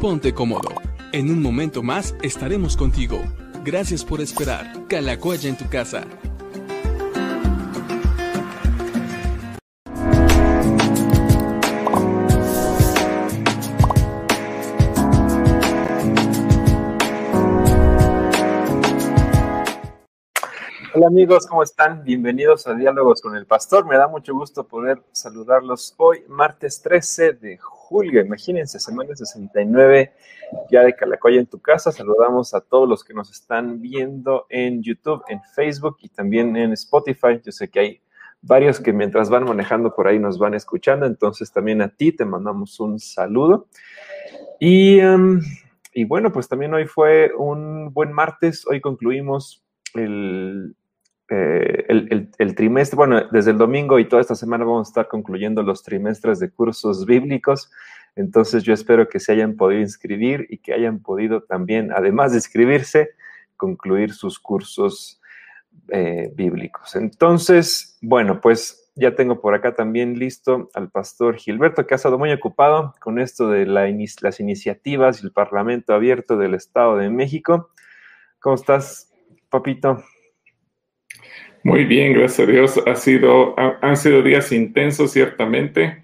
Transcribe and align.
ponte 0.00 0.32
cómodo. 0.32 0.70
En 1.12 1.30
un 1.30 1.42
momento 1.42 1.82
más 1.82 2.16
estaremos 2.22 2.74
contigo. 2.74 3.20
Gracias 3.62 4.02
por 4.02 4.22
esperar. 4.22 4.86
Calacoya 4.88 5.46
en 5.50 5.58
tu 5.58 5.68
casa. 5.68 6.06
Hola 20.94 21.06
amigos, 21.08 21.46
¿cómo 21.46 21.62
están? 21.62 22.04
Bienvenidos 22.04 22.66
a 22.66 22.74
Diálogos 22.74 23.20
con 23.20 23.36
el 23.36 23.44
Pastor. 23.44 23.86
Me 23.86 23.98
da 23.98 24.08
mucho 24.08 24.32
gusto 24.32 24.66
poder 24.66 25.02
saludarlos 25.12 25.94
hoy, 25.98 26.24
martes 26.26 26.80
13 26.80 27.34
de 27.34 27.58
julio. 27.58 27.79
Imagínense, 27.90 28.78
semana 28.78 29.16
69 29.16 30.12
ya 30.70 30.84
de 30.84 30.94
Calacoya 30.94 31.40
en 31.40 31.46
tu 31.46 31.60
casa. 31.60 31.90
Saludamos 31.90 32.54
a 32.54 32.60
todos 32.60 32.88
los 32.88 33.02
que 33.02 33.14
nos 33.14 33.30
están 33.30 33.80
viendo 33.80 34.46
en 34.48 34.82
YouTube, 34.82 35.22
en 35.28 35.40
Facebook 35.54 35.96
y 36.00 36.08
también 36.08 36.56
en 36.56 36.72
Spotify. 36.72 37.40
Yo 37.44 37.50
sé 37.50 37.68
que 37.68 37.80
hay 37.80 38.00
varios 38.42 38.80
que 38.80 38.92
mientras 38.92 39.28
van 39.28 39.44
manejando 39.44 39.94
por 39.94 40.06
ahí 40.06 40.18
nos 40.18 40.38
van 40.38 40.54
escuchando, 40.54 41.04
entonces 41.04 41.52
también 41.52 41.82
a 41.82 41.88
ti 41.88 42.12
te 42.12 42.24
mandamos 42.24 42.78
un 42.78 42.98
saludo. 43.00 43.66
Y, 44.60 45.00
um, 45.00 45.40
y 45.92 46.04
bueno, 46.04 46.30
pues 46.32 46.48
también 46.48 46.72
hoy 46.72 46.86
fue 46.86 47.32
un 47.36 47.92
buen 47.92 48.12
martes. 48.12 48.64
Hoy 48.68 48.80
concluimos 48.80 49.64
el 49.94 50.76
eh, 51.32 51.84
el, 52.38 52.54
trimestre, 52.56 52.96
bueno, 52.96 53.22
desde 53.30 53.52
el 53.52 53.58
domingo 53.58 54.00
y 54.00 54.08
toda 54.08 54.20
esta 54.20 54.34
semana 54.34 54.64
vamos 54.64 54.88
a 54.88 54.90
estar 54.90 55.08
concluyendo 55.08 55.62
los 55.62 55.84
trimestres 55.84 56.40
de 56.40 56.50
cursos 56.50 57.06
bíblicos. 57.06 57.70
Entonces 58.16 58.64
yo 58.64 58.74
espero 58.74 59.08
que 59.08 59.20
se 59.20 59.30
hayan 59.32 59.56
podido 59.56 59.80
inscribir 59.80 60.48
y 60.50 60.58
que 60.58 60.74
hayan 60.74 60.98
podido 60.98 61.42
también, 61.44 61.92
además 61.92 62.32
de 62.32 62.38
inscribirse, 62.38 63.10
concluir 63.56 64.12
sus 64.12 64.40
cursos 64.40 65.20
eh, 65.90 66.32
bíblicos. 66.34 66.96
Entonces, 66.96 67.96
bueno, 68.02 68.40
pues 68.40 68.90
ya 68.96 69.14
tengo 69.14 69.40
por 69.40 69.54
acá 69.54 69.76
también 69.76 70.18
listo 70.18 70.68
al 70.74 70.90
pastor 70.90 71.36
Gilberto, 71.36 71.86
que 71.86 71.94
ha 71.94 71.96
estado 71.96 72.18
muy 72.18 72.32
ocupado 72.32 72.92
con 73.00 73.20
esto 73.20 73.48
de 73.48 73.66
las 73.66 74.40
iniciativas 74.40 75.22
y 75.22 75.26
el 75.26 75.32
Parlamento 75.32 75.94
Abierto 75.94 76.36
del 76.36 76.54
Estado 76.54 76.96
de 76.96 77.08
México. 77.08 77.70
¿Cómo 78.40 78.56
estás, 78.56 79.12
papito? 79.48 80.02
Muy 81.62 81.84
bien, 81.84 82.14
gracias 82.14 82.48
a 82.48 82.50
Dios. 82.50 82.80
Ha 82.86 82.96
sido, 82.96 83.54
han 83.58 83.96
sido 83.96 84.22
días 84.22 84.50
intensos, 84.50 85.12
ciertamente, 85.12 86.02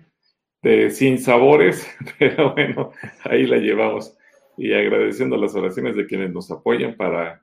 de, 0.63 0.91
sin 0.91 1.19
sabores, 1.19 1.89
pero 2.19 2.53
bueno, 2.53 2.93
ahí 3.25 3.47
la 3.47 3.57
llevamos. 3.57 4.17
Y 4.59 4.75
agradeciendo 4.75 5.37
las 5.39 5.55
oraciones 5.55 5.97
de 5.97 6.07
quienes 6.07 6.31
nos 6.31 6.51
apoyan 6.51 6.95
para 6.97 7.41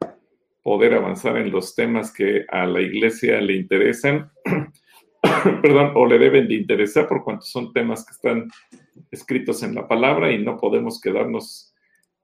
poder 0.61 0.93
avanzar 0.93 1.37
en 1.37 1.51
los 1.51 1.75
temas 1.75 2.13
que 2.13 2.45
a 2.49 2.67
la 2.67 2.81
iglesia 2.81 3.41
le 3.41 3.55
interesan, 3.55 4.31
perdón, 5.61 5.93
o 5.95 6.05
le 6.05 6.19
deben 6.19 6.47
de 6.47 6.55
interesar 6.55 7.07
por 7.07 7.23
cuanto 7.23 7.45
son 7.45 7.73
temas 7.73 8.05
que 8.05 8.11
están 8.11 8.47
escritos 9.09 9.63
en 9.63 9.73
la 9.73 9.87
palabra 9.87 10.31
y 10.31 10.37
no 10.37 10.57
podemos 10.57 11.01
quedarnos 11.01 11.73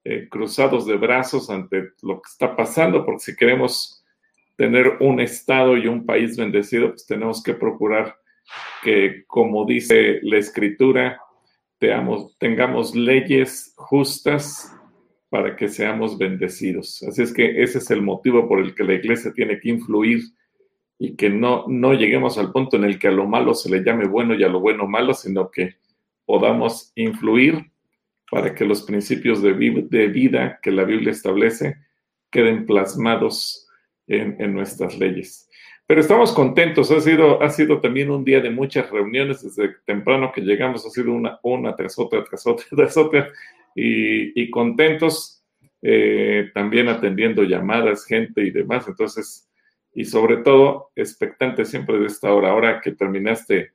eh, 0.04 0.28
cruzados 0.30 0.86
de 0.86 0.96
brazos 0.96 1.50
ante 1.50 1.90
lo 2.02 2.22
que 2.22 2.28
está 2.30 2.54
pasando, 2.54 3.04
porque 3.04 3.20
si 3.20 3.36
queremos 3.36 3.99
tener 4.60 4.98
un 5.00 5.20
Estado 5.20 5.78
y 5.78 5.86
un 5.86 6.04
país 6.04 6.36
bendecido, 6.36 6.90
pues 6.90 7.06
tenemos 7.06 7.42
que 7.42 7.54
procurar 7.54 8.16
que, 8.82 9.24
como 9.26 9.64
dice 9.64 10.20
la 10.20 10.36
Escritura, 10.36 11.18
tengamos 11.78 12.94
leyes 12.94 13.72
justas 13.74 14.70
para 15.30 15.56
que 15.56 15.66
seamos 15.66 16.18
bendecidos. 16.18 17.02
Así 17.04 17.22
es 17.22 17.32
que 17.32 17.62
ese 17.62 17.78
es 17.78 17.90
el 17.90 18.02
motivo 18.02 18.46
por 18.46 18.60
el 18.60 18.74
que 18.74 18.84
la 18.84 18.92
iglesia 18.92 19.32
tiene 19.32 19.58
que 19.58 19.70
influir 19.70 20.20
y 20.98 21.16
que 21.16 21.30
no, 21.30 21.64
no 21.66 21.94
lleguemos 21.94 22.36
al 22.36 22.52
punto 22.52 22.76
en 22.76 22.84
el 22.84 22.98
que 22.98 23.08
a 23.08 23.12
lo 23.12 23.26
malo 23.26 23.54
se 23.54 23.70
le 23.70 23.82
llame 23.82 24.08
bueno 24.08 24.34
y 24.34 24.44
a 24.44 24.48
lo 24.48 24.60
bueno 24.60 24.86
malo, 24.86 25.14
sino 25.14 25.50
que 25.50 25.76
podamos 26.26 26.92
influir 26.96 27.64
para 28.30 28.54
que 28.54 28.66
los 28.66 28.82
principios 28.82 29.40
de, 29.40 29.54
de 29.88 30.06
vida 30.08 30.58
que 30.62 30.70
la 30.70 30.84
Biblia 30.84 31.12
establece 31.12 31.78
queden 32.30 32.66
plasmados 32.66 33.68
en, 34.10 34.52
nuestras 34.52 34.98
leyes. 34.98 35.48
Pero 35.86 36.00
estamos 36.00 36.32
contentos, 36.32 36.90
ha 36.90 37.00
sido, 37.00 37.42
ha 37.42 37.50
sido 37.50 37.80
también 37.80 38.10
un 38.10 38.24
día 38.24 38.40
de 38.40 38.50
muchas 38.50 38.90
reuniones 38.90 39.42
desde 39.42 39.76
temprano 39.84 40.30
que 40.32 40.40
llegamos, 40.40 40.86
ha 40.86 40.90
sido 40.90 41.12
una, 41.12 41.38
una 41.42 41.74
tras 41.74 41.98
otra, 41.98 42.22
tras 42.24 42.46
otra, 42.46 42.66
tras 42.76 42.96
otra, 42.96 43.28
y, 43.74 44.50
contentos, 44.50 45.44
eh, 45.82 46.50
también 46.54 46.88
atendiendo 46.88 47.44
llamadas, 47.44 48.04
gente 48.04 48.42
y 48.42 48.50
demás. 48.50 48.86
Entonces, 48.88 49.48
y 49.94 50.04
sobre 50.04 50.38
todo, 50.38 50.90
expectante 50.94 51.64
siempre 51.64 51.98
de 51.98 52.06
esta 52.06 52.32
hora, 52.32 52.50
ahora 52.50 52.80
que 52.80 52.92
terminaste 52.92 53.72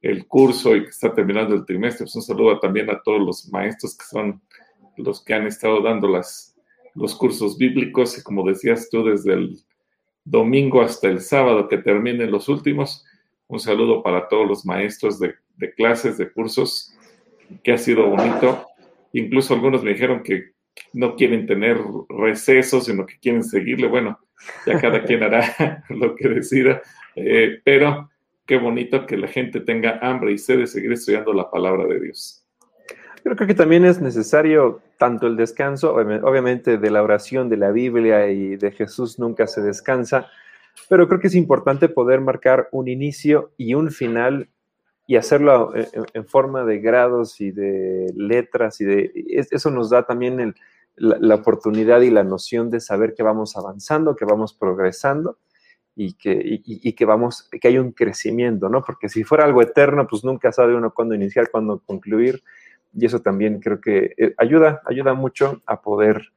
el 0.00 0.26
curso 0.26 0.76
y 0.76 0.84
que 0.84 0.90
está 0.90 1.12
terminando 1.12 1.54
el 1.54 1.64
trimestre, 1.64 2.04
pues 2.04 2.14
un 2.14 2.22
saludo 2.22 2.60
también 2.60 2.88
a 2.90 3.00
todos 3.02 3.20
los 3.20 3.48
maestros 3.50 3.96
que 3.96 4.04
son 4.04 4.40
los 4.96 5.24
que 5.24 5.34
han 5.34 5.46
estado 5.46 5.82
dando 5.82 6.08
las, 6.08 6.56
los 6.94 7.14
cursos 7.14 7.58
bíblicos 7.58 8.18
y 8.18 8.22
como 8.22 8.46
decías 8.46 8.88
tú, 8.90 9.04
desde 9.04 9.32
el 9.32 9.58
domingo 10.30 10.82
hasta 10.82 11.08
el 11.08 11.20
sábado 11.20 11.68
que 11.68 11.78
terminen 11.78 12.30
los 12.30 12.48
últimos. 12.48 13.04
Un 13.46 13.60
saludo 13.60 14.02
para 14.02 14.28
todos 14.28 14.46
los 14.46 14.66
maestros 14.66 15.18
de, 15.18 15.34
clases, 15.74 16.18
de 16.18 16.30
cursos, 16.30 16.94
que 17.62 17.72
ha 17.72 17.78
sido 17.78 18.08
bonito. 18.08 18.66
Incluso 19.12 19.54
algunos 19.54 19.82
me 19.82 19.92
dijeron 19.92 20.22
que 20.22 20.52
no 20.92 21.16
quieren 21.16 21.46
tener 21.46 21.78
recesos, 22.08 22.84
sino 22.84 23.06
que 23.06 23.18
quieren 23.18 23.42
seguirle. 23.42 23.88
Bueno, 23.88 24.18
ya 24.66 24.78
cada 24.80 25.02
quien 25.02 25.22
hará 25.22 25.84
lo 25.88 26.14
que 26.14 26.28
decida, 26.28 26.82
eh, 27.16 27.60
pero 27.64 28.10
qué 28.46 28.58
bonito 28.58 29.06
que 29.06 29.16
la 29.16 29.28
gente 29.28 29.60
tenga 29.60 29.98
hambre 30.02 30.32
y 30.32 30.38
sed 30.38 30.58
de 30.58 30.66
seguir 30.66 30.92
estudiando 30.92 31.32
la 31.32 31.50
palabra 31.50 31.86
de 31.86 32.00
Dios. 32.00 32.44
Creo 33.22 33.36
que 33.36 33.54
también 33.54 33.84
es 33.84 34.00
necesario 34.00 34.80
tanto 34.98 35.28
el 35.28 35.36
descanso, 35.36 35.94
obviamente 35.94 36.76
de 36.76 36.90
la 36.90 37.02
oración, 37.02 37.48
de 37.48 37.56
la 37.56 37.70
Biblia 37.70 38.28
y 38.28 38.56
de 38.56 38.72
Jesús 38.72 39.18
nunca 39.18 39.46
se 39.46 39.62
descansa, 39.62 40.26
pero 40.88 41.08
creo 41.08 41.20
que 41.20 41.28
es 41.28 41.34
importante 41.34 41.88
poder 41.88 42.20
marcar 42.20 42.68
un 42.72 42.88
inicio 42.88 43.52
y 43.56 43.74
un 43.74 43.90
final 43.90 44.48
y 45.06 45.16
hacerlo 45.16 45.72
en, 45.74 46.26
forma 46.26 46.64
de 46.64 46.80
grados 46.80 47.40
y 47.40 47.50
de 47.50 48.12
letras 48.14 48.80
y 48.80 48.84
de 48.84 49.12
eso 49.50 49.70
nos 49.70 49.88
da 49.88 50.02
también 50.02 50.54
la, 50.96 51.34
oportunidad 51.34 52.02
y 52.02 52.10
la 52.10 52.24
noción 52.24 52.68
de 52.68 52.80
saber 52.80 53.14
que 53.14 53.22
vamos 53.22 53.56
avanzando, 53.56 54.16
que 54.16 54.26
vamos 54.26 54.52
progresando 54.52 55.38
y 55.96 56.14
que, 56.14 56.60
que 56.94 57.04
vamos, 57.04 57.48
que 57.48 57.68
hay 57.68 57.78
un 57.78 57.92
crecimiento, 57.92 58.68
¿no? 58.68 58.84
Porque 58.84 59.08
si 59.08 59.24
fuera 59.24 59.44
algo 59.44 59.62
eterno, 59.62 60.06
pues 60.06 60.24
nunca 60.24 60.52
sabe 60.52 60.74
uno 60.74 60.92
cuándo 60.92 61.14
iniciar, 61.14 61.50
cuándo 61.50 61.80
concluir 61.86 62.42
y 62.92 63.06
eso 63.06 63.20
también 63.20 63.60
creo 63.60 63.80
que 63.80 64.14
eh, 64.16 64.34
ayuda, 64.38 64.82
ayuda 64.86 65.14
mucho 65.14 65.62
a 65.66 65.80
poder 65.80 66.32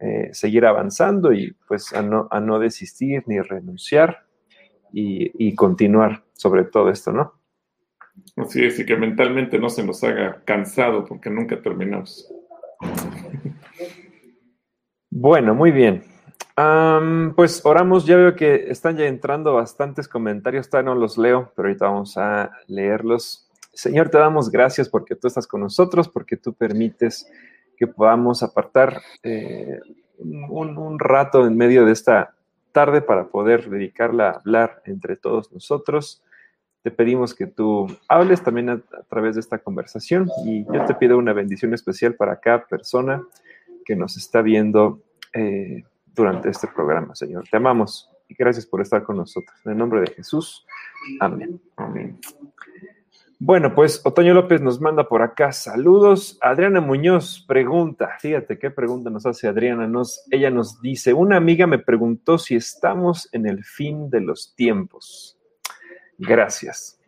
eh, 0.00 0.30
seguir 0.32 0.66
avanzando 0.66 1.32
y 1.32 1.56
pues 1.66 1.92
a 1.92 2.02
no, 2.02 2.28
a 2.30 2.40
no 2.40 2.58
desistir 2.58 3.22
ni 3.26 3.40
renunciar 3.40 4.26
y, 4.92 5.54
continuar 5.56 6.22
sobre 6.34 6.64
todo 6.64 6.88
esto, 6.88 7.10
¿no? 7.10 7.32
Así 8.36 8.64
es, 8.64 8.78
y 8.78 8.86
que 8.86 8.96
mentalmente 8.96 9.58
no 9.58 9.68
se 9.68 9.84
nos 9.84 10.04
haga 10.04 10.42
cansado 10.44 11.04
porque 11.04 11.30
nunca 11.30 11.60
terminamos. 11.60 12.32
Bueno, 15.10 15.54
muy 15.54 15.72
bien. 15.72 16.04
pues 17.34 17.64
oramos, 17.64 18.04
ya 18.06 18.16
veo 18.16 18.36
que 18.36 18.70
están 18.70 18.96
ya 18.96 19.06
entrando 19.06 19.54
bastantes 19.54 20.06
comentarios, 20.06 20.68
todavía 20.68 20.92
no 20.92 21.00
los 21.00 21.18
leo, 21.18 21.52
pero 21.56 21.68
ahorita 21.68 21.86
vamos 21.86 22.16
a 22.16 22.50
leerlos. 22.68 23.43
Señor, 23.74 24.08
te 24.08 24.18
damos 24.18 24.50
gracias 24.50 24.88
porque 24.88 25.16
tú 25.16 25.26
estás 25.26 25.46
con 25.46 25.60
nosotros, 25.60 26.08
porque 26.08 26.36
tú 26.36 26.54
permites 26.54 27.28
que 27.76 27.86
podamos 27.86 28.42
apartar 28.42 29.02
eh, 29.22 29.80
un, 30.18 30.98
rato 30.98 31.46
en 31.46 31.56
medio 31.56 31.84
de 31.84 31.92
esta 31.92 32.34
tarde 32.72 33.02
para 33.02 33.28
poder 33.28 33.68
dedicarla 33.68 34.30
a 34.30 34.32
hablar 34.38 34.82
entre 34.84 35.16
todos 35.16 35.52
nosotros. 35.52 36.22
Te 36.82 36.90
pedimos 36.90 37.34
que 37.34 37.46
tú 37.46 37.86
hables 38.08 38.42
también 38.42 38.68
a, 38.70 38.82
través 39.08 39.34
de 39.34 39.40
esta 39.40 39.58
conversación 39.58 40.28
y 40.44 40.64
yo 40.64 40.84
te 40.84 40.94
pido 40.94 41.18
una 41.18 41.32
bendición 41.32 41.74
especial 41.74 42.14
para 42.14 42.40
cada 42.40 42.66
persona 42.66 43.22
que 43.84 43.96
nos 43.96 44.16
está 44.16 44.42
viendo 44.42 45.00
eh, 45.32 45.82
durante 46.14 46.48
este 46.50 46.68
programa, 46.68 47.14
Señor. 47.14 47.44
Te 47.50 47.56
amamos 47.56 48.10
y 48.28 48.34
gracias 48.34 48.66
por 48.66 48.80
estar 48.80 49.02
con 49.02 49.16
nosotros. 49.16 49.56
En 49.64 49.72
el 49.72 49.78
nombre 49.78 50.00
de 50.00 50.08
Jesús. 50.08 50.66
Amén. 51.20 51.60
Amén. 51.76 52.18
Bueno, 53.40 53.74
pues 53.74 54.00
Otoño 54.04 54.32
López 54.32 54.60
nos 54.62 54.80
manda 54.80 55.08
por 55.08 55.22
acá 55.22 55.52
saludos. 55.52 56.38
Adriana 56.40 56.80
Muñoz 56.80 57.44
pregunta, 57.46 58.16
fíjate 58.20 58.58
qué 58.58 58.70
pregunta 58.70 59.10
nos 59.10 59.26
hace 59.26 59.48
Adriana. 59.48 59.88
Nos, 59.88 60.24
ella 60.30 60.50
nos 60.50 60.80
dice, 60.80 61.12
una 61.12 61.36
amiga 61.36 61.66
me 61.66 61.78
preguntó 61.78 62.38
si 62.38 62.54
estamos 62.54 63.28
en 63.32 63.46
el 63.46 63.64
fin 63.64 64.08
de 64.08 64.20
los 64.20 64.54
tiempos. 64.54 65.36
Gracias. 66.16 67.00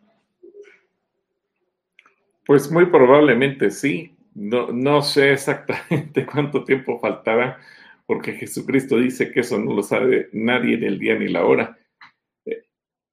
Pues 2.45 2.71
muy 2.71 2.87
probablemente 2.87 3.71
sí. 3.71 4.15
no, 4.35 4.71
no 4.71 5.01
sé 5.01 5.31
exactamente 5.33 6.25
cuánto 6.31 6.63
tiempo 6.63 6.99
faltará, 6.99 7.59
porque 8.05 8.33
Jesucristo 8.33 8.97
dice 8.97 9.31
que 9.31 9.39
eso 9.41 9.57
no 9.57 9.73
lo 9.73 9.83
sabe 9.83 10.29
nadie 10.33 10.75
en 10.75 10.83
el 10.83 10.99
día 10.99 11.15
ni 11.15 11.29
la 11.29 11.45
hora. 11.45 11.76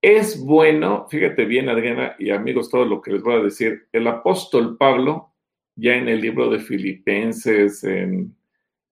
Es 0.07 0.39
bueno, 0.39 1.07
fíjate 1.09 1.47
bien, 1.47 1.71
Adriana 1.71 2.15
y 2.19 2.29
amigos, 2.29 2.69
todo 2.69 2.85
lo 2.85 3.01
que 3.01 3.11
les 3.11 3.23
voy 3.23 3.37
a 3.37 3.43
decir. 3.43 3.89
El 3.91 4.07
apóstol 4.07 4.77
Pablo, 4.77 5.33
ya 5.77 5.95
en 5.95 6.11
el 6.11 6.21
libro 6.21 6.51
de 6.51 6.59
Filipenses, 6.59 7.83
en 7.85 8.37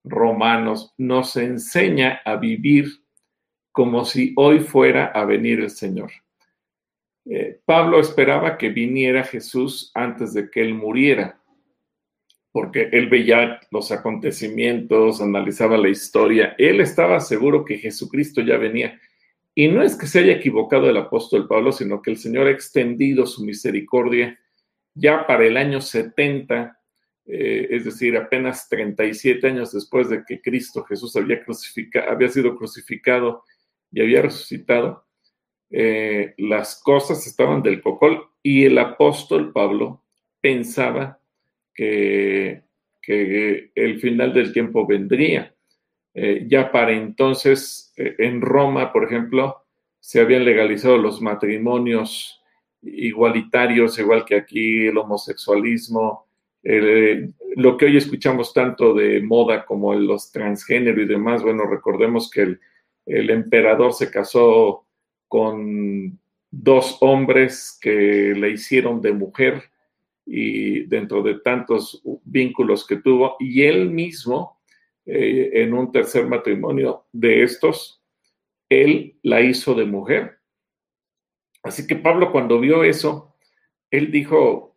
Romanos, 0.05 0.95
nos 0.97 1.37
enseña 1.37 2.23
a 2.25 2.37
vivir 2.37 2.87
como 3.73 4.07
si 4.07 4.33
hoy 4.37 4.61
fuera 4.61 5.05
a 5.05 5.27
venir 5.27 5.61
el 5.61 5.69
Señor. 5.69 6.11
Eh, 7.27 7.61
Pablo 7.67 8.01
esperaba 8.01 8.57
que 8.57 8.71
viniera 8.71 9.23
Jesús 9.23 9.91
antes 9.93 10.33
de 10.33 10.49
que 10.49 10.63
él 10.63 10.73
muriera, 10.73 11.43
porque 12.53 12.89
él 12.91 13.11
veía 13.11 13.61
los 13.71 13.93
acontecimientos, 13.93 15.21
analizaba 15.21 15.77
la 15.77 15.91
historia, 15.91 16.55
él 16.57 16.81
estaba 16.81 17.21
seguro 17.21 17.67
que 17.67 17.77
Jesucristo 17.77 18.41
ya 18.41 18.57
venía. 18.57 18.99
Y 19.55 19.69
no 19.69 19.83
es 19.83 19.97
que 19.97 20.07
se 20.07 20.21
haya 20.21 20.33
equivocado 20.33 20.89
el 20.89 20.97
apóstol 20.97 21.47
Pablo, 21.47 21.73
sino 21.73 22.01
que 22.01 22.11
el 22.11 22.17
Señor 22.17 22.47
ha 22.47 22.51
extendido 22.51 23.27
su 23.27 23.45
misericordia 23.45 24.39
ya 24.95 25.27
para 25.27 25.47
el 25.47 25.57
año 25.57 25.81
70, 25.81 26.79
eh, 27.27 27.69
es 27.71 27.85
decir, 27.85 28.17
apenas 28.17 28.69
37 28.69 29.47
años 29.47 29.73
después 29.73 30.09
de 30.09 30.25
que 30.27 30.41
Cristo 30.41 30.85
Jesús 30.85 31.17
había, 31.17 31.43
había 32.09 32.29
sido 32.29 32.57
crucificado 32.57 33.45
y 33.91 34.01
había 34.01 34.23
resucitado 34.23 35.05
eh, 35.75 36.35
las 36.37 36.83
cosas 36.83 37.27
estaban 37.27 37.63
del 37.63 37.81
cocol 37.81 38.29
y 38.43 38.67
el 38.67 38.77
apóstol 38.77 39.53
Pablo 39.55 40.05
pensaba 40.39 41.19
que, 41.75 42.63
el 43.09 43.99
final 44.01 44.33
del 44.33 44.53
tiempo 44.53 44.87
vendría. 44.87 45.53
Eh, 46.15 46.47
ya 46.49 46.71
para 46.71 46.93
entonces, 46.93 47.93
eh, 47.97 48.15
en 48.19 48.41
Roma, 48.41 48.93
por 48.93 49.05
ejemplo, 49.05 49.65
se 50.01 50.21
habían 50.21 50.45
legalizado 50.45 50.99
los 50.99 51.21
matrimonios 51.21 52.43
igualitarios, 52.83 53.99
igual 53.99 54.25
que 54.25 54.35
aquí 54.35 54.87
el 54.87 54.99
homosexualismo, 54.99 56.27
lo 57.57 57.77
que 57.77 57.87
hoy 57.87 57.97
escuchamos 57.97 58.53
tanto 58.53 58.95
de 58.95 59.21
moda 59.21 59.65
como 59.65 59.95
los 59.95 60.31
transgénero 60.31 61.01
y 61.01 61.07
demás, 61.07 61.43
bueno, 61.43 61.65
recordemos 61.65 62.31
que 62.31 62.43
el, 62.43 62.61
el 63.07 63.31
emperador 63.31 63.93
se 63.93 64.11
casó 64.11 64.85
con 65.29 66.19
dos 66.51 66.99
hombres 67.01 67.79
que 67.81 68.35
le 68.37 68.51
hicieron 68.51 69.01
de 69.01 69.13
mujer 69.13 69.63
y 70.27 70.85
dentro 70.85 71.23
de 71.23 71.41
tantos 71.41 72.03
vínculos 72.25 72.87
que 72.87 72.97
tuvo, 72.97 73.37
y 73.41 73.63
él 73.63 73.91
mismo, 73.91 74.52
eh, 75.07 75.51
en 75.55 75.75
un 75.75 75.91
tercer 75.91 76.27
matrimonio 76.27 77.07
de 77.13 77.43
estos, 77.43 78.03
él 78.69 79.19
la 79.23 79.41
hizo 79.41 79.75
de 79.75 79.85
mujer. 79.85 80.39
Así 81.63 81.87
que 81.87 81.97
Pablo 81.97 82.33
cuando 82.33 82.59
vio 82.61 82.85
eso, 82.85 83.37
él 83.91 84.11
dijo, 84.11 84.77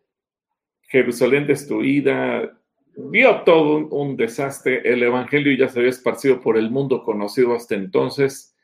Jerusalén 0.82 1.46
destruida, 1.46 2.58
vio 2.96 3.42
todo 3.42 3.88
un, 3.88 4.16
desastre, 4.16 4.82
el 4.84 5.02
Evangelio 5.02 5.56
ya 5.56 5.68
se 5.68 5.78
había 5.78 5.90
esparcido 5.90 6.40
por 6.40 6.56
el 6.56 6.70
mundo 6.70 7.02
conocido 7.02 7.54
hasta 7.54 7.74
entonces, 7.74 8.56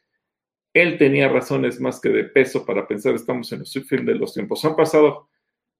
él 0.73 0.97
tenía 0.99 1.29
razones 1.29 1.81
más 1.81 2.01
que 2.01 2.09
de 2.09 2.25
peso 2.25 2.65
para 2.65 2.87
pensar, 2.87 3.15
estamos 3.15 3.53
en 3.53 3.61
el 3.61 3.85
fin 3.85 4.07
de 4.07 4.15
los 4.15 4.33
tiempos. 4.33 4.65
Han 4.65 4.75
pasado 4.75 5.29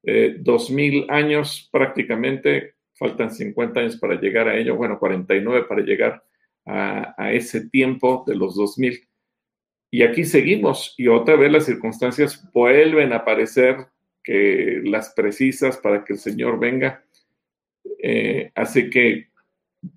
eh, 0.03 0.37
dos 0.39 0.71
mil 0.71 1.07
años 1.09 1.69
prácticamente, 1.73 2.75
faltan 3.03 3.33
50 3.33 3.81
años 3.81 3.97
para 3.97 4.21
llegar 4.21 4.47
a 4.49 4.57
ello, 4.57 4.77
bueno, 4.77 4.97
49 4.97 5.67
para 5.69 5.83
llegar 5.83 6.25
a, 6.65 7.33
ese 7.33 7.69
tiempo 7.69 8.23
de 8.27 8.37
los 8.37 8.55
2000. 8.55 9.01
Y 9.91 10.03
aquí 10.05 10.25
seguimos 10.25 10.95
y 10.97 11.09
otra 11.09 11.35
vez 11.35 11.51
las 11.51 11.65
circunstancias 11.67 12.49
vuelven 12.53 13.13
a 13.13 13.17
aparecer 13.17 13.89
que 14.23 14.81
las 14.85 15.11
precisas 15.11 15.77
para 15.79 16.05
que 16.05 16.13
el 16.13 16.19
Señor 16.21 16.61
venga. 16.61 17.05
Eh, 18.01 18.53
así 18.55 18.89
que 18.89 19.31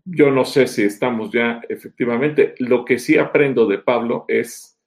yo 0.04 0.32
no 0.32 0.44
sé 0.44 0.66
si 0.66 0.82
estamos 0.82 1.32
ya 1.32 1.62
efectivamente. 1.70 2.56
Lo 2.58 2.86
que 2.86 2.98
sí 2.98 3.20
aprendo 3.20 3.68
de 3.68 3.78
Pablo 3.78 4.26
es 4.28 4.80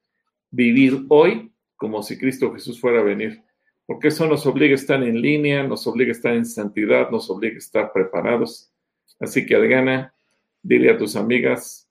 vivir 0.50 1.04
hoy 1.08 1.52
como 1.76 2.02
si 2.02 2.18
Cristo 2.18 2.52
Jesús 2.52 2.80
fuera 2.80 2.98
a 2.98 3.04
venir, 3.04 3.40
porque 3.88 4.08
eso 4.08 4.26
nos 4.26 4.44
obliga 4.44 4.72
a 4.72 4.74
estar 4.74 5.02
en 5.02 5.22
línea, 5.22 5.62
nos 5.62 5.86
obliga 5.86 6.10
a 6.10 6.12
estar 6.12 6.34
en 6.34 6.44
santidad, 6.44 7.10
nos 7.10 7.30
obliga 7.30 7.54
a 7.54 7.58
estar 7.58 7.90
preparados. 7.90 8.70
Así 9.18 9.46
que, 9.46 9.56
Adriana, 9.56 10.12
dile 10.62 10.90
a 10.90 10.98
tus 10.98 11.16
amigas, 11.16 11.90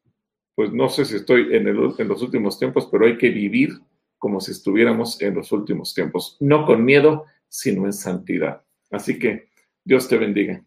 pues 0.54 0.72
no 0.72 0.90
sé 0.90 1.06
si 1.06 1.16
estoy 1.16 1.56
en, 1.56 1.68
en 1.68 2.08
los 2.08 2.22
últimos 2.22 2.60
tiempos, 2.60 2.88
pero 2.92 3.08
hay 3.08 3.18
que 3.18 3.32
vivir 3.32 3.72
como 4.20 4.40
si 4.40 4.52
estuviéramos 4.52 5.20
en 5.24 5.34
los 5.34 5.52
últimos 5.52 5.96
tiempos, 5.96 6.38
no 6.40 6.68
con 6.68 6.86
miedo, 6.86 7.26
sino 7.50 7.86
en 7.86 7.94
santidad. 7.94 8.62
Así 8.92 9.18
que 9.18 9.50
Dios 9.84 10.08
te 10.08 10.18
bendiga. 10.18 10.64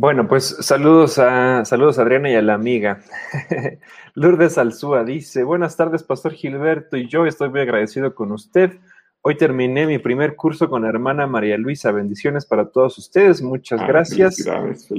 Bueno, 0.00 0.26
pues 0.26 0.56
saludos 0.60 1.18
a 1.18 1.62
saludos 1.66 1.98
a 1.98 2.02
Adriana 2.02 2.30
y 2.30 2.34
a 2.34 2.40
la 2.40 2.54
amiga. 2.54 3.02
Lourdes 4.14 4.56
Alzúa 4.56 5.04
dice, 5.04 5.44
buenas 5.44 5.76
tardes, 5.76 6.02
Pastor 6.02 6.32
Gilberto, 6.32 6.96
y 6.96 7.06
yo 7.06 7.26
estoy 7.26 7.50
muy 7.50 7.60
agradecido 7.60 8.14
con 8.14 8.32
usted. 8.32 8.78
Hoy 9.20 9.36
terminé 9.36 9.84
mi 9.86 9.98
primer 9.98 10.36
curso 10.36 10.70
con 10.70 10.84
la 10.84 10.88
hermana 10.88 11.26
María 11.26 11.58
Luisa. 11.58 11.92
Bendiciones 11.92 12.46
para 12.46 12.70
todos 12.70 12.96
ustedes. 12.96 13.42
Muchas 13.42 13.78
ah, 13.82 13.86
gracias. 13.86 14.42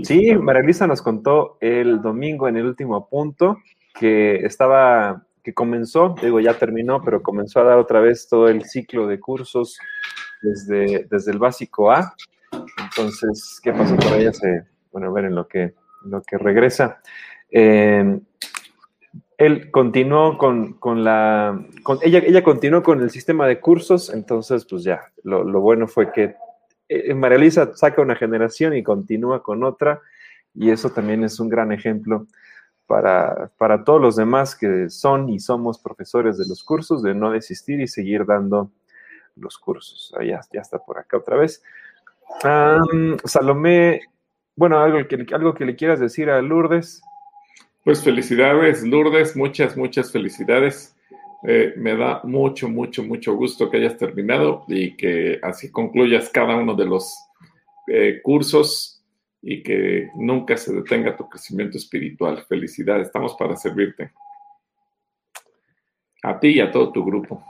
Sí, 0.03 0.35
María 0.35 0.61
Luisa 0.61 0.85
nos 0.85 1.01
contó 1.01 1.57
el 1.61 1.99
domingo 1.99 2.47
en 2.47 2.57
el 2.57 2.67
último 2.67 3.09
punto 3.09 3.57
que 3.99 4.35
estaba, 4.45 5.25
que 5.43 5.55
comenzó, 5.55 6.13
digo, 6.21 6.39
ya 6.39 6.53
terminó, 6.59 7.01
pero 7.01 7.23
comenzó 7.23 7.61
a 7.61 7.63
dar 7.63 7.79
otra 7.79 8.01
vez 8.01 8.27
todo 8.29 8.49
el 8.49 8.65
ciclo 8.65 9.07
de 9.07 9.19
cursos 9.19 9.79
desde, 10.43 11.07
desde 11.09 11.31
el 11.31 11.39
básico 11.39 11.89
A. 11.89 12.13
Entonces, 12.77 13.59
¿qué 13.63 13.73
pasó 13.73 13.95
por 13.95 14.13
ella? 14.13 14.31
Se, 14.31 14.69
bueno, 14.91 15.07
a 15.07 15.11
ver 15.11 15.25
en 15.25 15.35
lo 15.35 15.47
que, 15.47 15.73
lo 16.03 16.21
que 16.21 16.37
regresa. 16.37 17.01
Eh, 17.49 18.19
él 19.37 19.71
continuó 19.71 20.37
con, 20.37 21.03
la, 21.03 21.59
ella, 22.03 22.19
ella 22.19 22.43
continuó 22.43 22.83
con 22.83 23.01
el 23.01 23.09
sistema 23.09 23.47
de 23.47 23.59
cursos, 23.59 24.13
entonces 24.13 24.65
pues 24.69 24.83
ya, 24.83 25.11
lo, 25.23 25.43
bueno 25.59 25.87
fue 25.87 26.11
que 26.11 26.35
eh, 26.87 27.13
María 27.15 27.37
Elisa 27.37 27.71
saca 27.75 28.03
una 28.03 28.15
generación 28.15 28.75
y 28.75 28.83
continúa 28.83 29.41
con 29.41 29.63
otra, 29.63 29.99
y 30.53 30.69
eso 30.69 30.91
también 30.91 31.23
es 31.23 31.39
un 31.39 31.49
gran 31.49 31.71
ejemplo 31.71 32.27
para, 32.85 33.49
para 33.57 33.83
todos 33.83 33.99
los 33.99 34.15
demás 34.15 34.55
que 34.55 34.91
son 34.91 35.27
y 35.29 35.39
somos 35.39 35.79
profesores 35.79 36.37
de 36.37 36.45
los 36.47 36.63
cursos, 36.63 37.01
de 37.01 37.15
no 37.15 37.31
desistir 37.31 37.79
y 37.79 37.87
seguir 37.87 38.25
dando 38.27 38.69
los 39.35 39.57
cursos. 39.57 40.13
Ah, 40.19 40.23
ya 40.23 40.41
está 40.53 40.77
por 40.77 40.99
acá 40.99 41.17
otra 41.17 41.37
vez. 41.37 41.63
Salomé 43.25 44.01
bueno, 44.55 44.79
algo 44.79 45.07
que, 45.07 45.25
algo 45.33 45.53
que 45.53 45.65
le 45.65 45.75
quieras 45.75 45.99
decir 45.99 46.29
a 46.29 46.41
Lourdes. 46.41 47.01
Pues 47.83 48.03
felicidades, 48.03 48.83
Lourdes, 48.83 49.35
muchas, 49.35 49.75
muchas 49.75 50.11
felicidades. 50.11 50.95
Eh, 51.43 51.73
me 51.77 51.95
da 51.95 52.21
mucho, 52.23 52.69
mucho, 52.69 53.03
mucho 53.03 53.35
gusto 53.35 53.69
que 53.69 53.77
hayas 53.77 53.97
terminado 53.97 54.63
y 54.67 54.95
que 54.95 55.39
así 55.41 55.71
concluyas 55.71 56.29
cada 56.29 56.55
uno 56.55 56.75
de 56.75 56.85
los 56.85 57.17
eh, 57.87 58.19
cursos 58.21 59.03
y 59.41 59.63
que 59.63 60.09
nunca 60.15 60.55
se 60.55 60.71
detenga 60.73 61.17
tu 61.17 61.27
crecimiento 61.27 61.77
espiritual. 61.77 62.45
Felicidades, 62.47 63.07
estamos 63.07 63.35
para 63.35 63.55
servirte. 63.55 64.11
A 66.21 66.39
ti 66.39 66.49
y 66.49 66.59
a 66.59 66.71
todo 66.71 66.91
tu 66.91 67.03
grupo. 67.03 67.43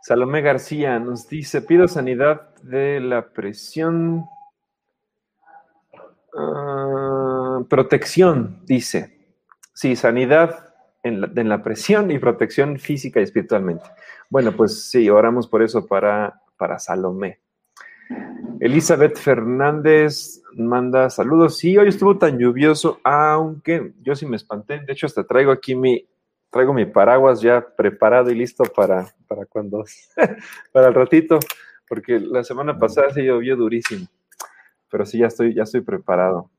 Salomé 0.00 0.40
García 0.40 1.00
nos 1.00 1.28
dice, 1.28 1.60
pido 1.60 1.88
sanidad 1.88 2.54
de 2.62 3.00
la 3.00 3.30
presión 3.30 4.26
Ah, 6.38 7.60
protección, 7.68 8.60
dice. 8.64 9.18
Sí, 9.72 9.96
sanidad 9.96 10.72
en 11.02 11.48
la, 11.48 11.62
presión 11.62 12.10
y 12.10 12.18
protección 12.18 12.78
física 12.78 13.20
y 13.20 13.24
espiritualmente. 13.24 13.84
Bueno, 14.28 14.52
pues 14.52 14.90
sí, 14.90 15.08
oramos 15.08 15.48
por 15.48 15.62
eso 15.62 15.86
para, 15.86 16.42
para 16.56 16.78
Salomé. 16.78 17.40
Elizabeth 18.60 19.16
Fernández 19.18 20.42
manda 20.54 21.10
saludos. 21.10 21.58
Sí, 21.58 21.76
hoy 21.76 21.88
estuvo 21.88 22.18
tan 22.18 22.38
lluvioso, 22.38 23.00
aunque 23.04 23.92
yo 24.02 24.14
sí 24.14 24.26
me 24.26 24.36
espanté. 24.36 24.80
De 24.80 24.92
hecho, 24.92 25.06
hasta 25.06 25.24
traigo 25.24 25.50
aquí 25.50 25.74
mi, 25.74 26.06
traigo 26.50 26.74
mi 26.74 26.84
paraguas 26.84 27.40
ya 27.40 27.64
preparado 27.76 28.30
y 28.30 28.34
listo 28.34 28.64
para, 28.64 29.06
para 29.26 29.46
cuando, 29.46 29.84
para 30.72 30.88
el 30.88 30.94
ratito, 30.94 31.38
porque 31.88 32.20
la 32.20 32.44
semana 32.44 32.78
pasada 32.78 33.10
se 33.10 33.22
llovió 33.22 33.56
durísimo 33.56 34.06
pero 34.90 35.06
sí, 35.06 35.18
ya 35.18 35.26
estoy, 35.26 35.54
ya 35.54 35.62
estoy 35.64 35.80
preparado. 35.80 36.50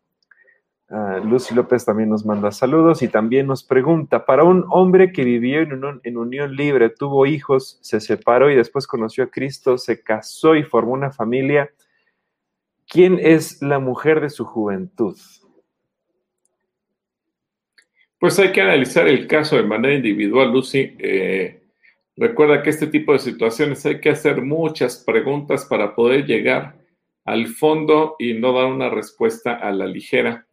Uh, 0.90 1.24
Lucy 1.24 1.54
López 1.54 1.86
también 1.86 2.10
nos 2.10 2.26
manda 2.26 2.52
saludos 2.52 3.04
y 3.04 3.08
también 3.08 3.46
nos 3.46 3.64
pregunta, 3.64 4.26
para 4.26 4.44
un 4.44 4.66
hombre 4.70 5.12
que 5.12 5.24
vivió 5.24 5.62
en, 5.62 5.80
en, 6.04 6.18
unión 6.18 6.56
libre, 6.56 6.90
tuvo 6.90 7.28
hijos, 7.28 7.78
se 7.82 8.00
separó 8.00 8.50
y 8.50 8.56
después 8.56 8.88
conoció 8.88 9.26
a 9.26 9.28
Cristo, 9.28 9.78
se 9.78 10.02
casó 10.02 10.56
y 10.56 10.64
formó 10.64 10.94
una 10.94 11.12
familia, 11.12 11.70
¿Quién 12.90 13.20
es 13.22 13.62
la 13.62 13.78
mujer 13.78 14.20
de 14.20 14.32
su 14.32 14.46
juventud? 14.46 15.16
Pues 18.20 18.40
hay 18.40 18.52
que 18.52 18.62
analizar 18.62 19.08
el 19.08 19.28
caso 19.28 19.58
de 19.58 19.64
manera 19.64 19.94
individual, 19.94 20.52
Lucy. 20.52 20.96
Eh, 20.98 21.62
recuerda 22.18 22.64
que 22.64 22.72
este 22.72 22.88
tipo 22.88 23.14
de 23.14 23.20
situaciones 23.20 23.86
hay 23.86 24.02
que 24.02 24.10
hacer 24.10 24.42
muchas 24.42 25.04
preguntas 25.06 25.66
para 25.66 25.94
poder 25.94 26.26
llegar 26.26 26.79
al 27.30 27.46
fondo 27.48 28.16
y 28.18 28.34
no 28.34 28.54
dar 28.54 28.66
una 28.66 28.90
respuesta 28.90 29.54
a 29.56 29.72
la 29.72 29.86
ligera, 29.86 30.48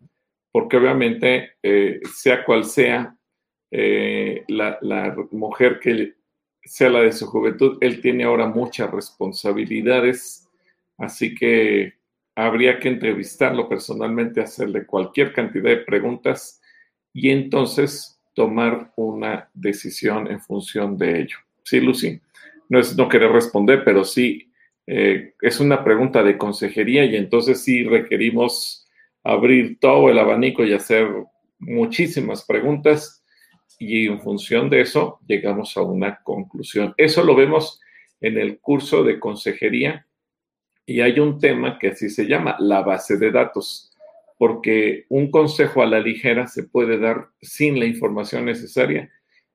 porque 0.52 0.76
obviamente, 0.76 1.52
eh, 1.62 2.00
sea 2.14 2.44
cual 2.44 2.64
sea 2.64 3.16
eh, 3.70 4.44
la, 4.48 4.78
la, 4.82 5.16
mujer 5.30 5.80
que 5.80 6.14
sea 6.62 6.90
la 6.90 7.00
de 7.00 7.12
su 7.12 7.26
juventud, 7.26 7.78
él 7.80 8.02
tiene 8.02 8.24
ahora 8.24 8.46
muchas 8.46 8.90
responsabilidades, 8.90 10.50
así 10.98 11.34
que 11.34 11.94
habría 12.34 12.78
que 12.78 12.88
entrevistarlo 12.88 13.70
personalmente, 13.70 14.42
hacerle 14.42 14.84
cualquier 14.84 15.32
cantidad 15.32 15.70
de 15.70 15.78
preguntas 15.78 16.60
y 17.14 17.30
entonces 17.30 18.20
tomar 18.34 18.92
una 18.96 19.48
decisión 19.54 20.30
en 20.30 20.40
función 20.40 20.98
de 20.98 21.22
ello. 21.22 21.38
Sí, 21.62 21.80
Lucy, 21.80 22.20
no 22.68 22.78
es 22.78 22.94
no 22.94 23.08
querer 23.08 23.32
responder, 23.32 23.82
pero 23.82 24.04
sí 24.04 24.45
eh, 24.86 25.34
es 25.40 25.60
una 25.60 25.82
pregunta 25.82 26.22
de 26.22 26.38
consejería 26.38 27.04
y 27.04 27.16
entonces 27.16 27.62
sí 27.62 27.82
requerimos 27.82 28.86
abrir 29.24 29.78
todo 29.80 30.08
el 30.08 30.18
abanico 30.18 30.64
y 30.64 30.72
hacer 30.72 31.08
muchísimas 31.58 32.44
preguntas 32.44 33.24
y 33.78 34.06
en 34.06 34.20
función 34.20 34.70
de 34.70 34.82
eso 34.82 35.18
llegamos 35.26 35.76
a 35.76 35.82
una 35.82 36.20
conclusión. 36.22 36.94
Eso 36.96 37.24
lo 37.24 37.34
vemos 37.34 37.80
en 38.20 38.38
el 38.38 38.60
curso 38.60 39.02
de 39.02 39.18
consejería 39.18 40.06
y 40.86 41.00
hay 41.00 41.18
un 41.18 41.38
tema 41.40 41.78
que 41.78 41.88
así 41.88 42.08
se 42.08 42.26
llama 42.26 42.56
la 42.60 42.82
base 42.82 43.18
de 43.18 43.32
datos, 43.32 43.92
porque 44.38 45.04
un 45.08 45.30
consejo 45.30 45.82
a 45.82 45.86
la 45.86 45.98
ligera 45.98 46.46
se 46.46 46.62
puede 46.62 46.98
dar 46.98 47.28
sin 47.42 47.80
la 47.80 47.86
información 47.86 48.44
necesaria 48.44 49.10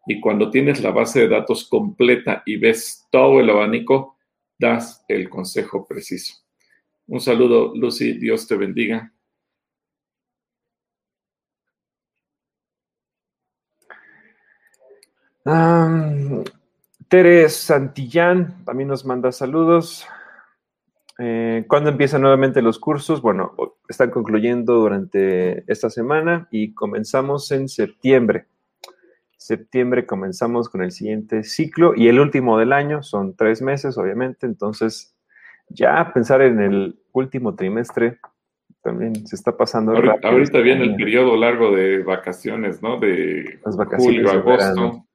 y 0.06 0.20
cuando 0.20 0.50
tienes 0.50 0.82
la 0.82 0.92
base 0.92 1.22
de 1.22 1.28
datos 1.30 1.68
completa 1.70 2.44
y 2.46 2.58
ves 2.58 3.08
todo 3.12 3.40
el 3.40 3.50
abanico, 3.50 4.18
das 4.62 5.04
el 5.08 5.28
consejo 5.30 5.86
preciso. 5.86 6.36
Un 7.08 7.20
saludo, 7.20 7.74
Lucy, 7.76 8.14
Dios 8.14 8.48
te 8.48 8.56
bendiga. 8.56 9.12
Um, 15.44 16.44
Teres 17.10 17.56
Santillán 17.58 18.64
también 18.64 18.88
nos 18.88 19.04
manda 19.04 19.32
saludos. 19.32 20.06
Eh, 21.18 21.66
¿Cuándo 21.68 21.90
empiezan 21.90 22.22
nuevamente 22.22 22.62
los 22.62 22.80
cursos? 22.80 23.22
Bueno, 23.22 23.54
están 23.90 24.12
concluyendo 24.12 24.76
durante 24.76 25.70
esta 25.72 25.90
semana 25.90 26.48
y 26.52 26.74
comenzamos 26.74 27.52
en 27.52 27.68
septiembre. 27.68 28.46
Septiembre 29.42 30.06
comenzamos 30.06 30.70
con 30.70 30.84
el 30.84 30.92
siguiente 30.92 31.44
ciclo 31.44 31.94
y 31.96 32.10
el 32.10 32.20
último 32.20 32.60
del 32.60 32.72
año, 32.72 33.02
son 33.02 33.36
tres 33.36 33.60
meses 33.64 33.98
obviamente, 33.98 34.46
entonces 34.46 35.16
ya 35.68 36.14
pensar 36.14 36.44
en 36.44 36.60
el 36.60 37.00
último 37.12 37.56
trimestre 37.56 38.20
también 38.84 39.26
se 39.26 39.36
está 39.36 39.58
pasando. 39.58 39.94
Ahorita, 39.94 40.28
ahorita 40.28 40.60
viene 40.60 40.84
el 40.84 40.96
periodo 40.96 41.36
largo 41.38 41.76
de 41.76 42.04
vacaciones, 42.04 42.84
¿no? 42.84 43.00
De 43.00 43.60
Las 43.66 43.76
vacaciones 43.76 44.30
julio, 44.30 44.32
agosto. 44.32 45.08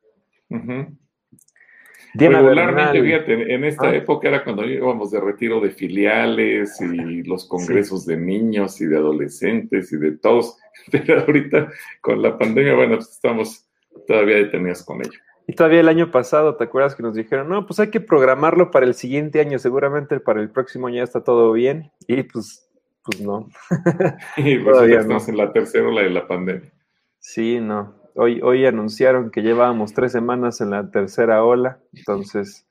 Regularmente, 2.14 3.00
fíjate, 3.00 3.54
en 3.54 3.62
esta 3.62 3.90
ah. 3.90 3.94
época 3.94 4.26
era 4.26 4.42
cuando 4.42 4.64
íbamos 4.64 5.12
de 5.12 5.20
retiro 5.20 5.60
de 5.60 5.70
filiales 5.70 6.80
y 6.80 7.22
los 7.22 7.46
congresos 7.46 8.06
de 8.06 8.16
niños 8.16 8.80
y 8.80 8.86
de 8.86 8.96
adolescentes 8.96 9.92
y 9.92 9.98
de 9.98 10.18
todos, 10.18 10.58
pero 10.90 11.20
ahorita 11.20 11.68
con 12.00 12.22
la 12.22 12.36
pandemia, 12.36 12.74
bueno, 12.74 12.96
pues 12.96 13.10
estamos 13.10 13.65
todavía 14.06 14.36
detenidos 14.36 14.84
con 14.84 15.00
ello. 15.00 15.18
Y 15.46 15.54
todavía 15.54 15.80
el 15.80 15.88
año 15.88 16.10
pasado, 16.10 16.56
¿te 16.56 16.64
acuerdas 16.64 16.96
que 16.96 17.04
nos 17.04 17.14
dijeron, 17.14 17.48
no, 17.48 17.66
pues 17.66 17.78
hay 17.78 17.90
que 17.90 18.00
programarlo 18.00 18.70
para 18.72 18.84
el 18.84 18.94
siguiente 18.94 19.40
año, 19.40 19.58
seguramente 19.58 20.18
para 20.18 20.40
el 20.40 20.50
próximo 20.50 20.88
año 20.88 20.96
ya 20.96 21.04
está 21.04 21.22
todo 21.22 21.52
bien? 21.52 21.92
Y 22.08 22.24
pues, 22.24 22.68
pues 23.04 23.20
no. 23.20 23.48
y 24.36 24.58
pues 24.58 24.90
estamos 24.90 25.28
en 25.28 25.36
la 25.36 25.52
tercera 25.52 25.86
ola 25.86 26.02
de 26.02 26.10
la 26.10 26.26
pandemia. 26.26 26.72
Sí, 27.20 27.60
no. 27.60 27.94
Hoy, 28.16 28.40
hoy 28.42 28.66
anunciaron 28.66 29.30
que 29.30 29.42
llevábamos 29.42 29.92
tres 29.92 30.10
semanas 30.10 30.60
en 30.60 30.70
la 30.70 30.90
tercera 30.90 31.44
ola, 31.44 31.78
entonces 31.92 32.66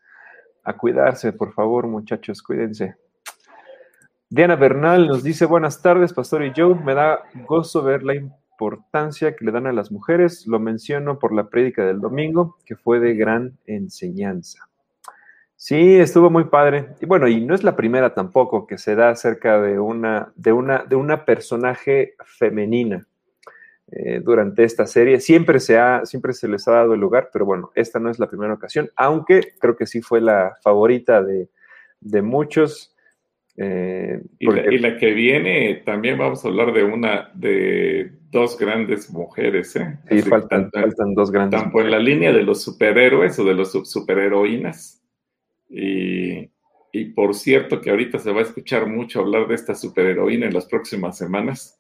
a 0.64 0.74
cuidarse, 0.74 1.32
por 1.32 1.54
favor, 1.54 1.88
muchachos, 1.88 2.42
cuídense. 2.42 2.96
Diana 4.30 4.56
Bernal 4.56 5.08
nos 5.08 5.24
dice, 5.24 5.46
buenas 5.46 5.82
tardes, 5.82 6.12
Pastor 6.12 6.44
y 6.44 6.52
Joe, 6.54 6.76
me 6.76 6.96
da 6.96 7.24
gozo 7.48 7.84
ver 7.84 8.04
la 8.04 8.16
importancia 8.16 8.45
que 8.58 9.46
le 9.46 9.52
dan 9.52 9.68
a 9.68 9.74
las 9.74 9.92
mujeres, 9.92 10.46
lo 10.48 10.60
menciono 10.60 11.20
por 11.20 11.34
la 11.34 11.50
prédica 11.50 11.86
del 11.86 12.00
domingo, 12.00 12.58
que 12.66 12.76
fue 12.76 13.00
de 13.00 13.16
gran 13.16 13.58
enseñanza. 13.66 14.70
Sí, 15.56 15.96
estuvo 15.96 16.30
muy 16.30 16.46
padre. 16.46 16.96
Y 17.02 17.06
bueno, 17.06 17.28
y 17.28 17.44
no 17.46 17.56
es 17.56 17.64
la 17.64 17.76
primera 17.76 18.14
tampoco 18.14 18.68
que 18.68 18.78
se 18.78 18.96
da 18.96 19.10
acerca 19.10 19.62
de 19.62 19.80
una, 19.80 20.34
de 20.36 20.52
una, 20.52 20.84
de 20.84 20.96
una 20.96 21.26
personaje 21.26 22.16
femenina. 22.26 23.08
Eh, 23.92 24.20
durante 24.20 24.64
esta 24.64 24.88
serie. 24.88 25.20
Siempre 25.20 25.60
se, 25.60 25.78
ha, 25.78 26.06
siempre 26.06 26.34
se 26.34 26.48
les 26.48 26.68
ha 26.68 26.72
dado 26.72 26.96
el 26.96 27.00
lugar, 27.00 27.30
pero 27.32 27.46
bueno, 27.46 27.72
esta 27.76 28.00
no 28.00 28.10
es 28.10 28.18
la 28.18 28.28
primera 28.28 28.52
ocasión, 28.52 28.90
aunque 28.96 29.54
creo 29.60 29.76
que 29.76 29.86
sí 29.86 30.02
fue 30.02 30.22
la 30.22 30.56
favorita 30.64 31.22
de, 31.22 31.50
muchos. 32.24 32.95
Eh, 33.58 34.22
y, 34.40 34.80
la, 34.80 34.98
que 34.98 35.14
viene, 35.14 35.76
también 35.86 36.18
vamos 36.18 36.44
a 36.44 36.50
hablar 36.50 36.74
de 36.74 36.84
una, 36.84 37.32
de 37.34 38.12
dos 38.30 38.58
grandes 38.58 39.10
mujeres, 39.10 39.76
¿eh? 39.78 39.98
Sí, 40.10 40.22
faltan, 40.24 40.70
faltan, 40.72 41.14
dos 41.14 41.32
grandes. 41.32 41.62
Tanto 41.62 41.80
en 41.80 41.92
la 41.92 42.00
línea 42.00 42.34
de 42.34 42.44
los 42.44 42.64
superhéroes 42.64 43.40
o 43.40 43.46
de 43.46 43.54
los 43.54 43.72
superheroínas. 43.72 45.02
Y, 45.70 46.50
y 46.92 47.06
por 47.14 47.34
cierto 47.34 47.80
que 47.80 47.92
ahorita 47.92 48.20
se 48.20 48.32
va 48.32 48.40
a 48.40 48.44
escuchar 48.44 48.88
mucho 48.88 49.22
hablar 49.22 49.48
de 49.48 49.56
esta 49.56 49.74
superheroína 49.74 50.48
en 50.48 50.54
las 50.54 50.66
próximas 50.66 51.18
semanas. 51.18 51.80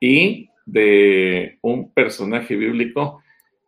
Y 0.00 0.50
de 0.66 1.58
un 1.62 1.92
personaje 1.92 2.56
bíblico 2.56 3.22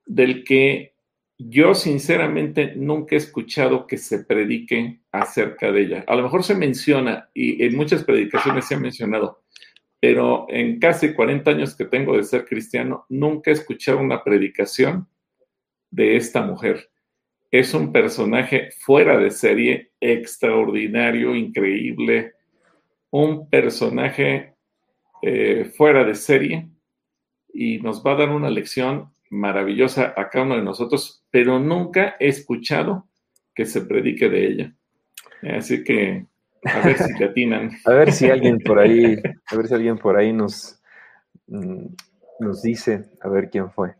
del 0.05 0.43
que 0.43 0.93
yo 1.39 1.73
sinceramente 1.75 2.75
nunca 2.75 3.15
he 3.15 3.19
escuchado 3.19 3.87
que 3.87 3.97
se 3.97 4.25
predique 4.25 5.01
acerca 5.13 5.71
de 5.71 5.83
ella. 5.83 6.05
A 6.09 6.17
lo 6.17 6.25
mejor 6.25 6.43
se 6.43 6.57
menciona 6.57 7.31
y 7.33 7.65
en 7.65 7.77
muchas 7.77 8.03
predicaciones 8.03 8.67
se 8.67 8.75
ha 8.75 8.81
mencionado, 8.81 9.45
pero 10.01 10.47
en 10.49 10.81
casi 10.81 11.15
40 11.15 11.53
años 11.53 11.77
que 11.77 11.85
tengo 11.85 12.17
de 12.17 12.25
ser 12.25 12.45
cristiano, 12.45 13.07
nunca 13.09 13.51
he 13.51 13.55
escuchado 13.55 13.99
una 13.99 14.25
predicación 14.25 15.09
de 15.91 16.17
esta 16.17 16.43
mujer. 16.43 16.91
Es 17.53 17.73
un 17.73 17.93
personaje 17.93 18.71
fuera 18.81 19.17
de 19.17 19.31
serie, 19.31 19.93
extraordinario, 20.01 21.37
increíble, 21.37 22.35
un 23.11 23.49
personaje 23.49 24.55
eh, 25.23 25.65
fuera 25.77 26.05
de 26.05 26.15
serie 26.15 26.69
y 27.55 27.79
nos 27.79 28.05
va 28.05 28.13
a 28.13 28.17
dar 28.17 28.31
una 28.31 28.51
lección 28.51 29.13
maravillosa 29.31 30.15
a 30.17 30.29
cada 30.29 30.45
uno 30.45 30.57
de 30.57 30.63
nosotros, 30.63 31.25
pero 31.31 31.59
nunca 31.59 32.17
he 32.19 32.29
escuchado 32.29 33.07
que 33.55 33.67
se 33.67 33.83
predique 33.83 34.29
de 34.29 34.47
ella. 34.47 34.75
Así 35.43 35.85
que 35.85 36.27
a 36.65 36.81
ver 36.81 36.99
si 36.99 37.15
te 37.17 37.25
atinan. 37.25 37.71
a 37.85 37.93
ver 37.93 38.13
si 38.13 38.31
alguien 38.31 38.59
por 38.59 38.79
ahí, 38.79 39.17
a 39.51 39.57
ver 39.57 39.67
si 39.69 39.75
alguien 39.75 39.99
por 39.99 40.17
ahí 40.17 40.33
nos, 40.33 40.81
mm, 41.47 41.87
nos 42.41 42.63
dice, 42.63 43.05
a 43.21 43.29
ver 43.29 43.51
quién 43.51 43.71
fue. 43.71 43.95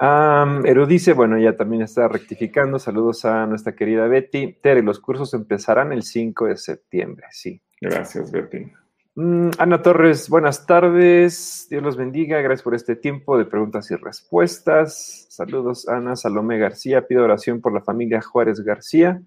Um, 0.00 0.66
Erudice, 0.66 1.12
bueno, 1.12 1.38
ya 1.38 1.56
también 1.56 1.82
está 1.82 2.08
rectificando. 2.08 2.80
Saludos 2.80 3.24
a 3.24 3.46
nuestra 3.46 3.76
querida 3.76 4.08
Betty. 4.08 4.58
Tere, 4.60 4.82
los 4.82 4.98
cursos 4.98 5.32
empezarán 5.32 5.92
el 5.92 6.02
5 6.02 6.46
de 6.46 6.56
septiembre, 6.56 7.26
sí. 7.30 7.62
Gracias, 7.80 8.32
Betty. 8.32 8.72
Mm, 9.14 9.50
Ana 9.58 9.82
Torres, 9.82 10.30
buenas 10.30 10.64
tardes. 10.64 11.66
Dios 11.68 11.82
los 11.82 11.98
bendiga. 11.98 12.40
Gracias 12.40 12.62
por 12.62 12.74
este 12.74 12.96
tiempo 12.96 13.36
de 13.36 13.44
preguntas 13.44 13.90
y 13.90 13.96
respuestas. 13.96 15.26
Saludos, 15.28 15.86
Ana 15.86 16.16
Salomé 16.16 16.58
García. 16.58 17.06
Pido 17.06 17.24
oración 17.24 17.60
por 17.60 17.74
la 17.74 17.82
familia 17.82 18.22
Juárez 18.22 18.60
García. 18.60 19.20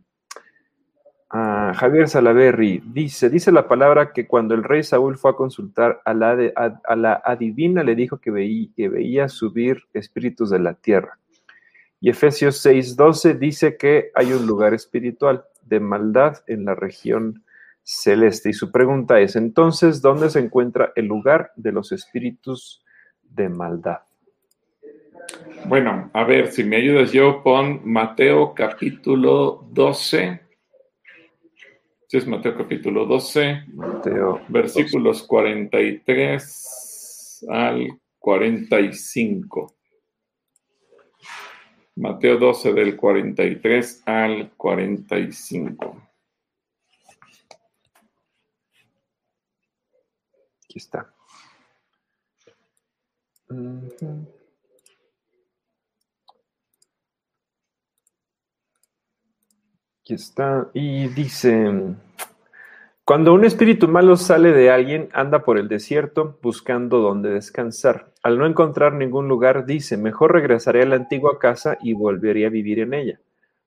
Ah, 1.30 1.74
Javier 1.76 2.08
Salaberry 2.10 2.82
dice, 2.94 3.30
dice 3.30 3.52
la 3.52 3.68
palabra 3.68 4.12
que 4.12 4.26
cuando 4.26 4.56
el 4.56 4.64
rey 4.64 4.82
Saúl 4.82 5.18
fue 5.18 5.32
a 5.32 5.36
consultar 5.36 6.02
a 6.04 6.16
la, 6.16 7.22
adivina, 7.24 7.84
le 7.84 7.96
dijo 7.96 8.18
que 8.20 8.32
que 8.76 8.90
veía 8.90 9.30
subir 9.30 9.84
espíritus 9.94 10.50
de 10.50 10.60
la 10.60 10.74
tierra. 10.74 11.20
Y 12.02 12.10
Efesios 12.10 12.66
6:12 12.66 13.38
dice 13.38 13.78
que 13.78 14.12
hay 14.16 14.34
un 14.34 14.48
lugar 14.48 14.74
espiritual 14.74 15.46
de 15.64 15.80
maldad 15.80 16.38
en 16.48 16.66
la 16.66 16.74
región 16.74 17.45
celeste. 17.86 18.50
Y 18.50 18.54
su 18.54 18.72
pregunta 18.72 19.22
es, 19.22 19.38
entonces, 19.38 20.02
¿dónde 20.02 20.30
se 20.30 20.40
encuentra 20.40 20.92
el 20.96 21.06
lugar 21.06 21.52
de 21.56 21.72
los 21.72 21.92
espíritus 21.92 22.84
de 23.24 23.48
maldad? 23.48 24.00
Bueno, 25.68 26.10
a 26.14 26.24
ver, 26.24 26.52
si 26.52 26.64
me 26.64 26.78
ayudas 26.78 27.12
yo, 27.12 27.42
pon 27.44 27.82
Mateo 27.86 28.54
capítulo 28.54 29.68
12. 29.72 30.42
Este 32.02 32.18
es 32.18 32.28
Mateo 32.28 32.56
capítulo 32.56 33.06
12, 33.06 33.64
Mateo 33.74 34.42
versículos 34.48 35.24
43 35.24 37.46
al 37.50 38.00
45. 38.20 39.74
Mateo 41.96 42.38
12 42.38 42.74
del 42.74 42.96
43 42.96 44.04
al 44.06 44.52
45. 44.56 46.05
Aquí 50.76 50.80
está. 50.80 51.08
Aquí 60.02 60.14
está. 60.14 60.70
Y 60.74 61.08
dice, 61.08 61.96
cuando 63.06 63.34
un 63.34 63.46
espíritu 63.46 63.88
malo 63.88 64.18
sale 64.18 64.52
de 64.52 64.70
alguien, 64.70 65.08
anda 65.14 65.46
por 65.46 65.58
el 65.58 65.70
desierto 65.70 66.38
buscando 66.42 67.00
dónde 67.00 67.30
descansar. 67.30 68.12
Al 68.22 68.38
no 68.38 68.46
encontrar 68.46 68.92
ningún 68.92 69.30
lugar, 69.30 69.66
dice, 69.66 69.96
mejor 69.96 70.34
regresaré 70.34 70.82
a 70.82 70.88
la 70.88 70.98
antigua 70.98 71.40
casa 71.40 71.78
y 71.82 71.94
volveré 71.94 72.46
a 72.46 72.50
vivir 72.50 72.80
en 72.80 72.94
ella. 72.96 73.22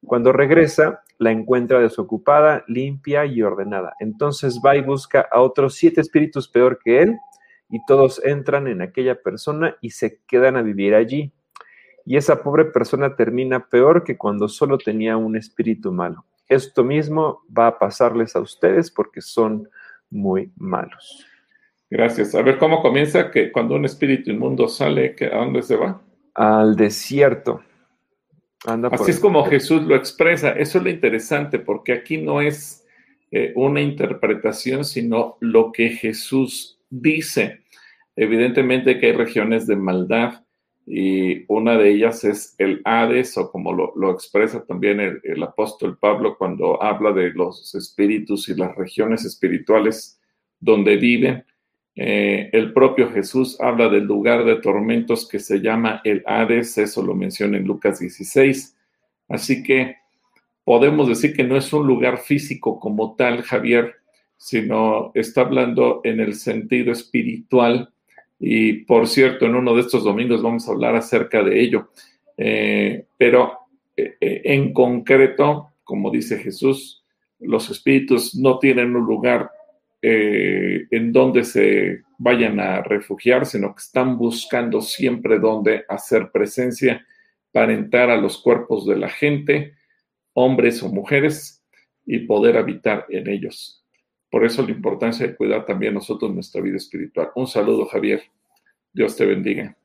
Cuando 0.04 0.32
regresa, 0.32 1.02
la 1.18 1.32
encuentra 1.32 1.80
desocupada, 1.80 2.64
limpia 2.68 3.26
y 3.26 3.42
ordenada. 3.42 3.94
Entonces 4.00 4.60
va 4.64 4.76
y 4.76 4.82
busca 4.82 5.26
a 5.30 5.40
otros 5.40 5.74
siete 5.74 6.00
espíritus 6.00 6.48
peor 6.48 6.78
que 6.82 7.02
él, 7.02 7.18
y 7.70 7.84
todos 7.86 8.22
entran 8.24 8.66
en 8.66 8.80
aquella 8.80 9.20
persona 9.20 9.76
y 9.80 9.90
se 9.90 10.20
quedan 10.26 10.56
a 10.56 10.62
vivir 10.62 10.94
allí. 10.94 11.32
Y 12.04 12.16
esa 12.16 12.42
pobre 12.42 12.64
persona 12.64 13.16
termina 13.16 13.68
peor 13.68 14.04
que 14.04 14.16
cuando 14.16 14.48
solo 14.48 14.78
tenía 14.78 15.16
un 15.16 15.36
espíritu 15.36 15.92
malo. 15.92 16.24
Esto 16.48 16.82
mismo 16.82 17.42
va 17.56 17.66
a 17.66 17.78
pasarles 17.78 18.34
a 18.34 18.40
ustedes 18.40 18.90
porque 18.90 19.20
son 19.20 19.68
muy 20.08 20.50
malos. 20.56 21.26
Gracias. 21.90 22.34
A 22.34 22.42
ver 22.42 22.58
cómo 22.58 22.80
comienza 22.80 23.30
que 23.30 23.52
cuando 23.52 23.74
un 23.74 23.84
espíritu 23.84 24.30
inmundo 24.30 24.68
sale, 24.68 25.14
¿a 25.30 25.36
dónde 25.36 25.62
se 25.62 25.76
va? 25.76 26.00
Al 26.34 26.76
desierto. 26.76 27.60
Así 28.66 29.10
es 29.12 29.20
como 29.20 29.44
Jesús 29.44 29.82
lo 29.82 29.94
expresa. 29.94 30.50
Eso 30.50 30.78
es 30.78 30.84
lo 30.84 30.90
interesante, 30.90 31.58
porque 31.58 31.92
aquí 31.92 32.18
no 32.18 32.40
es 32.40 32.84
eh, 33.30 33.52
una 33.54 33.80
interpretación, 33.80 34.84
sino 34.84 35.36
lo 35.40 35.70
que 35.70 35.90
Jesús 35.90 36.80
dice. 36.90 37.60
Evidentemente 38.16 38.98
que 38.98 39.06
hay 39.06 39.12
regiones 39.12 39.66
de 39.66 39.76
maldad, 39.76 40.42
y 40.90 41.44
una 41.48 41.76
de 41.76 41.90
ellas 41.90 42.24
es 42.24 42.54
el 42.56 42.80
Hades, 42.84 43.36
o 43.36 43.52
como 43.52 43.72
lo, 43.74 44.10
expresa 44.10 44.64
también 44.64 45.00
el, 45.00 45.42
apóstol 45.42 45.98
Pablo 45.98 46.38
cuando 46.38 46.82
habla 46.82 47.12
de 47.12 47.30
los 47.34 47.74
espíritus 47.74 48.48
y 48.48 48.54
las 48.54 48.74
regiones 48.74 49.26
espirituales 49.26 50.18
donde 50.58 50.96
viven. 50.96 51.44
Eh, 52.00 52.48
el 52.52 52.72
propio 52.72 53.10
Jesús 53.10 53.60
habla 53.60 53.88
del 53.88 54.04
lugar 54.04 54.44
de 54.44 54.60
tormentos 54.60 55.26
que 55.28 55.40
se 55.40 55.58
llama 55.58 56.00
el 56.04 56.22
Hades, 56.26 56.78
eso 56.78 57.02
lo 57.02 57.16
menciona 57.16 57.56
en 57.56 57.64
Lucas 57.64 57.98
16. 57.98 58.76
Así 59.28 59.64
que 59.64 59.96
podemos 60.62 61.08
decir 61.08 61.34
que 61.34 61.42
no 61.42 61.56
es 61.56 61.72
un 61.72 61.88
lugar 61.88 62.18
físico 62.18 62.78
como 62.78 63.16
tal, 63.16 63.42
Javier, 63.42 63.96
sino 64.36 65.10
está 65.14 65.40
hablando 65.40 66.00
en 66.04 66.20
el 66.20 66.34
sentido 66.34 66.92
espiritual 66.92 67.92
y 68.38 68.84
por 68.84 69.08
cierto, 69.08 69.46
en 69.46 69.56
uno 69.56 69.74
de 69.74 69.80
estos 69.80 70.04
domingos 70.04 70.40
vamos 70.40 70.68
a 70.68 70.70
hablar 70.70 70.94
acerca 70.94 71.42
de 71.42 71.60
ello. 71.60 71.90
Eh, 72.36 73.06
pero 73.16 73.58
eh, 73.96 74.16
en 74.20 74.72
concreto, 74.72 75.70
como 75.82 76.12
dice 76.12 76.38
Jesús, 76.38 77.02
los 77.40 77.68
espíritus 77.70 78.36
no 78.36 78.60
tienen 78.60 78.94
un 78.94 79.04
lugar 79.04 79.50
en 80.00 81.12
donde 81.12 81.44
se 81.44 82.02
vayan 82.18 82.60
a 82.60 82.82
refugiar, 82.82 83.46
sino 83.46 83.74
que 83.74 83.80
están 83.80 84.16
buscando 84.18 84.80
siempre 84.80 85.38
donde 85.38 85.84
hacer 85.88 86.30
presencia 86.30 87.04
para 87.52 87.72
entrar 87.72 88.10
a 88.10 88.16
los 88.16 88.38
cuerpos 88.40 88.86
de 88.86 88.96
la 88.96 89.08
gente, 89.08 89.74
hombres 90.34 90.82
o 90.82 90.88
mujeres, 90.88 91.58
y 92.10 92.20
poder 92.20 92.56
habitar 92.56 93.04
en 93.10 93.28
ellos. 93.28 93.84
Por 94.30 94.44
eso 94.44 94.62
la 94.62 94.70
importancia 94.70 95.26
de 95.26 95.36
cuidar 95.36 95.66
también 95.66 95.94
nosotros 95.94 96.32
nuestra 96.32 96.62
vida 96.62 96.78
espiritual. 96.78 97.30
Un 97.34 97.46
saludo, 97.46 97.84
Javier. 97.86 98.22
Dios 98.92 99.14
te 99.14 99.26
bendiga. 99.26 99.76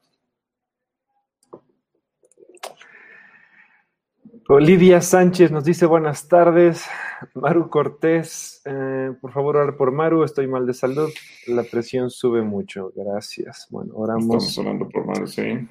Olivia 4.49 4.99
Sánchez 4.99 5.51
nos 5.51 5.63
dice 5.63 5.85
buenas 5.85 6.27
tardes. 6.27 6.85
Maru 7.33 7.69
Cortés, 7.69 8.61
eh, 8.65 9.11
por 9.21 9.31
favor, 9.31 9.55
orar 9.55 9.77
por 9.77 9.93
Maru. 9.93 10.23
Estoy 10.23 10.47
mal 10.47 10.67
de 10.67 10.73
salud. 10.73 11.09
La 11.47 11.63
presión 11.63 12.09
sube 12.09 12.41
mucho. 12.41 12.91
Gracias. 12.93 13.67
Bueno, 13.69 13.93
oramos. 13.95 14.45
Estamos 14.45 14.57
orando 14.57 14.89
por 14.89 15.05
Maru, 15.05 15.27
sí. 15.27 15.65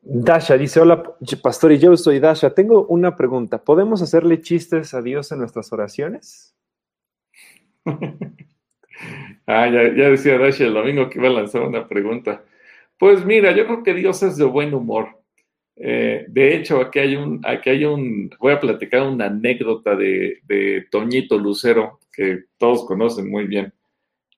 Dasha 0.00 0.56
dice: 0.56 0.80
Hola, 0.80 1.02
pastor, 1.42 1.72
y 1.72 1.78
yo 1.78 1.94
soy 1.98 2.18
Dasha. 2.18 2.54
Tengo 2.54 2.86
una 2.86 3.14
pregunta. 3.14 3.62
¿Podemos 3.62 4.00
hacerle 4.00 4.40
chistes 4.40 4.94
a 4.94 5.02
Dios 5.02 5.30
en 5.32 5.40
nuestras 5.40 5.72
oraciones? 5.74 6.56
ah, 9.46 9.68
ya, 9.68 10.08
decía 10.08 10.38
Dashi 10.38 10.64
el 10.64 10.74
domingo 10.74 11.10
que 11.10 11.18
iba 11.18 11.28
a 11.28 11.32
lanzar 11.32 11.62
una 11.62 11.86
pregunta. 11.86 12.42
Pues 12.98 13.24
mira, 13.24 13.52
yo 13.52 13.66
creo 13.66 13.82
que 13.82 13.94
Dios 13.94 14.22
es 14.22 14.36
de 14.38 14.44
buen 14.44 14.72
humor. 14.72 15.19
Eh, 15.82 16.26
de 16.28 16.54
hecho, 16.56 16.78
aquí 16.78 16.98
hay 16.98 17.16
un, 17.16 17.40
aquí 17.42 17.70
hay 17.70 17.86
un, 17.86 18.30
voy 18.38 18.52
a 18.52 18.60
platicar 18.60 19.02
una 19.08 19.26
anécdota 19.26 19.96
de, 19.96 20.86
Toñito 20.90 21.38
Lucero, 21.38 22.00
que 22.12 22.44
todos 22.58 22.84
conocen 22.84 23.30
muy 23.30 23.46
bien. 23.46 23.72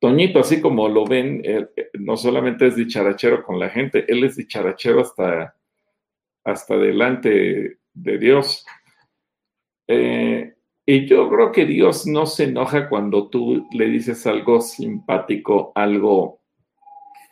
Toñito, 0.00 0.38
así 0.38 0.61
como 0.61 0.88
lo 0.88 1.05
ven, 1.05 1.42
eh, 1.44 1.66
no 1.94 2.16
solamente 2.16 2.68
es 2.68 2.76
dicharachero 2.76 3.42
con 3.42 3.59
la 3.59 3.70
gente, 3.70 4.05
él 4.09 4.22
es 4.22 4.37
dicharachero 4.37 5.00
hasta, 5.00 5.57
hasta 6.44 6.76
delante 6.76 7.78
de 7.92 8.18
Dios. 8.18 8.64
Eh, 9.88 10.55
y 10.87 11.07
yo 11.07 11.28
creo 11.28 11.50
que 11.50 11.66
Dios 11.66 12.07
no 12.07 12.24
se 12.24 12.44
enoja 12.44 12.88
cuando 12.88 13.28
tú 13.28 13.66
le 13.72 13.87
dices 13.87 14.26
algo 14.28 14.61
simpático, 14.61 15.72
algo 15.74 16.40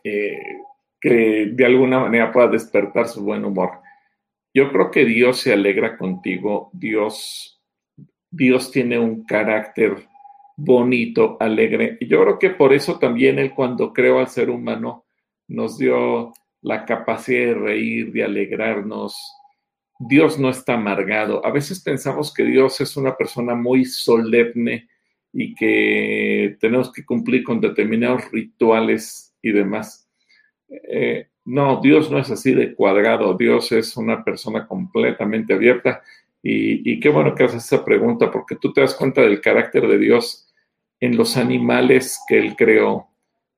que 0.02 1.50
de 1.52 1.64
alguna 1.64 2.00
manera 2.00 2.32
pueda 2.32 2.48
despertar 2.48 3.06
su 3.06 3.22
buen 3.22 3.44
humor. 3.44 3.70
Yo 4.52 4.70
creo 4.72 4.90
que 4.90 5.04
Dios 5.04 5.38
se 5.40 5.52
alegra 5.52 5.96
contigo. 5.96 6.70
Dios, 6.72 7.60
Dios 8.30 8.70
tiene 8.70 8.98
un 8.98 9.24
carácter 9.24 10.08
bonito, 10.56 11.36
alegre. 11.40 11.98
Yo 12.00 12.22
creo 12.22 12.38
que 12.38 12.50
por 12.50 12.72
eso 12.72 12.98
también 12.98 13.38
Él 13.38 13.54
cuando 13.54 13.92
creó 13.92 14.18
al 14.18 14.28
ser 14.28 14.50
humano 14.50 15.04
nos 15.48 15.78
dio 15.78 16.32
la 16.62 16.84
capacidad 16.84 17.46
de 17.46 17.54
reír, 17.54 18.12
de 18.12 18.24
alegrarnos, 18.24 19.16
Dios 19.98 20.38
no 20.38 20.48
está 20.48 20.74
amargado. 20.74 21.44
A 21.44 21.50
veces 21.50 21.80
pensamos 21.80 22.32
que 22.32 22.44
Dios 22.44 22.80
es 22.80 22.96
una 22.96 23.16
persona 23.16 23.54
muy 23.54 23.84
solemne 23.84 24.88
y 25.32 25.54
que 25.54 26.56
tenemos 26.60 26.92
que 26.92 27.04
cumplir 27.04 27.44
con 27.44 27.60
determinados 27.60 28.30
rituales 28.30 29.34
y 29.42 29.52
demás. 29.52 30.08
Eh, 30.68 31.28
no, 31.44 31.80
Dios 31.80 32.10
no 32.10 32.18
es 32.18 32.30
así 32.30 32.54
de 32.54 32.74
cuadrado. 32.74 33.34
Dios 33.34 33.72
es 33.72 33.96
una 33.96 34.22
persona 34.24 34.66
completamente 34.66 35.54
abierta. 35.54 36.02
Y, 36.42 36.98
qué 37.00 37.08
bueno 37.10 37.34
que 37.34 37.44
haces 37.44 37.64
esa 37.64 37.84
pregunta, 37.84 38.30
porque 38.30 38.56
tú 38.56 38.72
te 38.72 38.80
das 38.80 38.94
cuenta 38.94 39.20
del 39.20 39.40
carácter 39.40 39.86
de 39.86 39.98
Dios 39.98 40.48
en 40.98 41.16
los 41.16 41.36
animales 41.36 42.18
que 42.26 42.38
Él 42.38 42.56
creó, 42.56 43.08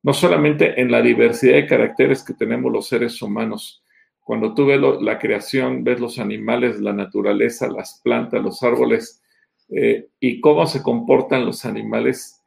no 0.02 0.12
solamente 0.12 0.80
en 0.80 0.90
la 0.90 1.00
diversidad 1.00 1.54
de 1.54 1.66
caracteres 1.66 2.24
que 2.24 2.34
tenemos 2.34 2.72
los 2.72 2.88
seres 2.88 3.22
humanos, 3.22 3.84
cuando 4.24 4.54
tú 4.54 4.66
ves 4.66 4.80
la 5.00 5.18
creación, 5.18 5.84
ves 5.84 6.00
los 6.00 6.18
animales, 6.18 6.80
la 6.80 6.92
naturaleza, 6.92 7.68
las 7.68 8.00
plantas, 8.02 8.42
los 8.42 8.62
árboles 8.62 9.22
eh, 9.68 10.08
y 10.20 10.40
cómo 10.40 10.66
se 10.66 10.82
comportan 10.82 11.44
los 11.44 11.64
animales, 11.64 12.41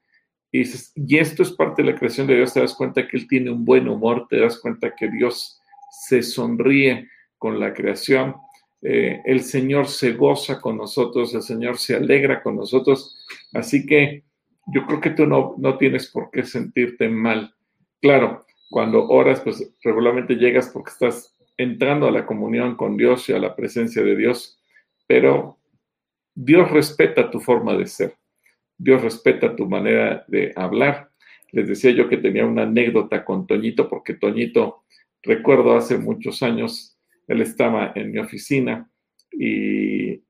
y, 0.61 0.69
y 0.95 1.17
esto 1.17 1.43
es 1.43 1.51
parte 1.51 1.83
de 1.83 1.91
la 1.91 1.97
creación 1.97 2.27
de 2.27 2.35
Dios, 2.35 2.53
te 2.53 2.61
das 2.61 2.75
cuenta 2.75 3.07
que 3.07 3.17
Él 3.17 3.27
tiene 3.27 3.51
un 3.51 3.65
buen 3.65 3.87
humor, 3.87 4.27
te 4.29 4.39
das 4.39 4.59
cuenta 4.59 4.95
que 4.95 5.09
Dios 5.09 5.59
se 5.91 6.21
sonríe 6.21 7.09
con 7.37 7.59
la 7.59 7.73
creación, 7.73 8.35
eh, 8.81 9.21
el 9.25 9.41
Señor 9.41 9.87
se 9.87 10.13
goza 10.13 10.61
con 10.61 10.77
nosotros, 10.77 11.33
el 11.33 11.41
Señor 11.41 11.77
se 11.77 11.95
alegra 11.95 12.43
con 12.43 12.55
nosotros, 12.55 13.25
así 13.53 13.85
que 13.85 14.23
yo 14.67 14.85
creo 14.85 15.01
que 15.01 15.11
tú 15.11 15.25
no, 15.25 15.55
no 15.57 15.77
tienes 15.77 16.07
por 16.11 16.29
qué 16.31 16.43
sentirte 16.43 17.07
mal. 17.09 17.53
Claro, 18.01 18.45
cuando 18.69 19.07
oras, 19.07 19.41
pues 19.41 19.73
regularmente 19.83 20.35
llegas 20.35 20.69
porque 20.69 20.91
estás 20.91 21.35
entrando 21.57 22.07
a 22.07 22.11
la 22.11 22.25
comunión 22.25 22.75
con 22.75 22.97
Dios 22.97 23.29
y 23.29 23.33
a 23.33 23.39
la 23.39 23.55
presencia 23.55 24.03
de 24.03 24.15
Dios, 24.15 24.59
pero 25.07 25.57
Dios 26.33 26.69
respeta 26.71 27.31
tu 27.31 27.39
forma 27.39 27.75
de 27.77 27.87
ser, 27.87 28.15
Dios 28.77 29.01
respeta 29.01 29.55
tu 29.55 29.67
manera 29.67 30.25
de 30.27 30.53
hablar. 30.55 31.09
Les 31.51 31.67
decía 31.67 31.91
yo 31.91 32.09
que 32.09 32.17
tenía 32.17 32.45
una 32.45 32.63
anécdota 32.63 33.23
con 33.23 33.47
Toñito, 33.47 33.89
porque 33.89 34.15
Toñito, 34.15 34.83
recuerdo 35.23 35.75
hace 35.75 35.97
muchos 35.97 36.43
años, 36.43 36.97
él 37.27 37.41
estaba 37.41 37.91
en 37.95 38.11
mi 38.11 38.19
oficina 38.19 38.89
y, 39.31 40.21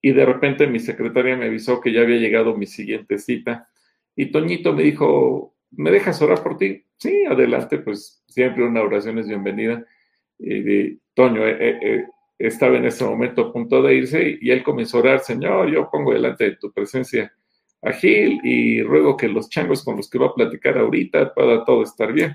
y 0.00 0.12
de 0.12 0.24
repente 0.24 0.66
mi 0.66 0.78
secretaria 0.78 1.36
me 1.36 1.46
avisó 1.46 1.80
que 1.80 1.92
ya 1.92 2.02
había 2.02 2.18
llegado 2.18 2.56
mi 2.56 2.66
siguiente 2.66 3.18
cita 3.18 3.68
y 4.16 4.32
Toñito 4.32 4.72
me 4.72 4.82
dijo, 4.82 5.54
¿me 5.70 5.90
dejas 5.90 6.20
orar 6.22 6.42
por 6.42 6.56
ti? 6.56 6.84
Sí, 6.96 7.24
adelante, 7.24 7.78
pues 7.78 8.24
siempre 8.26 8.64
una 8.64 8.82
oración 8.82 9.18
es 9.18 9.28
bienvenida. 9.28 9.86
Y 10.38 10.96
Toño 11.14 11.46
eh, 11.46 11.56
eh, 11.60 11.78
eh, 11.82 12.04
estaba 12.38 12.76
en 12.78 12.86
ese 12.86 13.04
momento 13.04 13.42
a 13.42 13.52
punto 13.52 13.80
de 13.80 13.94
irse 13.94 14.38
y 14.40 14.50
él 14.50 14.62
comenzó 14.62 14.96
a 14.96 15.00
orar, 15.00 15.20
Señor, 15.20 15.70
yo 15.70 15.88
pongo 15.90 16.12
delante 16.12 16.44
de 16.50 16.56
tu 16.56 16.72
presencia 16.72 17.32
a 17.82 17.92
Gil 17.92 18.40
y 18.42 18.82
ruego 18.82 19.16
que 19.16 19.28
los 19.28 19.48
changos 19.48 19.84
con 19.84 19.96
los 19.96 20.10
que 20.10 20.18
va 20.18 20.26
a 20.26 20.34
platicar 20.34 20.78
ahorita 20.78 21.32
pueda 21.34 21.64
todo 21.64 21.82
estar 21.82 22.12
bien. 22.12 22.34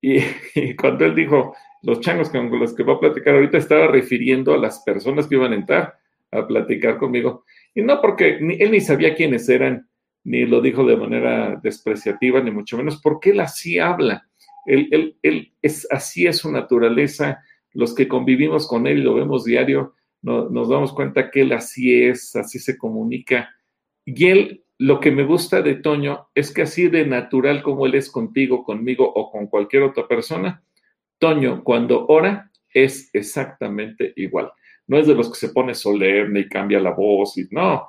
Y, 0.00 0.18
y, 0.54 0.74
cuando 0.76 1.04
él 1.04 1.14
dijo, 1.14 1.54
los 1.82 2.00
changos 2.00 2.30
con 2.30 2.58
los 2.58 2.74
que 2.74 2.82
va 2.82 2.94
a 2.94 3.00
platicar 3.00 3.34
ahorita, 3.34 3.58
estaba 3.58 3.88
refiriendo 3.88 4.54
a 4.54 4.58
las 4.58 4.80
personas 4.80 5.26
que 5.26 5.34
iban 5.34 5.52
a 5.52 5.56
entrar 5.56 5.94
a 6.32 6.46
platicar 6.46 6.98
conmigo. 6.98 7.44
Y 7.74 7.82
no 7.82 8.00
porque 8.00 8.38
él 8.38 8.70
ni 8.70 8.80
sabía 8.80 9.14
quiénes 9.14 9.48
eran, 9.48 9.88
ni 10.24 10.46
lo 10.46 10.60
dijo 10.60 10.84
de 10.84 10.96
manera 10.96 11.60
despreciativa, 11.62 12.40
ni 12.40 12.50
mucho 12.50 12.76
menos, 12.76 13.00
porque 13.00 13.30
él 13.30 13.40
así 13.40 13.78
habla. 13.78 14.26
Él, 14.64 15.16
él, 15.22 15.52
es, 15.60 15.86
así 15.90 16.26
es 16.26 16.38
su 16.38 16.50
naturaleza. 16.50 17.42
Los 17.72 17.94
que 17.94 18.08
convivimos 18.08 18.66
con 18.66 18.86
él 18.86 18.98
y 18.98 19.02
lo 19.02 19.14
vemos 19.14 19.44
diario, 19.44 19.94
no, 20.22 20.48
nos 20.48 20.68
damos 20.68 20.92
cuenta 20.92 21.30
que 21.30 21.42
él 21.42 21.52
así 21.52 22.02
es, 22.04 22.34
así 22.36 22.58
se 22.58 22.78
comunica. 22.78 23.50
Y 24.04 24.26
él, 24.28 24.64
lo 24.78 25.00
que 25.00 25.10
me 25.10 25.24
gusta 25.24 25.62
de 25.62 25.76
Toño 25.76 26.28
es 26.34 26.52
que 26.52 26.62
así 26.62 26.88
de 26.88 27.06
natural 27.06 27.62
como 27.62 27.86
él 27.86 27.94
es 27.94 28.10
contigo, 28.10 28.64
conmigo 28.64 29.10
o 29.14 29.30
con 29.30 29.46
cualquier 29.46 29.84
otra 29.84 30.08
persona, 30.08 30.62
Toño 31.18 31.62
cuando 31.62 32.06
ora 32.06 32.50
es 32.74 33.10
exactamente 33.12 34.12
igual. 34.16 34.50
No 34.86 34.98
es 34.98 35.06
de 35.06 35.14
los 35.14 35.30
que 35.30 35.46
se 35.46 35.52
pone 35.52 35.74
solemne 35.74 36.40
y 36.40 36.48
cambia 36.48 36.80
la 36.80 36.90
voz 36.90 37.38
y 37.38 37.46
no, 37.50 37.88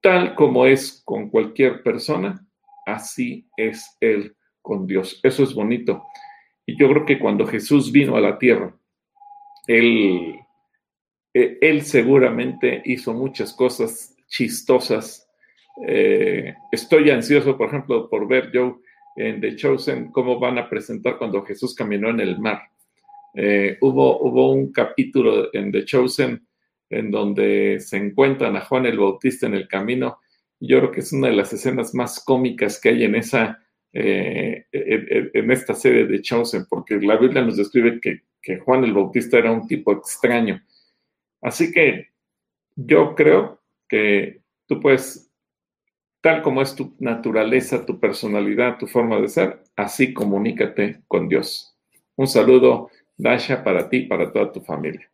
tal 0.00 0.34
como 0.34 0.66
es 0.66 1.02
con 1.04 1.28
cualquier 1.28 1.82
persona, 1.82 2.46
así 2.86 3.46
es 3.56 3.96
él 4.00 4.34
con 4.62 4.86
Dios. 4.86 5.20
Eso 5.22 5.42
es 5.42 5.54
bonito. 5.54 6.04
Y 6.64 6.78
yo 6.78 6.88
creo 6.88 7.06
que 7.06 7.18
cuando 7.18 7.46
Jesús 7.46 7.92
vino 7.92 8.16
a 8.16 8.20
la 8.20 8.38
tierra, 8.38 8.74
él, 9.66 10.36
eh, 11.34 11.58
él 11.60 11.82
seguramente 11.82 12.82
hizo 12.84 13.12
muchas 13.12 13.52
cosas 13.52 14.14
chistosas. 14.28 15.28
Eh, 15.86 16.54
estoy 16.72 17.10
ansioso, 17.10 17.56
por 17.56 17.68
ejemplo, 17.68 18.08
por 18.08 18.28
ver 18.28 18.50
yo 18.52 18.80
en 19.16 19.40
The 19.40 19.56
Chosen 19.56 20.12
cómo 20.12 20.38
van 20.38 20.58
a 20.58 20.68
presentar 20.68 21.18
cuando 21.18 21.42
Jesús 21.42 21.74
caminó 21.74 22.10
en 22.10 22.20
el 22.20 22.38
mar. 22.38 22.62
Eh, 23.34 23.76
hubo, 23.80 24.20
hubo 24.20 24.52
un 24.52 24.72
capítulo 24.72 25.52
en 25.52 25.72
The 25.72 25.84
Chosen 25.84 26.46
en 26.90 27.10
donde 27.10 27.78
se 27.80 27.96
encuentran 27.96 28.56
a 28.56 28.62
Juan 28.62 28.86
el 28.86 28.98
Bautista 28.98 29.46
en 29.46 29.54
el 29.54 29.68
camino. 29.68 30.18
Yo 30.60 30.78
creo 30.78 30.90
que 30.90 31.00
es 31.00 31.12
una 31.12 31.28
de 31.28 31.34
las 31.34 31.52
escenas 31.52 31.94
más 31.94 32.24
cómicas 32.24 32.80
que 32.80 32.88
hay 32.90 33.04
en 33.04 33.14
esa, 33.14 33.62
eh, 33.92 34.66
en, 34.72 35.50
esta 35.50 35.74
serie 35.74 36.06
de 36.06 36.22
Chosen, 36.22 36.66
porque 36.68 36.96
la 36.96 37.16
Biblia 37.16 37.42
nos 37.42 37.56
describe 37.56 38.00
que, 38.00 38.22
que 38.40 38.58
Juan 38.58 38.84
el 38.84 38.94
Bautista 38.94 39.38
era 39.38 39.52
un 39.52 39.66
tipo 39.66 39.92
extraño. 39.92 40.60
Así 41.42 41.70
que 41.70 42.08
yo 42.74 43.14
creo 43.14 43.57
que 43.88 44.42
tú 44.66 44.80
puedes, 44.80 45.30
tal 46.20 46.42
como 46.42 46.62
es 46.62 46.74
tu 46.74 46.94
naturaleza, 46.98 47.86
tu 47.86 47.98
personalidad, 47.98 48.78
tu 48.78 48.86
forma 48.86 49.20
de 49.20 49.28
ser, 49.28 49.62
así 49.76 50.12
comunícate 50.12 51.02
con 51.08 51.28
Dios. 51.28 51.76
Un 52.16 52.26
saludo, 52.26 52.90
Dasha, 53.16 53.64
para 53.64 53.88
ti 53.88 54.02
para 54.02 54.32
toda 54.32 54.52
tu 54.52 54.60
familia. 54.60 55.10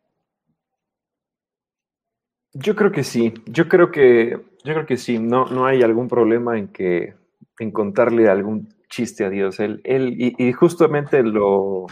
Yo 2.53 2.77
creo 2.77 2.93
que 2.93 3.03
sí, 3.03 3.35
yo 3.47 3.69
creo 3.69 3.91
que, 3.91 4.39
yo 4.65 4.75
creo 4.75 4.87
que 4.87 4.97
sí, 4.97 5.19
no, 5.19 5.47
no 5.47 5.67
hay 5.67 5.83
algún 5.83 6.09
problema 6.09 6.57
en 6.59 6.69
que 6.69 7.15
en 7.59 7.71
contarle 7.71 8.29
algún 8.29 8.69
chiste 8.89 9.25
a 9.25 9.31
Dios. 9.31 9.59
Él, 9.61 9.81
él 9.85 10.15
y, 10.19 10.53
justamente 10.53 11.23
lo, 11.23 11.87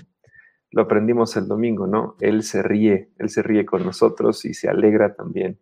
lo 0.70 0.82
aprendimos 0.82 1.36
el 1.36 1.48
domingo, 1.48 1.86
¿no? 1.86 2.16
Él 2.20 2.42
se 2.42 2.62
ríe, 2.62 3.10
él 3.18 3.28
se 3.28 3.42
ríe 3.42 3.66
con 3.66 3.84
nosotros 3.84 4.44
y 4.44 4.54
se 4.54 4.68
alegra 4.68 5.14
también 5.14 5.58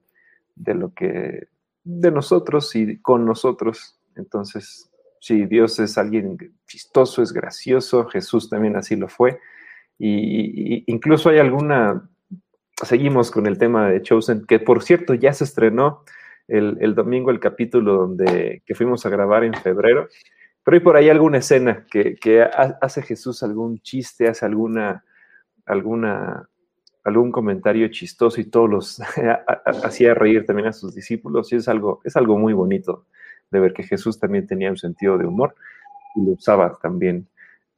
de 0.54 0.74
lo 0.74 0.92
que, 0.94 1.48
de 1.84 2.10
nosotros 2.10 2.74
y 2.76 3.00
con 3.00 3.24
nosotros. 3.24 4.00
Entonces, 4.16 4.90
si 5.20 5.46
Dios 5.46 5.78
es 5.78 5.98
alguien 5.98 6.36
chistoso, 6.66 7.22
es 7.22 7.32
gracioso, 7.32 8.06
Jesús 8.06 8.48
también 8.48 8.76
así 8.76 8.96
lo 8.96 9.08
fue. 9.08 9.38
y 9.98 10.84
incluso 10.90 11.28
hay 11.28 11.38
alguna 11.38 12.10
seguimos 12.84 13.30
con 13.30 13.46
el 13.46 13.58
tema 13.58 13.88
de 13.88 14.02
Chosen, 14.02 14.44
que 14.46 14.58
por 14.58 14.82
cierto 14.82 15.14
ya 15.14 15.32
se 15.32 15.44
estrenó 15.44 16.04
el, 16.48 16.94
domingo 16.94 17.30
el 17.30 17.40
capítulo 17.40 17.94
donde 17.94 18.62
que 18.66 18.74
fuimos 18.74 19.06
a 19.06 19.10
grabar 19.10 19.44
en 19.44 19.54
febrero, 19.54 20.08
pero 20.64 20.76
hay 20.76 20.80
por 20.80 20.96
ahí 20.96 21.08
alguna 21.08 21.38
escena 21.38 21.86
que, 21.90 22.48
hace 22.80 23.02
Jesús 23.02 23.42
algún 23.42 23.78
chiste, 23.80 24.28
hace 24.28 24.44
alguna, 24.44 25.04
alguna, 25.64 26.48
algún 27.04 27.32
comentario 27.32 27.88
chistoso 27.88 28.40
y 28.40 28.44
todos 28.44 28.68
los 28.68 29.02
hacía 29.84 30.14
reír 30.14 30.44
también 30.46 30.68
a 30.68 30.72
sus 30.72 30.94
discípulos 30.94 31.52
y 31.52 31.56
es 31.56 31.68
algo, 31.68 32.00
es 32.04 32.16
algo 32.16 32.38
muy 32.38 32.52
bonito 32.52 33.06
de 33.50 33.60
ver 33.60 33.72
que 33.72 33.82
Jesús 33.82 34.18
también 34.18 34.46
tenía 34.46 34.70
un 34.70 34.76
sentido 34.76 35.18
de 35.18 35.26
humor 35.26 35.54
y 36.14 36.24
lo 36.24 36.32
usaba 36.32 36.78
también 36.80 37.28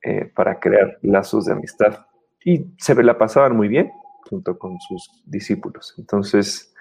eh, 0.03 0.31
para 0.35 0.59
crear 0.59 0.99
lazos 1.03 1.47
de 1.47 1.53
amistad. 1.53 2.07
Y 2.45 2.67
se 2.77 3.01
la 3.03 3.17
pasaban 3.17 3.57
muy 3.57 3.69
bien, 3.69 3.93
junto 4.29 4.59
con 4.59 4.81
sus 4.81 5.23
discípulos. 5.25 5.95
Entonces, 5.97 6.75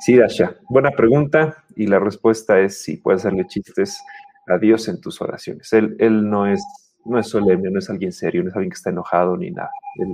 sí, 0.00 0.16
Dasha, 0.16 0.56
buena 0.68 0.90
pregunta 0.90 1.64
y 1.74 1.86
la 1.86 1.98
respuesta 1.98 2.60
es 2.60 2.82
sí, 2.82 2.96
puedes 2.96 3.22
hacerle 3.22 3.46
chistes 3.46 4.00
a 4.46 4.58
Dios 4.58 4.88
en 4.88 5.00
tus 5.00 5.20
oraciones. 5.20 5.72
Él, 5.72 5.96
él 5.98 6.28
no, 6.28 6.46
es, 6.46 6.62
no 7.04 7.18
es 7.18 7.28
solemne, 7.28 7.70
no 7.70 7.78
es 7.78 7.90
alguien 7.90 8.12
serio, 8.12 8.42
no 8.42 8.50
es 8.50 8.54
alguien 8.54 8.70
que 8.70 8.76
está 8.76 8.90
enojado 8.90 9.36
ni 9.36 9.50
nada. 9.50 9.70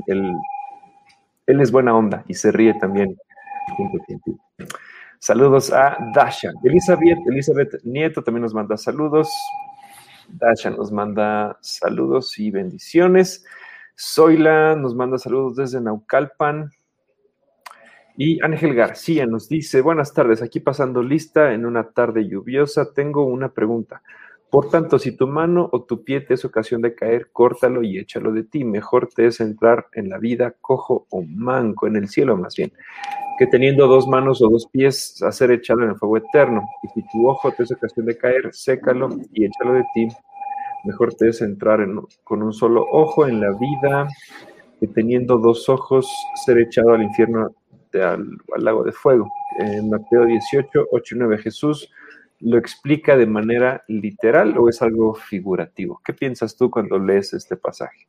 Él, 0.06 0.32
es 1.46 1.70
buena 1.70 1.96
onda 1.96 2.24
y 2.28 2.34
se 2.34 2.52
ríe 2.52 2.74
también. 2.74 3.16
Saludos 5.18 5.72
a 5.72 5.96
Dasha. 6.14 6.50
Elizabeth, 6.62 7.18
Elizabeth 7.26 7.82
Nieto 7.84 8.22
también 8.22 8.42
nos 8.42 8.54
manda 8.54 8.76
saludos. 8.76 9.28
Dasha 10.28 10.70
nos 10.70 10.92
manda 10.92 11.58
saludos 11.60 12.38
y 12.38 12.50
bendiciones. 12.50 13.44
Zoila 13.98 14.74
nos 14.76 14.94
manda 14.94 15.18
saludos 15.18 15.56
desde 15.56 15.80
Naucalpan. 15.80 16.70
Y 18.16 18.42
Ángel 18.44 18.74
García 18.74 19.26
nos 19.26 19.48
dice, 19.48 19.80
buenas 19.80 20.14
tardes, 20.14 20.40
aquí 20.40 20.60
pasando 20.60 21.02
lista 21.02 21.52
en 21.52 21.66
una 21.66 21.90
tarde 21.90 22.28
lluviosa, 22.28 22.92
tengo 22.92 23.24
una 23.26 23.52
pregunta. 23.52 24.02
Por 24.54 24.70
tanto, 24.70 25.00
si 25.00 25.16
tu 25.16 25.26
mano 25.26 25.68
o 25.72 25.82
tu 25.82 26.04
pie 26.04 26.20
te 26.20 26.34
es 26.34 26.44
ocasión 26.44 26.80
de 26.80 26.94
caer, 26.94 27.30
córtalo 27.32 27.82
y 27.82 27.98
échalo 27.98 28.30
de 28.30 28.44
ti. 28.44 28.62
Mejor 28.62 29.08
te 29.08 29.26
es 29.26 29.40
entrar 29.40 29.88
en 29.94 30.08
la 30.08 30.18
vida 30.18 30.54
cojo 30.60 31.08
o 31.10 31.22
manco, 31.22 31.88
en 31.88 31.96
el 31.96 32.06
cielo 32.06 32.36
más 32.36 32.54
bien, 32.54 32.72
que 33.36 33.48
teniendo 33.48 33.88
dos 33.88 34.06
manos 34.06 34.40
o 34.42 34.48
dos 34.48 34.68
pies, 34.70 35.20
hacer 35.24 35.50
echado 35.50 35.82
en 35.82 35.88
el 35.88 35.96
fuego 35.96 36.18
eterno. 36.18 36.62
Y 36.84 36.88
si 36.90 37.02
tu 37.08 37.28
ojo 37.28 37.50
te 37.50 37.64
es 37.64 37.72
ocasión 37.72 38.06
de 38.06 38.16
caer, 38.16 38.50
sécalo 38.52 39.08
y 39.32 39.44
échalo 39.44 39.72
de 39.72 39.84
ti 39.92 40.06
Mejor 40.84 41.14
te 41.14 41.30
es 41.30 41.42
entrar 41.42 41.84
con 42.22 42.40
un 42.40 42.52
solo 42.52 42.86
ojo 42.92 43.26
en 43.26 43.40
la 43.40 43.50
vida 43.58 44.06
que 44.78 44.86
teniendo 44.86 45.38
dos 45.38 45.68
ojos 45.68 46.08
ser 46.44 46.58
echado 46.58 46.92
al 46.92 47.02
infierno, 47.02 47.56
al, 47.94 48.38
lago 48.58 48.84
de 48.84 48.92
fuego. 48.92 49.28
En 49.58 49.90
Mateo 49.90 50.26
18, 50.26 50.86
8 50.92 51.14
y 51.16 51.18
9 51.18 51.38
Jesús 51.38 51.90
lo 52.44 52.58
explica 52.58 53.16
de 53.16 53.26
manera 53.26 53.84
literal 53.88 54.56
o 54.58 54.68
es 54.68 54.82
algo 54.82 55.14
figurativo. 55.14 56.00
¿Qué 56.04 56.12
piensas 56.12 56.56
tú 56.56 56.70
cuando 56.70 56.98
lees 56.98 57.32
este 57.32 57.56
pasaje? 57.56 58.06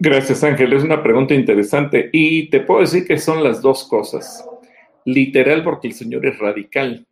Gracias 0.00 0.42
Ángel, 0.42 0.72
es 0.72 0.82
una 0.82 1.02
pregunta 1.02 1.34
interesante 1.34 2.10
y 2.12 2.50
te 2.50 2.60
puedo 2.60 2.80
decir 2.80 3.06
que 3.06 3.18
son 3.18 3.44
las 3.44 3.62
dos 3.62 3.86
cosas. 3.86 4.44
Literal 5.04 5.62
porque 5.62 5.86
el 5.86 5.94
Señor 5.94 6.26
es 6.26 6.38
radical 6.38 7.06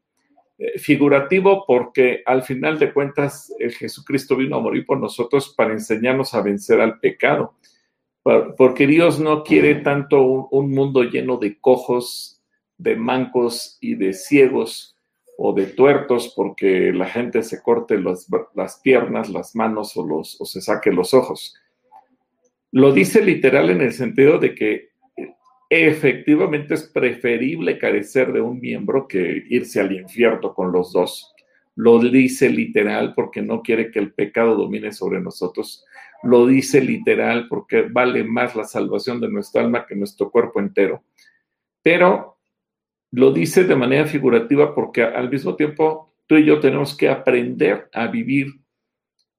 eh, 0.58 0.78
figurativo 0.80 1.64
porque 1.64 2.22
al 2.26 2.42
final 2.42 2.78
de 2.80 2.92
cuentas 2.92 3.54
el 3.60 3.72
Jesucristo 3.72 4.34
vino 4.34 4.56
a 4.56 4.60
morir 4.60 4.84
por 4.84 4.98
nosotros 4.98 5.54
para 5.56 5.72
enseñarnos 5.72 6.34
a 6.34 6.42
vencer 6.42 6.80
al 6.80 6.98
pecado. 6.98 7.54
Porque 8.58 8.86
Dios 8.86 9.18
no 9.20 9.42
quiere 9.42 9.76
tanto 9.76 10.22
un, 10.22 10.70
mundo 10.72 11.02
lleno 11.02 11.38
de 11.38 11.58
cojos, 11.58 12.42
de 12.76 12.94
mancos 12.94 13.78
y 13.80 13.94
de 13.94 14.12
ciegos 14.12 14.97
o 15.40 15.53
de 15.53 15.66
tuertos 15.66 16.33
porque 16.35 16.92
la 16.92 17.07
gente 17.07 17.44
se 17.44 17.62
corte 17.62 17.96
las 18.01 18.81
piernas, 18.81 19.31
las 19.31 19.55
manos 19.55 19.96
o, 19.96 20.05
los, 20.05 20.40
o 20.40 20.44
se 20.44 20.61
saque 20.61 20.90
los 20.90 21.14
ojos. 21.14 21.55
Lo 22.72 22.92
dice 22.92 23.22
literal 23.22 23.70
en 23.70 23.81
el 23.81 23.92
sentido 23.92 24.38
de 24.38 24.57
que 24.57 24.88
efectivamente 25.70 26.74
es 26.74 26.88
preferible 26.88 27.79
carecer 27.79 28.33
de 28.33 28.40
un 28.40 28.59
miembro 28.59 29.07
que 29.07 29.44
irse 29.48 29.81
al 29.81 29.92
infierno 29.92 30.53
con 30.53 30.72
los 30.72 30.92
dos. 30.92 31.33
Lo 31.77 32.01
dice 32.01 32.51
literal 32.51 33.14
porque 33.14 33.40
no 33.40 33.62
quiere 33.62 33.92
que 33.92 34.01
el 34.01 34.12
pecado 34.12 34.57
domine 34.57 34.92
sobre 34.92 35.20
nosotros. 35.20 35.85
Lo 36.24 36.48
dice 36.48 36.81
literal 36.81 37.46
porque 37.46 37.83
vale 37.83 38.24
más 38.24 38.57
la 38.57 38.64
salvación 38.64 39.20
de 39.20 39.31
nuestra 39.31 39.62
alma 39.62 39.87
que 39.87 39.94
nuestro 39.94 40.33
cuerpo 40.33 40.59
entero. 40.59 41.05
Pero 41.81 42.38
lo 43.10 43.32
dice 43.32 43.64
de 43.64 43.76
manera 43.76 44.06
figurativa 44.06 44.74
porque 44.74 45.02
al 45.02 45.30
mismo 45.30 45.56
tiempo 45.56 46.12
tú 46.26 46.36
y 46.36 46.44
yo 46.44 46.60
tenemos 46.60 46.96
que 46.96 47.08
aprender 47.08 47.88
a 47.92 48.06
vivir 48.06 48.48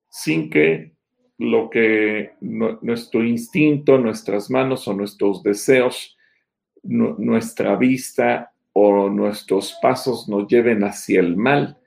sin 0.09 0.49
que 0.49 0.93
lo 1.37 1.69
que 1.69 2.31
nuestro 2.41 3.23
instinto, 3.23 3.97
nuestras 3.97 4.49
manos 4.49 4.87
o 4.87 4.93
nuestros 4.93 5.41
deseos, 5.41 6.17
nuestra 6.83 7.75
vista 7.77 8.51
o 8.73 9.09
nuestros 9.09 9.77
pasos 9.81 10.27
nos 10.27 10.47
lleven 10.47 10.83
hacia 10.83 11.21
el 11.21 11.37
mal. 11.37 11.77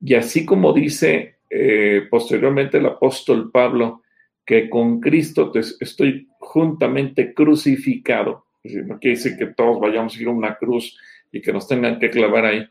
Y 0.00 0.14
así 0.14 0.46
como 0.46 0.72
dice 0.72 1.36
eh, 1.50 2.06
posteriormente 2.10 2.78
el 2.78 2.86
apóstol 2.86 3.50
Pablo, 3.50 4.02
que 4.44 4.70
con 4.70 5.00
Cristo 5.00 5.52
estoy 5.54 6.28
juntamente 6.38 7.34
crucificado, 7.34 8.46
no 8.64 8.98
quiere 8.98 9.16
decir 9.16 9.36
que 9.36 9.46
todos 9.46 9.80
vayamos 9.80 10.16
a 10.16 10.20
ir 10.20 10.28
a 10.28 10.32
una 10.32 10.56
cruz 10.56 10.98
y 11.32 11.40
que 11.40 11.52
nos 11.52 11.68
tengan 11.68 11.98
que 11.98 12.10
clavar 12.10 12.46
ahí, 12.46 12.68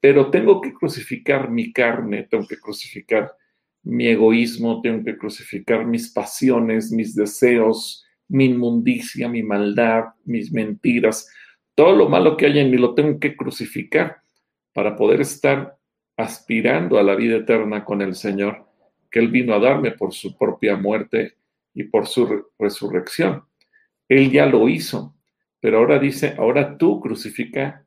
pero 0.00 0.30
tengo 0.30 0.60
que 0.60 0.72
crucificar 0.72 1.50
mi 1.50 1.72
carne, 1.72 2.26
tengo 2.30 2.46
que 2.46 2.58
crucificar 2.58 3.32
mi 3.82 4.08
egoísmo, 4.08 4.80
tengo 4.80 5.04
que 5.04 5.16
crucificar 5.16 5.86
mis 5.86 6.10
pasiones, 6.10 6.90
mis 6.90 7.14
deseos, 7.14 8.04
mi 8.28 8.46
inmundicia, 8.46 9.28
mi 9.28 9.42
maldad, 9.42 10.04
mis 10.24 10.52
mentiras, 10.52 11.28
todo 11.74 11.96
lo 11.96 12.08
malo 12.08 12.36
que 12.36 12.46
hay 12.46 12.58
en 12.58 12.70
mí 12.70 12.76
lo 12.76 12.94
tengo 12.94 13.18
que 13.18 13.34
crucificar 13.34 14.22
para 14.72 14.96
poder 14.96 15.22
estar 15.22 15.76
aspirando 16.16 16.98
a 16.98 17.02
la 17.02 17.14
vida 17.14 17.38
eterna 17.38 17.84
con 17.84 18.02
el 18.02 18.14
Señor, 18.14 18.66
que 19.10 19.18
Él 19.18 19.28
vino 19.28 19.54
a 19.54 19.58
darme 19.58 19.92
por 19.92 20.12
su 20.12 20.36
propia 20.36 20.76
muerte 20.76 21.34
y 21.74 21.84
por 21.84 22.06
su 22.06 22.44
resurrección. 22.58 23.44
Él 24.08 24.30
ya 24.30 24.46
lo 24.46 24.68
hizo, 24.68 25.14
pero 25.60 25.78
ahora 25.78 25.98
dice, 25.98 26.34
ahora 26.36 26.76
tú 26.76 27.00
crucifica 27.00 27.86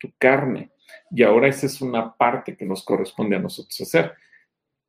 tu 0.00 0.12
carne. 0.18 0.72
Y 1.10 1.22
ahora 1.22 1.46
esa 1.46 1.66
es 1.66 1.80
una 1.80 2.16
parte 2.16 2.56
que 2.56 2.64
nos 2.64 2.84
corresponde 2.84 3.36
a 3.36 3.40
nosotros 3.40 3.80
hacer. 3.80 4.12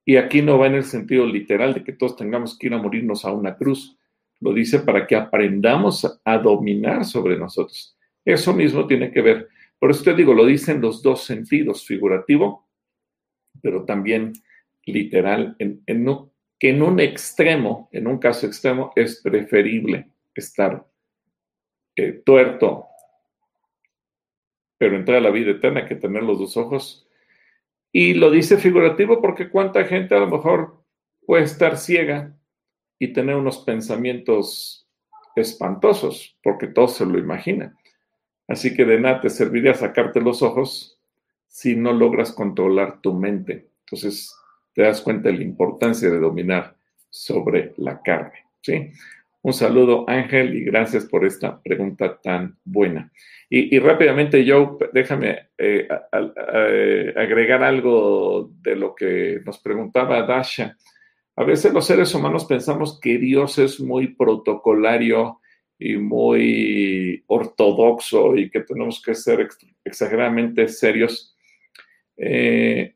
Y 0.04 0.16
aquí 0.16 0.42
no 0.42 0.58
va 0.58 0.68
en 0.68 0.76
el 0.76 0.84
sentido 0.84 1.28
literal 1.28 1.76
de 1.76 1.84
que 1.84 1.94
todos 1.94 2.16
tengamos 2.16 2.58
que 2.58 2.68
ir 2.68 2.74
a 2.74 2.78
morirnos 2.80 3.24
a 3.26 3.32
una 3.32 3.56
cruz. 3.56 3.98
Lo 4.40 4.54
dice 4.54 4.80
para 4.80 5.06
que 5.06 5.16
aprendamos 5.16 6.20
a 6.24 6.38
dominar 6.40 7.06
sobre 7.06 7.38
nosotros. 7.38 7.96
Eso 8.26 8.54
mismo 8.54 8.88
tiene 8.88 9.12
que 9.12 9.22
ver. 9.22 9.50
Por 9.78 9.92
eso 9.92 10.04
te 10.04 10.16
digo, 10.16 10.34
lo 10.34 10.46
dice 10.46 10.72
en 10.72 10.82
los 10.82 11.04
dos 11.04 11.24
sentidos, 11.24 11.86
figurativo, 11.86 12.68
pero 13.62 13.84
también 13.84 14.34
literal, 14.86 15.56
en, 15.60 15.84
que 16.60 16.70
en 16.70 16.82
un 16.82 17.00
extremo, 17.00 17.90
en 17.92 18.08
un 18.08 18.18
caso 18.18 18.46
extremo, 18.48 18.92
es 18.96 19.22
preferible 19.22 20.10
estar 20.34 20.86
eh, 21.96 22.22
tuerto, 22.26 22.88
pero 24.82 24.96
entrar 24.96 25.20
a 25.20 25.22
la 25.22 25.30
vida 25.30 25.52
eterna 25.52 25.86
que 25.86 25.94
tener 25.94 26.24
los 26.24 26.40
dos 26.40 26.58
ojos 26.58 27.08
y 27.92 28.16
lo 28.16 28.32
dice 28.32 28.58
figurativo 28.58 29.22
porque 29.22 29.48
cuánta 29.48 29.84
gente 29.84 30.16
a 30.16 30.20
lo 30.22 30.28
mejor 30.28 30.84
puede 31.24 31.44
estar 31.44 31.78
ciega 31.78 32.36
y 32.98 33.14
tener 33.14 33.36
unos 33.36 33.60
pensamientos 33.60 34.90
espantosos, 35.36 36.36
porque 36.42 36.66
todos 36.66 36.96
se 36.96 37.06
lo 37.06 37.20
imaginan. 37.20 37.78
Así 38.48 38.74
que 38.74 38.84
de 38.84 39.00
nada 39.00 39.22
te 39.22 39.30
serviría 39.30 39.76
sacarte 39.76 40.20
los 40.20 40.42
ojos 40.42 41.00
si 41.46 41.76
no 41.76 41.94
logras 41.94 42.32
controlar 42.32 43.02
tu 43.02 43.14
mente. 43.14 43.70
Entonces 43.86 44.36
te 44.74 44.82
das 44.82 45.00
cuenta 45.02 45.30
de 45.30 45.38
la 45.38 45.44
importancia 45.44 46.10
de 46.10 46.18
dominar 46.18 46.76
sobre 47.12 47.76
la 47.78 48.02
carne. 48.02 48.48
¿sí? 48.62 48.90
Un 49.44 49.54
saludo, 49.54 50.06
Ángel, 50.08 50.56
y 50.56 50.66
gracias 50.66 51.06
por 51.06 51.26
esta 51.26 51.60
pregunta 51.62 52.20
tan 52.22 52.60
buena. 52.64 53.12
Y, 53.50 53.80
rápidamente, 53.80 54.46
Joe, 54.48 54.78
déjame 54.94 55.50
eh, 55.58 55.88
eh, 56.54 57.14
agregar 57.18 57.64
algo 57.64 58.50
de 58.62 58.76
lo 58.76 58.96
que 58.96 59.42
nos 59.44 59.60
preguntaba 59.60 60.22
Dasha. 60.22 60.78
A 61.36 61.44
veces 61.44 61.74
los 61.74 61.86
seres 61.86 62.14
humanos 62.14 62.46
pensamos 62.46 63.00
que 63.02 63.18
Dios 63.18 63.58
es 63.58 63.82
muy 63.82 64.10
protocolario 64.10 65.40
y 65.78 65.98
muy 65.98 67.24
ortodoxo 67.28 68.38
y 68.38 68.50
que 68.50 68.62
tenemos 68.62 69.02
que 69.02 69.16
ser 69.16 69.50
exageradamente 69.84 70.68
serios. 70.68 71.36
Eh, 72.16 72.96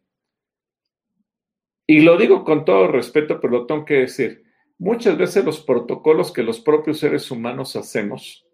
y 1.88 2.01
lo 2.01 2.17
digo 2.17 2.43
con 2.43 2.63
todo 2.63 2.88
respeto, 2.88 3.41
pero 3.41 3.51
lo 3.51 3.65
tengo 3.65 3.84
que 3.84 3.95
decir. 3.95 4.44
Muchas 4.77 5.17
veces 5.17 5.45
los 5.45 5.61
protocolos 5.61 6.33
que 6.33 6.43
los 6.43 6.59
propios 6.59 6.99
seres 6.99 7.31
humanos 7.31 7.75
hacemos, 7.75 8.45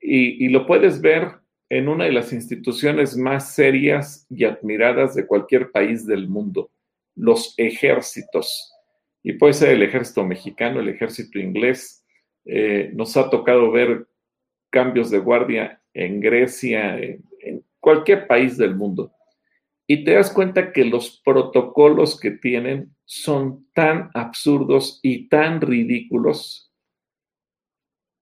y, 0.00 0.48
lo 0.48 0.66
puedes 0.66 1.00
ver 1.00 1.30
en 1.68 1.88
una 1.88 2.06
de 2.06 2.12
las 2.12 2.32
instituciones 2.32 3.16
más 3.16 3.54
serias 3.54 4.26
y 4.28 4.44
admiradas 4.44 5.14
de 5.14 5.26
cualquier 5.26 5.70
país 5.70 6.04
del 6.06 6.28
mundo, 6.28 6.70
los 7.14 7.54
ejércitos. 7.56 8.72
Y 9.22 9.34
puede 9.34 9.52
ser 9.52 9.70
el 9.70 9.82
ejército 9.82 10.24
mexicano, 10.24 10.80
el 10.80 10.88
ejército 10.88 11.38
inglés. 11.38 12.04
Eh, 12.44 12.90
nos 12.94 13.16
ha 13.16 13.30
tocado 13.30 13.70
ver 13.70 14.08
cambios 14.70 15.08
de 15.10 15.18
guardia 15.18 15.80
en 15.94 16.18
Grecia, 16.20 16.98
en 16.98 17.64
cualquier 17.78 18.26
país 18.26 18.58
del 18.58 18.74
mundo. 18.74 19.12
Y 19.92 20.04
te 20.04 20.12
das 20.14 20.30
cuenta 20.32 20.72
que 20.72 20.86
los 20.86 21.20
protocolos 21.22 22.18
que 22.18 22.30
tienen 22.30 22.96
son 23.04 23.66
tan 23.74 24.10
absurdos 24.14 25.00
y 25.02 25.28
tan 25.28 25.60
ridículos. 25.60 26.72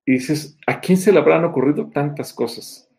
Y 0.04 0.14
dices, 0.14 0.58
¿a 0.66 0.80
quién 0.80 0.98
se 0.98 1.12
le 1.12 1.20
habrán 1.20 1.44
ocurrido 1.44 1.88
tantas 1.88 2.32
cosas? 2.32 2.90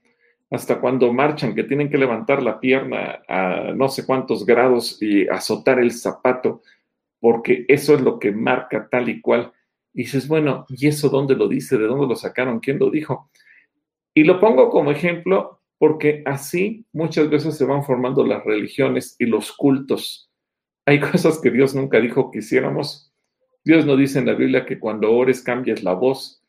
hasta 0.51 0.79
cuando 0.79 1.11
marchan, 1.11 1.53
que 1.53 1.65
tienen 1.65 1.89
que 1.89 1.97
levantar 1.97 2.41
la 2.41 2.61
pierna 2.61 3.21
a 3.27 3.73
no 3.75 3.89
sé 3.89 4.05
cuántos 4.05 4.45
grados 4.45 5.01
y 5.01 5.27
azotar 5.27 5.79
el 5.79 5.91
zapato, 5.91 6.61
porque 7.19 7.65
eso 7.67 7.95
es 7.95 8.01
lo 8.01 8.19
que 8.19 8.31
marca 8.31 8.87
tal 8.89 9.09
y 9.09 9.19
cual. 9.19 9.51
Y 9.93 10.03
dices, 10.03 10.29
bueno, 10.29 10.65
¿y 10.69 10.87
eso 10.87 11.09
dónde 11.09 11.35
lo 11.35 11.49
dice? 11.49 11.77
¿De 11.77 11.87
dónde 11.87 12.07
lo 12.07 12.15
sacaron? 12.15 12.61
¿Quién 12.61 12.79
lo 12.79 12.89
dijo? 12.89 13.29
Y 14.13 14.23
lo 14.23 14.39
pongo 14.39 14.69
como 14.69 14.91
ejemplo 14.91 15.60
porque 15.81 16.21
así 16.27 16.85
muchas 16.93 17.27
veces 17.27 17.57
se 17.57 17.65
van 17.65 17.83
formando 17.83 18.23
las 18.23 18.45
religiones 18.45 19.15
y 19.17 19.25
los 19.25 19.51
cultos. 19.51 20.29
Hay 20.85 20.99
cosas 21.11 21.39
que 21.41 21.49
Dios 21.49 21.73
nunca 21.73 21.99
dijo 21.99 22.29
que 22.29 22.39
hiciéramos. 22.39 23.11
Dios 23.65 23.87
no 23.87 23.97
dice 23.97 24.19
en 24.19 24.27
la 24.27 24.35
Biblia 24.35 24.67
que 24.67 24.77
cuando 24.77 25.11
ores 25.11 25.41
cambies 25.41 25.81
la 25.83 25.93
voz 25.93 26.41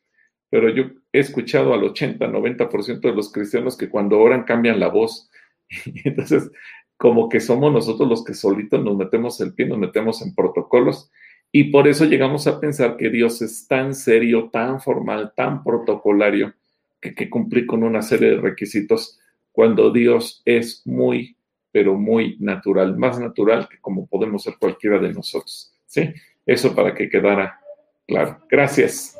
pero 0.53 0.69
yo 0.69 0.83
he 1.11 1.17
escuchado 1.17 1.73
al 1.73 1.83
80, 1.83 2.27
90% 2.27 2.99
de 2.99 3.15
los 3.15 3.31
cristianos 3.31 3.75
que 3.75 3.89
cuando 3.89 4.19
oran 4.19 4.43
cambian 4.43 4.79
la 4.79 4.87
voz. 4.87 5.31
entonces, 6.05 6.51
como 6.95 7.27
que 7.27 7.39
somos 7.39 7.73
nosotros 7.73 8.07
los 8.07 8.23
que 8.23 8.35
solitos 8.35 8.83
nos 8.83 8.95
metemos 8.95 9.41
el 9.41 9.55
pie, 9.55 9.65
nos 9.65 9.79
metemos 9.79 10.21
en 10.21 10.35
protocolos. 10.35 11.09
Y 11.51 11.71
por 11.71 11.87
eso 11.87 12.05
llegamos 12.05 12.45
a 12.45 12.59
pensar 12.59 12.97
que 12.97 13.09
Dios 13.09 13.41
es 13.41 13.67
tan 13.67 13.95
serio, 13.95 14.51
tan 14.53 14.79
formal, 14.79 15.33
tan 15.35 15.63
protocolario, 15.63 16.53
que 17.01 17.15
que 17.15 17.31
cumplir 17.31 17.65
con 17.65 17.81
una 17.81 18.03
serie 18.03 18.29
de 18.29 18.37
requisitos, 18.37 19.19
cuando 19.53 19.91
Dios 19.91 20.41
es 20.43 20.81
muy, 20.85 21.37
pero 21.71 21.93
muy 21.93 22.35
natural, 22.39 22.97
más 22.97 23.19
natural 23.19 23.69
que 23.69 23.79
como 23.79 24.07
podemos 24.07 24.43
ser 24.43 24.55
cualquiera 24.59 24.99
de 24.99 25.13
nosotros. 25.13 25.73
¿Sí? 25.85 26.11
Eso 26.45 26.75
para 26.75 26.93
que 26.93 27.07
quedara 27.07 27.61
claro. 28.05 28.39
Gracias. 28.49 29.17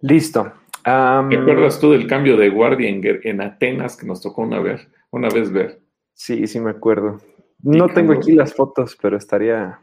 Listo. 0.00 0.52
¿Te 0.82 0.90
acuerdas 0.90 1.80
tú 1.80 1.92
del 1.92 2.06
cambio 2.06 2.36
de 2.36 2.50
guardia 2.50 2.90
en, 2.90 3.40
Atenas 3.40 3.96
que 3.96 4.06
nos 4.06 4.20
tocó 4.20 4.42
una 4.42 4.60
vez, 4.60 4.86
una 5.10 5.28
vez 5.30 5.50
ver? 5.50 5.80
Sí, 6.12 6.46
sí 6.46 6.60
me 6.60 6.70
acuerdo. 6.70 7.20
No 7.62 7.88
tengo 7.88 8.12
aquí 8.12 8.32
las 8.32 8.52
fotos, 8.52 8.98
pero 9.00 9.16
estaría, 9.16 9.80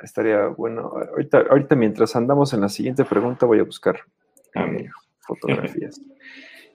estaría 0.00 0.48
bueno. 0.48 0.92
Ahorita, 1.10 1.44
ahorita 1.48 1.76
mientras 1.76 2.14
andamos 2.14 2.52
en 2.52 2.60
la 2.60 2.68
siguiente 2.68 3.06
pregunta 3.06 3.46
voy 3.46 3.60
a 3.60 3.64
buscar 3.64 4.00
eh, 4.54 4.90
fotografías. 5.20 5.98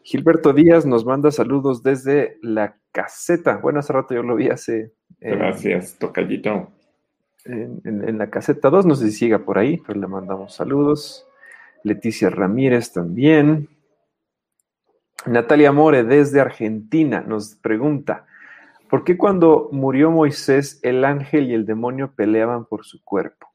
Gilberto 0.04 0.54
Díaz 0.54 0.86
nos 0.86 1.06
manda 1.06 1.32
saludos 1.32 1.84
desde 1.84 2.38
la 2.42 2.78
caseta. 2.92 3.58
Bueno, 3.58 3.80
hace 3.80 3.94
rato 3.94 4.14
yo 4.14 4.24
lo 4.24 4.36
vi 4.36 4.50
hace. 4.50 4.94
Gracias, 5.20 5.98
tocallito. 5.98 6.72
En, 7.46 7.82
en, 7.86 8.18
la 8.18 8.30
caseta 8.30 8.70
2, 8.70 8.86
no 8.86 8.96
sé 8.96 9.08
si 9.08 9.18
siga 9.18 9.40
por 9.40 9.58
ahí, 9.58 9.82
pero 9.86 10.00
le 10.00 10.08
mandamos 10.08 10.54
saludos. 10.54 11.28
Leticia 11.84 12.30
Ramírez 12.30 12.92
también. 12.92 13.68
Natalia 15.26 15.72
More 15.72 16.04
desde 16.04 16.42
Argentina 16.42 17.22
nos 17.22 17.56
pregunta, 17.56 18.26
¿por 18.90 19.04
qué 19.04 19.18
cuando 19.18 19.70
murió 19.72 20.10
Moisés 20.10 20.80
el 20.82 21.06
ángel 21.06 21.52
y 21.52 21.54
el 21.54 21.66
demonio 21.66 22.14
peleaban 22.16 22.66
por 22.66 22.86
su 22.86 23.04
cuerpo? 23.04 23.51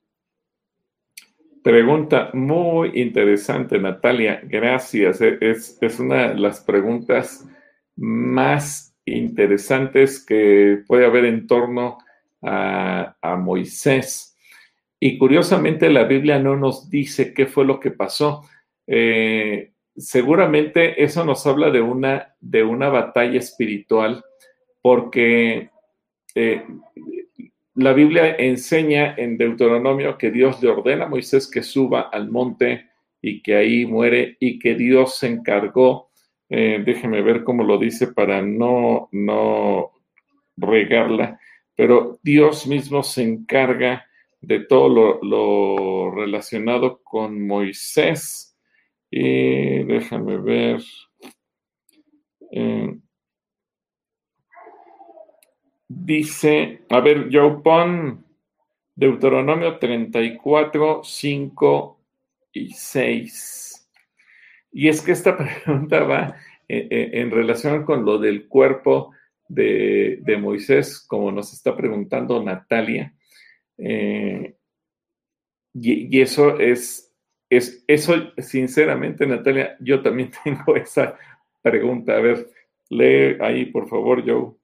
Pregunta 1.66 2.30
muy 2.32 2.92
interesante, 2.94 3.76
Natalia. 3.76 4.40
Gracias. 4.44 5.20
E, 5.20 5.36
es, 5.40 5.98
una 5.98 6.28
de 6.28 6.34
las 6.36 6.60
preguntas 6.60 7.44
más 7.96 8.96
interesantes 9.04 10.24
que 10.24 10.84
puede 10.86 11.06
haber 11.06 11.24
en 11.24 11.48
torno 11.48 11.98
a, 12.40 13.16
Moisés. 13.40 14.36
Y 15.00 15.18
curiosamente 15.18 15.90
la 15.90 16.04
Biblia 16.04 16.38
no 16.38 16.54
nos 16.54 16.88
dice 16.88 17.34
qué 17.34 17.46
fue 17.46 17.64
lo 17.64 17.80
que 17.80 17.90
pasó. 17.90 18.42
Eh, 18.86 19.72
seguramente 19.96 21.02
eso 21.02 21.24
nos 21.24 21.44
habla 21.48 21.70
de 21.70 21.80
una, 21.80 22.36
de 22.38 22.62
una 22.62 22.90
batalla 22.90 23.40
espiritual, 23.40 24.24
porque 24.80 25.70
eh, 26.36 26.64
la 27.76 27.92
Biblia 27.92 28.34
enseña 28.36 29.14
en 29.16 29.36
Deuteronomio 29.36 30.16
que 30.16 30.30
Dios 30.30 30.62
le 30.62 30.70
ordena 30.70 31.04
a 31.04 31.08
Moisés 31.08 31.48
que 31.50 31.62
suba 31.62 32.08
al 32.12 32.30
monte 32.30 32.86
y 33.20 33.42
que 33.42 33.54
ahí 33.56 33.86
muere 33.86 34.36
y 34.40 34.58
que 34.58 34.74
Dios 34.74 35.18
se 35.18 35.28
encargó, 35.28 36.10
eh, 36.48 36.82
déjeme 36.84 37.22
ver 37.22 37.44
cómo 37.44 37.64
lo 37.64 37.78
dice 37.78 38.08
para 38.08 38.40
no, 38.40 39.08
no 39.12 39.92
regarla, 40.56 41.38
pero 41.74 42.18
Dios 42.22 42.66
mismo 42.66 43.02
se 43.02 43.22
encarga 43.22 44.06
de 44.40 44.60
todo 44.60 45.20
lo, 45.22 46.10
relacionado 46.14 47.02
con 47.02 47.46
Moisés. 47.46 48.56
Y 49.10 49.84
déjame 49.84 50.38
ver. 50.38 50.82
Eh, 52.52 52.96
dice, 55.88 56.82
a 56.90 57.00
ver, 57.00 57.28
yo 57.28 57.62
pon 57.62 58.24
Deuteronomio 58.94 59.78
34, 59.78 61.02
5 61.04 62.00
y 62.52 62.70
6. 62.70 63.90
Y 64.72 64.88
es 64.88 65.02
que 65.02 65.12
esta 65.12 65.36
pregunta 65.64 66.02
va 66.04 66.36
eh, 66.68 66.88
eh, 66.90 67.10
en, 67.14 67.30
relación 67.30 67.84
con 67.84 68.04
lo 68.04 68.18
del 68.18 68.48
cuerpo 68.48 69.12
de, 69.48 70.38
Moisés, 70.40 71.04
como 71.06 71.30
nos 71.30 71.52
está 71.52 71.76
preguntando 71.76 72.42
Natalia. 72.42 73.14
Eh, 73.78 74.56
y, 75.74 76.20
eso 76.20 76.58
es, 76.58 77.14
es, 77.50 77.84
eso 77.86 78.32
sinceramente, 78.38 79.26
Natalia, 79.26 79.76
yo 79.80 80.02
también 80.02 80.30
tengo 80.44 80.74
esa 80.74 81.16
pregunta. 81.62 82.16
A 82.16 82.20
ver, 82.20 82.48
lee 82.88 83.36
ahí, 83.40 83.66
por 83.66 83.88
favor, 83.88 84.24
Joe. 84.26 84.54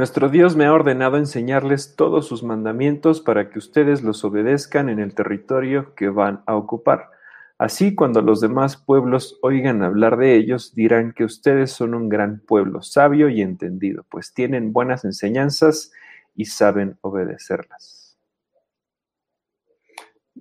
Nuestro 0.00 0.30
Dios 0.30 0.56
me 0.56 0.64
ha 0.64 0.72
ordenado 0.72 1.18
enseñarles 1.18 1.94
todos 1.94 2.26
sus 2.26 2.42
mandamientos 2.42 3.20
para 3.20 3.50
que 3.50 3.58
ustedes 3.58 4.02
los 4.02 4.24
obedezcan 4.24 4.88
en 4.88 4.98
el 4.98 5.14
territorio 5.14 5.94
que 5.94 6.08
van 6.08 6.42
a 6.46 6.56
ocupar. 6.56 7.10
Así, 7.58 7.94
cuando 7.94 8.22
los 8.22 8.40
demás 8.40 8.78
pueblos 8.78 9.38
oigan 9.42 9.82
hablar 9.82 10.16
de 10.16 10.36
ellos, 10.36 10.74
dirán 10.74 11.12
que 11.12 11.24
ustedes 11.24 11.72
son 11.72 11.92
un 11.92 12.08
gran 12.08 12.40
pueblo, 12.40 12.80
sabio 12.80 13.28
y 13.28 13.42
entendido, 13.42 14.06
pues 14.08 14.32
tienen 14.32 14.72
buenas 14.72 15.04
enseñanzas 15.04 15.92
y 16.34 16.46
saben 16.46 16.96
obedecerlas. 17.02 18.18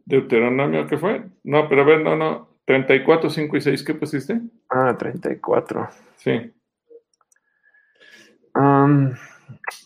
Deuteronomio, 0.06 0.88
¿qué 0.88 0.98
fue? 0.98 1.26
No, 1.44 1.68
pero 1.68 1.82
a 1.82 1.86
ver, 1.86 2.02
no, 2.02 2.16
no. 2.16 2.48
34, 2.64 3.30
5 3.30 3.58
y 3.58 3.62
6, 3.62 3.84
¿qué 3.84 3.94
pusiste? 3.94 4.40
Ah, 4.70 4.96
34. 4.98 5.90
Sí. 6.16 6.54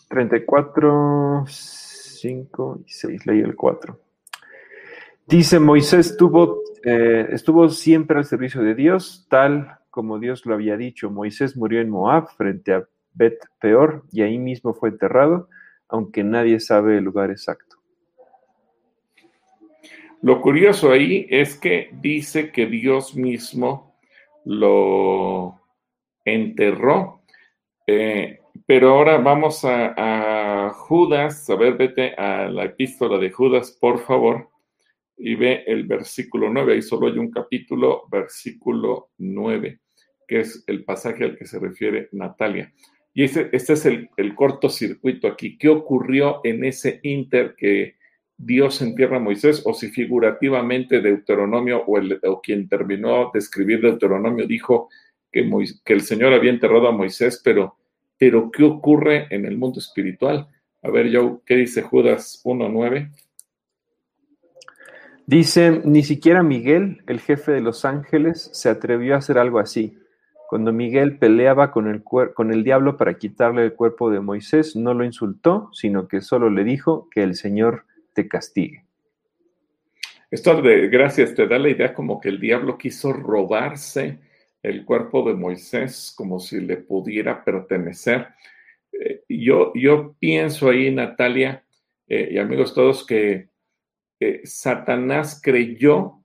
34, 0.09 1.45
5 1.47 2.79
y 2.85 2.91
6, 2.91 3.25
leí 3.25 3.39
el 3.39 3.55
4. 3.55 3.99
Dice, 5.25 5.59
Moisés 5.59 6.11
estuvo, 6.11 6.61
eh, 6.83 7.27
estuvo 7.31 7.69
siempre 7.69 8.17
al 8.17 8.25
servicio 8.25 8.61
de 8.61 8.75
Dios, 8.75 9.25
tal 9.29 9.79
como 9.89 10.19
Dios 10.19 10.45
lo 10.45 10.53
había 10.53 10.75
dicho. 10.75 11.09
Moisés 11.09 11.55
murió 11.55 11.79
en 11.79 11.89
Moab 11.89 12.27
frente 12.35 12.73
a 12.73 12.87
Bet 13.13 13.39
Peor 13.59 14.03
y 14.11 14.21
ahí 14.21 14.37
mismo 14.37 14.73
fue 14.73 14.89
enterrado, 14.89 15.49
aunque 15.87 16.23
nadie 16.23 16.59
sabe 16.59 16.97
el 16.97 17.03
lugar 17.03 17.31
exacto. 17.31 17.77
Lo 20.21 20.41
curioso 20.41 20.91
ahí 20.91 21.27
es 21.29 21.55
que 21.55 21.89
dice 22.01 22.51
que 22.51 22.65
Dios 22.65 23.15
mismo 23.15 23.97
lo 24.45 25.59
enterró. 26.23 27.21
Eh, 27.85 28.39
pero 28.65 28.91
ahora 28.91 29.17
vamos 29.17 29.61
a, 29.63 30.71
Judas, 30.73 31.49
a 31.49 31.55
ver, 31.55 31.75
vete 31.75 32.13
a 32.15 32.49
la 32.49 32.65
epístola 32.65 33.17
de 33.17 33.31
Judas, 33.31 33.77
por 33.79 33.99
favor, 33.99 34.49
y 35.17 35.35
ve 35.35 35.63
el 35.67 35.85
versículo 35.85 36.49
9, 36.49 36.73
ahí 36.73 36.81
solo 36.81 37.07
hay 37.07 37.17
un 37.17 37.31
capítulo, 37.31 38.03
versículo 38.11 39.09
9, 39.17 39.79
que 40.27 40.39
es 40.41 40.63
el 40.67 40.83
pasaje 40.83 41.23
al 41.23 41.37
que 41.37 41.45
se 41.45 41.59
refiere 41.59 42.09
Natalia. 42.11 42.73
Y 43.13 43.23
este, 43.23 43.49
es 43.51 43.85
el, 43.85 44.09
el 44.17 44.33
cortocircuito 44.33 45.27
aquí. 45.27 45.57
¿Qué 45.57 45.69
ocurrió 45.69 46.41
en 46.43 46.63
ese 46.63 46.99
inter 47.03 47.53
que 47.55 47.95
Dios 48.37 48.81
entierra 48.81 49.17
a 49.17 49.19
Moisés? 49.19 49.61
O 49.65 49.73
si 49.73 49.89
figurativamente 49.89 50.99
Deuteronomio 50.99 51.83
o, 51.85 51.99
el, 51.99 52.19
quien 52.41 52.67
terminó 52.67 53.29
de 53.31 53.39
escribir 53.39 53.81
Deuteronomio 53.81 54.47
dijo 54.47 54.89
que 55.31 55.93
el 55.93 56.01
Señor 56.01 56.33
había 56.33 56.51
enterrado 56.51 56.87
a 56.87 56.91
Moisés, 56.91 57.41
pero 57.43 57.75
pero 58.25 58.49
¿qué 58.51 58.63
ocurre 58.63 59.27
en 59.31 59.45
el 59.45 59.57
mundo 59.57 59.79
espiritual? 59.79 60.47
A 60.81 60.89
ver, 60.89 61.13
Joe, 61.13 61.39
¿qué 61.45 61.57
dice 61.57 61.81
Judas 61.81 62.41
1.9? 62.45 63.11
Dice, 65.25 65.81
ni 65.83 66.03
siquiera 66.03 66.41
Miguel, 66.41 67.03
el 67.07 67.19
jefe 67.19 67.51
de 67.51 67.59
los 67.59 67.83
ángeles, 67.83 68.49
se 68.53 68.69
atrevió 68.69 69.15
a 69.15 69.17
hacer 69.17 69.37
algo 69.37 69.59
así. 69.59 69.97
Cuando 70.47 70.71
Miguel 70.71 71.17
peleaba 71.17 71.69
con 71.71 71.89
el, 71.89 72.01
con 72.01 72.53
el 72.53 72.63
diablo 72.63 72.95
para 72.95 73.15
quitarle 73.15 73.65
el 73.65 73.73
cuerpo 73.73 74.09
de 74.09 74.21
Moisés, 74.21 74.77
no 74.77 74.93
lo 74.93 75.03
insultó, 75.03 75.69
sino 75.73 76.07
que 76.07 76.21
solo 76.21 76.49
le 76.49 76.63
dijo 76.63 77.09
que 77.11 77.23
el 77.23 77.35
Señor 77.35 77.87
te 78.13 78.29
castigue. 78.29 78.85
Esto 80.31 80.61
de 80.61 80.87
gracias 80.87 81.35
te 81.35 81.45
da 81.45 81.59
la 81.59 81.67
idea 81.67 81.93
como 81.93 82.21
que 82.21 82.29
el 82.29 82.39
diablo 82.39 82.77
quiso 82.77 83.11
robarse 83.11 84.19
el 84.63 84.85
cuerpo 84.85 85.27
de 85.27 85.35
Moisés 85.35 86.13
como 86.17 86.39
si 86.39 86.61
le 86.61 86.77
pudiera 86.77 87.43
pertenecer. 87.43 88.29
Eh, 88.91 89.23
yo, 89.29 89.71
yo 89.75 90.15
pienso 90.17 90.69
ahí, 90.69 90.89
Natalia, 90.89 91.63
eh, 92.07 92.29
y 92.31 92.37
amigos 92.39 92.73
todos, 92.73 93.05
que 93.05 93.49
Satanás 94.45 95.41
creyó 95.43 96.23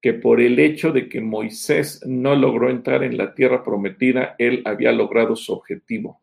que 0.00 0.14
por 0.14 0.40
el 0.40 0.58
hecho 0.58 0.92
de 0.92 1.08
que 1.08 1.20
Moisés 1.20 2.02
no 2.06 2.34
logró 2.34 2.70
entrar 2.70 3.02
en 3.04 3.16
la 3.16 3.34
tierra 3.34 3.62
prometida, 3.62 4.34
él 4.38 4.62
había 4.64 4.92
logrado 4.92 5.36
su 5.36 5.52
objetivo. 5.52 6.22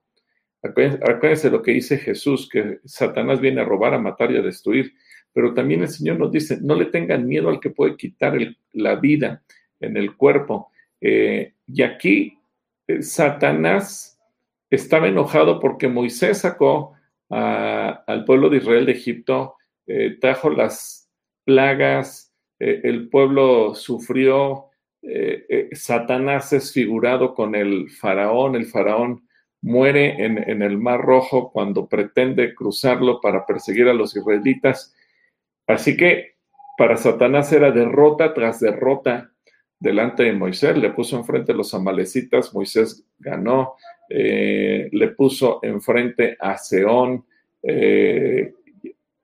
Acuérdense, 0.63 1.51
lo 1.51 1.61
que 1.61 1.71
dice 1.71 1.97
Jesús, 1.97 2.49
que 2.49 2.79
Satanás 2.83 3.39
viene 3.39 3.61
a 3.61 3.65
robar, 3.65 3.93
a 3.93 3.99
matar 3.99 4.31
y 4.31 4.37
a 4.37 4.41
destruir, 4.41 4.93
pero 5.31 5.53
también 5.53 5.81
el 5.81 5.89
Señor 5.89 6.17
nos 6.17 6.31
dice, 6.31 6.57
no 6.61 6.75
le 6.75 6.85
tengan 6.85 7.27
miedo 7.27 7.49
al 7.49 7.59
que 7.59 7.69
puede 7.69 7.95
quitar 7.95 8.35
la 8.73 8.95
vida 8.95 9.43
en 9.79 9.95
el 9.95 10.15
cuerpo. 10.15 10.71
Eh, 11.01 11.53
y 11.67 11.81
aquí 11.83 12.39
eh, 12.88 13.01
Satanás 13.01 14.19
estaba 14.69 15.07
enojado 15.07 15.60
porque 15.60 15.88
Moisés 15.88 16.39
sacó 16.39 16.93
al 17.29 18.23
pueblo 18.25 18.49
de 18.49 18.57
Israel 18.57 18.86
de 18.86 18.93
Egipto, 18.93 19.55
eh, 19.86 20.17
trajo 20.21 20.49
las 20.49 21.10
plagas, 21.43 22.33
el 22.57 23.10
pueblo 23.10 23.75
sufrió, 23.75 24.69
Satanás 25.73 26.53
es 26.53 26.71
figurado 26.71 27.36
con 27.36 27.53
el 27.53 27.89
faraón, 27.89 28.55
el 28.55 28.65
faraón 28.65 29.27
muere 29.62 30.23
en, 30.23 30.38
en 30.49 30.62
el 30.62 30.77
Mar 30.77 31.01
Rojo 31.01 31.51
cuando 31.51 31.88
pretende 31.88 32.55
cruzarlo 32.55 33.19
para 33.19 33.45
perseguir 33.45 33.89
a 33.89 33.93
los 33.93 34.15
israelitas. 34.15 34.95
Así 35.67 35.97
que 35.97 36.38
para 36.77 36.95
Satanás 36.95 37.51
era 37.51 37.71
derrota 37.71 38.33
tras 38.33 38.60
derrota 38.62 39.33
delante 39.79 40.23
de 40.23 40.33
Moisés, 40.33 40.77
le 40.77 40.89
puso 40.91 41.17
enfrente 41.17 41.51
a 41.51 41.55
los 41.55 41.73
amalecitas, 41.73 42.53
Moisés 42.53 43.05
ganó, 43.19 43.75
eh, 44.09 44.89
le 44.91 45.07
puso 45.09 45.59
enfrente 45.61 46.35
a 46.39 46.57
Seón 46.57 47.25
eh, 47.61 48.53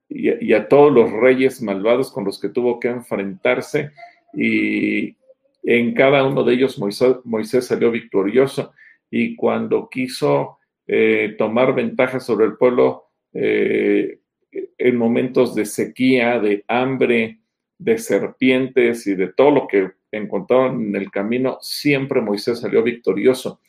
y, 0.09 0.53
a 0.53 0.67
todos 0.67 0.91
los 0.91 1.11
reyes 1.11 1.61
malvados 1.61 2.11
con 2.11 2.25
los 2.25 2.39
que 2.39 2.49
tuvo 2.49 2.79
que 2.79 2.89
enfrentarse 2.89 3.91
y 4.33 5.15
en 5.63 5.93
cada 5.93 6.23
uno 6.25 6.43
de 6.43 6.53
ellos 6.53 6.77
Moisés, 6.77 7.65
salió 7.65 7.89
victorioso 7.89 8.73
y 9.09 9.35
cuando 9.35 9.89
quiso 9.89 10.59
eh, 10.85 11.35
tomar 11.37 11.73
ventaja 11.73 12.19
sobre 12.19 12.45
el 12.45 12.57
pueblo 12.57 13.05
en 13.33 14.97
momentos 14.97 15.55
de 15.55 15.65
sequía, 15.65 16.39
de 16.39 16.63
hambre, 16.67 17.39
de 17.79 17.97
serpientes 17.97 19.07
y 19.07 19.15
de 19.15 19.29
todo 19.29 19.49
lo 19.49 19.67
que 19.67 19.91
encontraron 20.17 20.81
en 20.81 20.95
el 20.95 21.11
camino, 21.11 21.57
siempre 21.61 22.21
Moisés 22.21 22.59
salió 22.59 22.83
victorioso. 22.83 23.59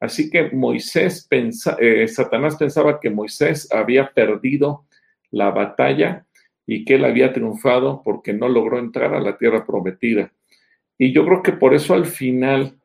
Así 0.00 0.30
que 0.30 0.50
Moisés 0.50 1.26
pensa, 1.28 1.76
eh, 1.78 2.08
Satanás 2.08 2.56
pensaba 2.56 2.98
que 3.00 3.10
Moisés 3.10 3.70
había 3.70 4.10
perdido 4.12 4.86
la 5.30 5.50
batalla 5.50 6.26
y 6.66 6.84
que 6.84 6.94
él 6.94 7.04
había 7.04 7.32
triunfado 7.32 8.02
porque 8.02 8.32
no 8.32 8.48
logró 8.48 8.78
entrar 8.78 9.14
a 9.14 9.20
la 9.20 9.36
tierra 9.36 9.66
prometida. 9.66 10.32
Y 10.96 11.12
yo 11.12 11.24
creo 11.24 11.42
que 11.42 11.52
por 11.52 11.74
eso 11.74 11.94
al 11.94 12.06
final, 12.06 12.78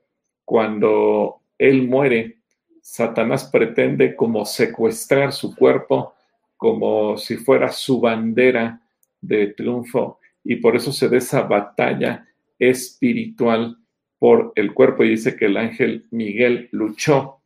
cuando 0.44 1.42
él 1.58 1.88
muere, 1.88 2.38
Satanás 2.82 3.50
pretende 3.52 4.16
como 4.16 4.46
secuestrar 4.46 5.32
su 5.32 5.56
cuerpo, 5.56 6.14
como 6.58 7.18
si 7.18 7.38
fuera 7.38 7.72
su 7.72 8.00
bandera 8.00 8.82
de 9.22 9.48
triunfo, 9.48 10.20
y 10.44 10.58
por 10.58 10.76
eso 10.76 10.92
se 10.92 11.10
da 11.10 11.18
esa 11.18 11.42
batalla 11.42 12.28
espiritual 12.60 13.78
por 14.20 14.54
el 14.56 14.74
cuerpo 14.74 15.04
y 15.04 15.10
dice 15.10 15.36
que 15.36 15.46
el 15.46 15.58
ángel 15.58 16.08
Miguel 16.12 16.70
luchó 16.72 17.42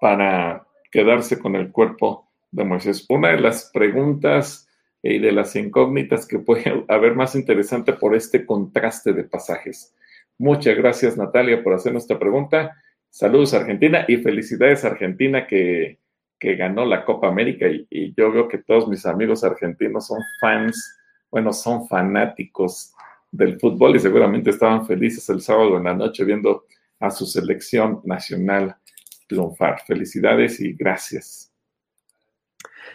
para 0.00 0.66
quedarse 0.90 1.38
con 1.38 1.56
el 1.56 1.70
cuerpo 1.72 2.28
de 2.50 2.64
Moisés. 2.64 3.06
Una 3.08 3.30
de 3.30 3.40
las 3.40 3.70
preguntas 3.72 4.68
y 5.02 5.18
de 5.18 5.32
las 5.32 5.54
incógnitas 5.56 6.26
que 6.26 6.38
puede 6.38 6.84
haber 6.88 7.14
más 7.14 7.34
interesante 7.34 7.92
por 7.92 8.14
este 8.14 8.44
contraste 8.44 9.12
de 9.12 9.24
pasajes. 9.24 9.94
Muchas 10.38 10.76
gracias 10.76 11.16
Natalia 11.16 11.62
por 11.62 11.74
hacer 11.74 11.92
nuestra 11.92 12.18
pregunta. 12.18 12.76
Saludos 13.10 13.54
Argentina 13.54 14.04
y 14.06 14.18
felicidades 14.18 14.84
Argentina 14.84 15.46
que, 15.46 15.98
que 16.38 16.54
ganó 16.56 16.84
la 16.84 17.04
Copa 17.04 17.28
América 17.28 17.66
y, 17.66 17.86
y, 17.90 18.14
yo 18.14 18.30
veo 18.30 18.48
que 18.48 18.58
todos 18.58 18.86
mis 18.86 19.06
amigos 19.06 19.42
argentinos 19.42 20.06
son 20.06 20.20
fans, 20.40 20.98
bueno, 21.30 21.52
son 21.52 21.88
fanáticos 21.88 22.92
del 23.30 23.58
fútbol 23.58 23.96
y 23.96 24.00
seguramente 24.00 24.50
estaban 24.50 24.86
felices 24.86 25.28
el 25.28 25.40
sábado 25.40 25.76
en 25.76 25.84
la 25.84 25.94
noche 25.94 26.24
viendo 26.24 26.64
a 27.00 27.10
su 27.10 27.26
selección 27.26 28.00
nacional 28.04 28.76
triunfar. 29.26 29.80
Felicidades 29.86 30.60
y 30.60 30.72
gracias. 30.72 31.52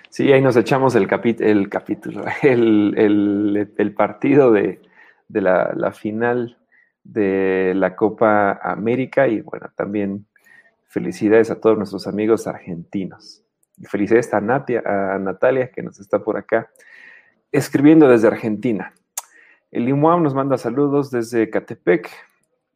Sí, 0.09 0.31
ahí 0.31 0.41
nos 0.41 0.55
echamos 0.57 0.95
el, 0.95 1.07
el 1.39 1.69
capítulo, 1.69 2.25
el, 2.43 3.67
el, 3.77 3.93
partido 3.93 4.51
de, 4.51 4.81
de 5.27 5.41
la, 5.41 5.73
la, 5.75 5.91
final 5.91 6.57
de 7.03 7.73
la 7.75 7.95
Copa 7.95 8.59
América 8.61 9.27
y 9.27 9.41
bueno, 9.41 9.71
también 9.75 10.27
felicidades 10.87 11.49
a 11.49 11.59
todos 11.59 11.77
nuestros 11.77 12.05
amigos 12.05 12.45
argentinos. 12.45 13.43
Felicidades 13.89 14.31
a, 14.33 14.41
Natia, 14.41 14.83
a 14.85 15.17
Natalia 15.17 15.71
que 15.71 15.81
nos 15.81 15.99
está 15.99 16.23
por 16.23 16.37
acá 16.37 16.69
escribiendo 17.51 18.07
desde 18.07 18.27
Argentina. 18.27 18.93
El 19.73 19.89
IMUAM 19.89 20.21
nos 20.21 20.35
manda 20.35 20.55
saludos 20.59 21.09
desde 21.09 21.49
Catepec. 21.49 22.07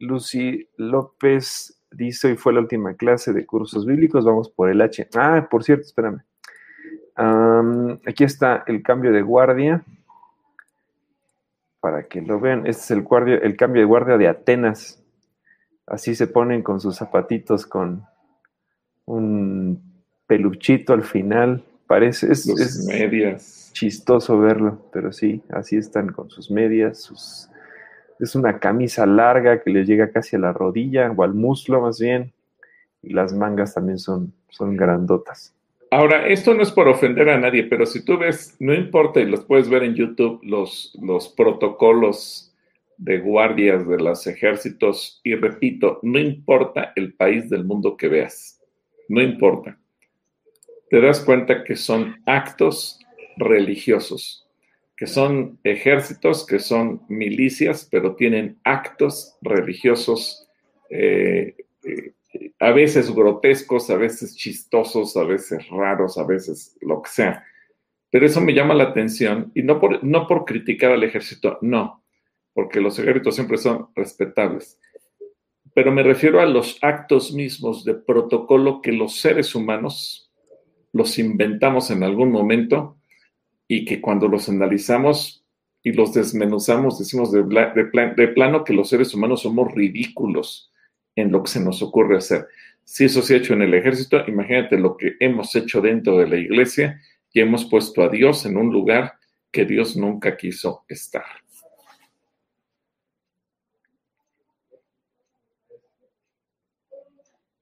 Lucy 0.00 0.68
López 0.76 1.80
dice, 1.92 2.26
hoy 2.26 2.36
fue 2.36 2.52
la 2.52 2.58
última 2.58 2.94
clase 2.94 3.32
de 3.32 3.46
cursos 3.46 3.86
bíblicos, 3.86 4.24
vamos 4.24 4.50
por 4.50 4.68
el 4.68 4.80
H. 4.80 5.08
Ah, 5.14 5.46
por 5.48 5.62
cierto, 5.62 5.86
espérame. 5.86 6.24
aquí 8.04 8.24
está 8.24 8.64
el 8.66 8.82
cambio 8.82 9.12
de 9.12 9.22
guardia. 9.22 9.84
Para 11.78 12.08
que 12.08 12.20
lo 12.20 12.40
vean, 12.40 12.66
este 12.66 12.82
es 12.82 12.90
el, 12.90 13.06
el 13.44 13.56
cambio 13.56 13.80
de 13.80 13.86
guardia 13.86 14.18
de 14.18 14.26
Atenas. 14.26 15.00
Así 15.86 16.16
se 16.16 16.26
ponen 16.26 16.62
con 16.62 16.80
sus 16.80 16.96
zapatitos 16.96 17.64
con 17.64 18.04
un 19.04 20.02
peluchito 20.26 20.94
al 20.94 21.04
final. 21.04 21.62
Parece, 21.88 22.30
es, 22.30 22.84
medias. 22.86 23.70
chistoso 23.72 24.38
verlo, 24.38 24.90
pero 24.92 25.10
sí, 25.10 25.40
así 25.48 25.76
están 25.78 26.12
con 26.12 26.28
sus 26.28 26.50
medias, 26.50 27.00
sus, 27.00 27.48
es 28.20 28.34
una 28.34 28.58
camisa 28.58 29.06
larga 29.06 29.62
que 29.62 29.70
les 29.70 29.88
llega 29.88 30.10
casi 30.10 30.36
a 30.36 30.38
la 30.38 30.52
rodilla 30.52 31.10
o 31.10 31.22
al 31.22 31.32
muslo 31.32 31.80
más 31.80 31.98
bien, 31.98 32.34
y 33.02 33.14
las 33.14 33.32
mangas 33.32 33.72
también 33.72 33.98
son, 33.98 34.34
son 34.50 34.76
grandotas. 34.76 35.54
Ahora, 35.90 36.26
esto 36.26 36.52
no 36.52 36.62
es 36.62 36.70
por 36.70 36.88
ofender 36.88 37.30
a 37.30 37.38
nadie, 37.40 37.64
pero 37.64 37.86
si 37.86 38.04
tú 38.04 38.18
ves, 38.18 38.54
no 38.60 38.74
importa, 38.74 39.20
y 39.20 39.24
los 39.24 39.46
puedes 39.46 39.70
ver 39.70 39.82
en 39.82 39.94
YouTube, 39.94 40.40
los, 40.42 40.94
los 41.00 41.30
protocolos 41.30 42.54
de 42.98 43.18
guardias 43.20 43.88
de 43.88 43.96
los 43.96 44.26
ejércitos, 44.26 45.22
y 45.24 45.36
repito, 45.36 46.00
no 46.02 46.18
importa 46.18 46.92
el 46.96 47.14
país 47.14 47.48
del 47.48 47.64
mundo 47.64 47.96
que 47.96 48.08
veas, 48.08 48.60
no 49.08 49.22
importa 49.22 49.77
te 50.90 51.00
das 51.00 51.20
cuenta 51.20 51.64
que 51.64 51.76
son 51.76 52.16
actos 52.26 52.98
religiosos, 53.36 54.48
que 54.96 55.06
son 55.06 55.58
ejércitos, 55.64 56.46
que 56.46 56.58
son 56.58 57.02
milicias, 57.08 57.88
pero 57.90 58.16
tienen 58.16 58.58
actos 58.64 59.36
religiosos, 59.40 60.48
eh, 60.90 61.56
eh, 61.84 62.14
a 62.58 62.72
veces 62.72 63.14
grotescos, 63.14 63.90
a 63.90 63.96
veces 63.96 64.36
chistosos, 64.36 65.16
a 65.16 65.24
veces 65.24 65.68
raros, 65.68 66.18
a 66.18 66.24
veces 66.24 66.76
lo 66.80 67.02
que 67.02 67.10
sea. 67.10 67.44
Pero 68.10 68.26
eso 68.26 68.40
me 68.40 68.54
llama 68.54 68.74
la 68.74 68.84
atención 68.84 69.52
y 69.54 69.62
no 69.62 69.80
por, 69.80 70.02
no 70.02 70.26
por 70.26 70.44
criticar 70.44 70.92
al 70.92 71.04
ejército, 71.04 71.58
no, 71.60 72.02
porque 72.54 72.80
los 72.80 72.98
ejércitos 72.98 73.34
siempre 73.34 73.58
son 73.58 73.88
respetables. 73.94 74.80
Pero 75.74 75.92
me 75.92 76.02
refiero 76.02 76.40
a 76.40 76.46
los 76.46 76.78
actos 76.82 77.32
mismos 77.32 77.84
de 77.84 77.94
protocolo 77.94 78.80
que 78.80 78.92
los 78.92 79.20
seres 79.20 79.54
humanos, 79.54 80.27
los 80.98 81.16
inventamos 81.20 81.92
en 81.92 82.02
algún 82.02 82.32
momento 82.32 82.98
y 83.68 83.84
que 83.84 84.00
cuando 84.00 84.26
los 84.26 84.48
analizamos 84.48 85.44
y 85.80 85.92
los 85.92 86.12
desmenuzamos, 86.12 86.98
decimos 86.98 87.30
de, 87.30 87.44
plano 88.34 88.64
que 88.64 88.72
los 88.72 88.88
seres 88.88 89.14
humanos 89.14 89.42
somos 89.42 89.72
ridículos 89.72 90.72
en 91.14 91.30
lo 91.30 91.44
que 91.44 91.50
se 91.52 91.60
nos 91.60 91.82
ocurre 91.82 92.16
hacer. 92.16 92.48
Si 92.82 93.04
eso 93.04 93.22
se 93.22 93.34
ha 93.34 93.36
hecho 93.38 93.54
en 93.54 93.62
el 93.62 93.74
ejército, 93.74 94.18
imagínate 94.26 94.76
lo 94.76 94.96
que 94.96 95.14
hemos 95.20 95.54
hecho 95.54 95.80
dentro 95.80 96.18
de 96.18 96.26
la 96.26 96.36
iglesia 96.36 97.00
y 97.32 97.40
hemos 97.40 97.64
puesto 97.66 98.02
a 98.02 98.08
Dios 98.08 98.44
en 98.44 98.56
un 98.56 98.72
lugar 98.72 99.12
que 99.52 99.64
Dios 99.64 99.96
nunca 99.96 100.36
quiso 100.36 100.84
estar. 100.88 101.24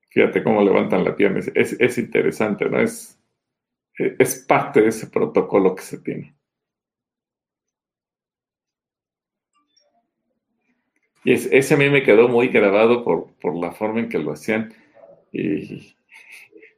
Fíjate 0.09 0.43
cómo 0.43 0.63
levantan 0.63 1.05
la 1.05 1.15
pierna. 1.15 1.41
Es, 1.55 1.77
es 1.79 1.99
interesante, 1.99 2.65
¿no? 2.71 2.81
Es, 2.81 3.16
es 3.97 4.45
parte 4.47 4.83
de 4.83 4.89
ese 4.89 5.07
protocolo 5.07 5.75
que 5.75 5.83
se 5.83 5.99
tiene. 5.99 6.37
Y 11.25 11.33
ese 11.33 11.75
a 11.75 11.77
mí 11.77 11.91
me 11.91 12.05
quedó 12.05 12.29
muy 12.29 12.49
grabado 12.49 13.03
por, 13.03 13.33
por, 13.41 13.57
la 13.57 13.73
forma 13.73 13.99
en 13.99 14.09
que 14.09 14.19
lo 14.19 14.31
hacían. 14.33 14.73
Y 15.33 15.97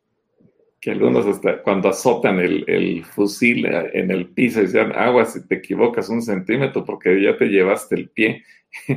que 0.81 0.91
algunos 0.93 1.27
hasta 1.27 1.63
cuando 1.63 1.91
azotan 1.91 2.39
el, 2.39 2.65
el 2.67 3.05
fusil 3.05 3.67
en 3.67 4.11
el 4.11 4.29
piso 4.29 4.61
decían, 4.61 4.93
agua 4.93 5.27
si 5.27 5.47
te 5.47 5.57
equivocas 5.57 6.09
un 6.09 6.23
centímetro 6.23 6.85
porque 6.85 7.23
ya 7.23 7.37
te 7.37 7.47
llevaste 7.47 7.95
el 7.97 8.09
pie. 8.09 8.43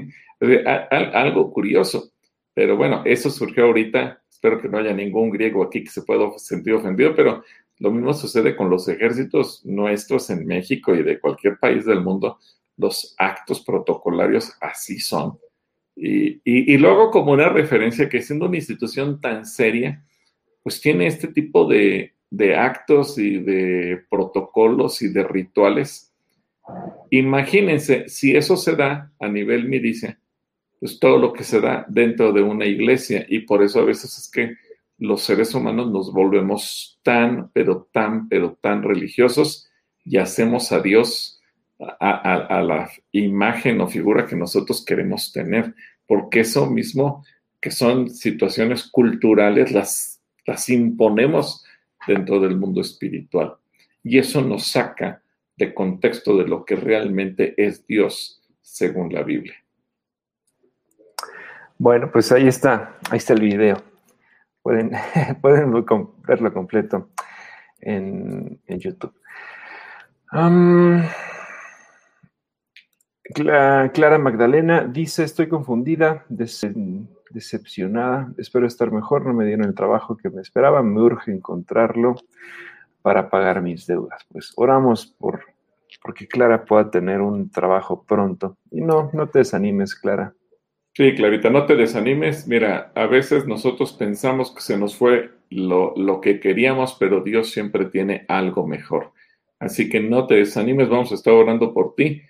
Algo 0.90 1.52
curioso. 1.52 2.12
Pero 2.54 2.78
bueno, 2.78 3.04
eso 3.06 3.30
surgió 3.30 3.66
ahorita. 3.66 4.22
Espero 4.30 4.62
que 4.62 4.70
no 4.70 4.78
haya 4.78 4.94
ningún 4.94 5.32
griego 5.32 5.64
aquí 5.64 5.84
que 5.84 5.90
se 5.90 6.04
pueda 6.04 6.32
sentir 6.38 6.74
ofendido, 6.74 7.14
pero 7.14 7.44
lo 7.82 7.90
mismo 7.90 8.14
sucede 8.14 8.56
con 8.56 8.70
los 8.70 8.88
ejércitos 8.88 9.66
nuestros 9.66 10.30
en 10.30 10.46
México 10.46 10.94
y 10.94 11.02
de 11.02 11.20
cualquier 11.20 11.58
país 11.58 11.84
del 11.84 12.02
mundo. 12.02 12.38
Los 12.78 13.16
actos 13.18 13.62
protocolarios 13.62 14.54
así 14.62 15.00
son. 15.00 15.40
Y, 15.96 16.78
luego 16.78 17.10
como 17.10 17.32
una 17.32 17.50
referencia 17.50 18.08
que 18.08 18.22
siendo 18.22 18.46
una 18.46 18.58
institución 18.58 19.20
tan 19.20 19.48
seria, 19.48 20.06
pues 20.62 20.80
tiene 20.80 21.08
este 21.08 21.30
tipo 21.30 21.68
de, 21.68 22.14
de 22.30 22.56
actos 22.56 23.18
y 23.18 23.40
de 23.40 24.04
protocolos 24.12 25.02
y 25.02 25.10
de 25.10 25.24
rituales. 25.24 26.14
Imagínense, 27.10 28.08
si 28.10 28.36
eso 28.36 28.58
se 28.58 28.76
da 28.76 29.12
a 29.20 29.28
nivel 29.28 29.68
milicia, 29.68 30.20
pues 30.80 31.00
todo 31.00 31.18
lo 31.18 31.34
que 31.34 31.44
se 31.44 31.60
da 31.60 31.84
dentro 31.90 32.32
de 32.32 32.44
una 32.44 32.68
iglesia 32.68 33.26
y 33.28 33.40
por 33.40 33.64
eso 33.64 33.80
a 33.80 33.86
veces 33.86 34.16
es 34.20 34.30
que 34.30 34.56
los 35.02 35.24
seres 35.24 35.56
humanos 35.56 35.90
nos 35.90 36.14
volvemos 36.14 37.00
tan, 37.02 37.50
pero 37.54 37.90
tan, 37.92 38.30
pero 38.30 38.60
tan 38.62 38.84
religiosos 38.84 39.68
y 40.06 40.18
hacemos 40.18 40.72
a 40.72 40.80
Dios 40.80 41.42
a, 41.80 42.62
la 42.62 42.88
imagen 43.12 43.82
o 43.82 43.88
figura 43.88 44.28
que 44.28 44.36
nosotros 44.36 44.86
queremos 44.86 45.32
tener, 45.32 45.74
porque 46.06 46.42
eso 46.42 46.70
mismo, 46.70 47.26
que 47.60 47.72
son 47.72 48.12
situaciones 48.12 48.84
culturales, 48.92 49.72
las, 49.72 50.22
las 50.46 50.70
imponemos 50.70 51.66
dentro 52.06 52.40
del 52.40 52.56
mundo 52.56 52.82
espiritual. 52.82 53.56
Y 54.04 54.20
eso 54.20 54.44
nos 54.44 54.68
saca 54.68 55.24
de 55.56 55.74
contexto 55.74 56.38
de 56.38 56.48
lo 56.48 56.64
que 56.64 56.76
realmente 56.76 57.56
es 57.58 57.88
Dios 57.88 58.44
según 58.62 59.12
la 59.12 59.24
Biblia. 59.24 59.56
Bueno, 61.80 62.12
pues 62.12 62.32
ahí 62.32 62.48
está, 62.48 63.00
ahí 63.10 63.18
está 63.18 63.34
el 63.34 63.42
video. 63.42 63.91
Pueden, 64.62 64.92
pueden 65.42 65.74
verlo 66.28 66.54
completo 66.54 67.10
en, 67.80 68.60
YouTube. 68.68 69.14
Clara 73.34 74.18
Magdalena 74.18 74.86
dice, 74.86 75.24
estoy 75.24 75.48
confundida, 75.48 76.26
decepcionada, 76.30 78.34
espero 78.38 78.68
estar 78.68 78.92
mejor, 78.92 79.26
no 79.26 79.34
me 79.34 79.46
dieron 79.46 79.66
el 79.66 79.76
trabajo 79.76 80.18
que 80.18 80.30
me 80.30 80.42
esperaba, 80.42 80.84
me 80.84 81.02
urge 81.02 81.32
encontrarlo 81.32 82.16
para 83.02 83.30
pagar 83.30 83.62
mis 83.62 83.88
deudas. 83.88 84.26
Pues 84.30 84.52
oramos 84.56 85.08
por 85.08 85.46
porque 86.02 86.28
Clara 86.28 86.66
pueda 86.66 86.90
tener 86.90 87.22
un 87.22 87.50
trabajo 87.50 88.04
pronto. 88.04 88.58
Y 88.72 88.82
no, 88.82 89.10
no 89.14 89.30
te 89.30 89.40
desanimes, 89.40 89.96
Clara. 89.96 90.34
Sí, 90.94 91.16
Clarita, 91.16 91.50
no 91.50 91.66
te 91.66 91.78
desanimes. 91.78 92.48
Mira, 92.48 92.92
a 92.96 93.06
veces 93.06 93.48
nosotros 93.48 93.94
pensamos 93.94 94.52
que 94.54 94.62
se 94.62 94.78
nos 94.78 94.98
fue 94.98 95.32
lo, 95.50 95.94
lo, 95.96 96.20
que 96.20 96.42
queríamos, 96.42 96.98
pero 97.00 97.22
Dios 97.22 97.52
siempre 97.52 97.86
tiene 97.86 98.26
algo 98.28 98.68
mejor. 98.68 99.14
Así 99.58 99.90
que 99.90 100.02
no 100.02 100.28
te 100.28 100.36
desanimes, 100.36 100.90
vamos 100.90 101.12
a 101.12 101.16
estar 101.16 101.34
orando 101.34 101.74
por 101.74 101.96
ti 101.96 102.24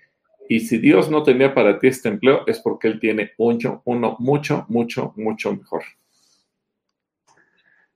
Y 0.48 0.60
si 0.60 0.78
Dios 0.78 1.10
no 1.10 1.24
tenía 1.24 1.54
para 1.54 1.80
ti 1.80 1.88
este 1.88 2.08
empleo, 2.08 2.42
es 2.46 2.60
porque 2.60 2.86
Él 2.86 3.00
tiene 3.00 3.32
uno, 3.36 3.82
mucho, 4.20 4.64
mucho, 4.68 5.12
mucho 5.16 5.56
mejor. 5.56 5.82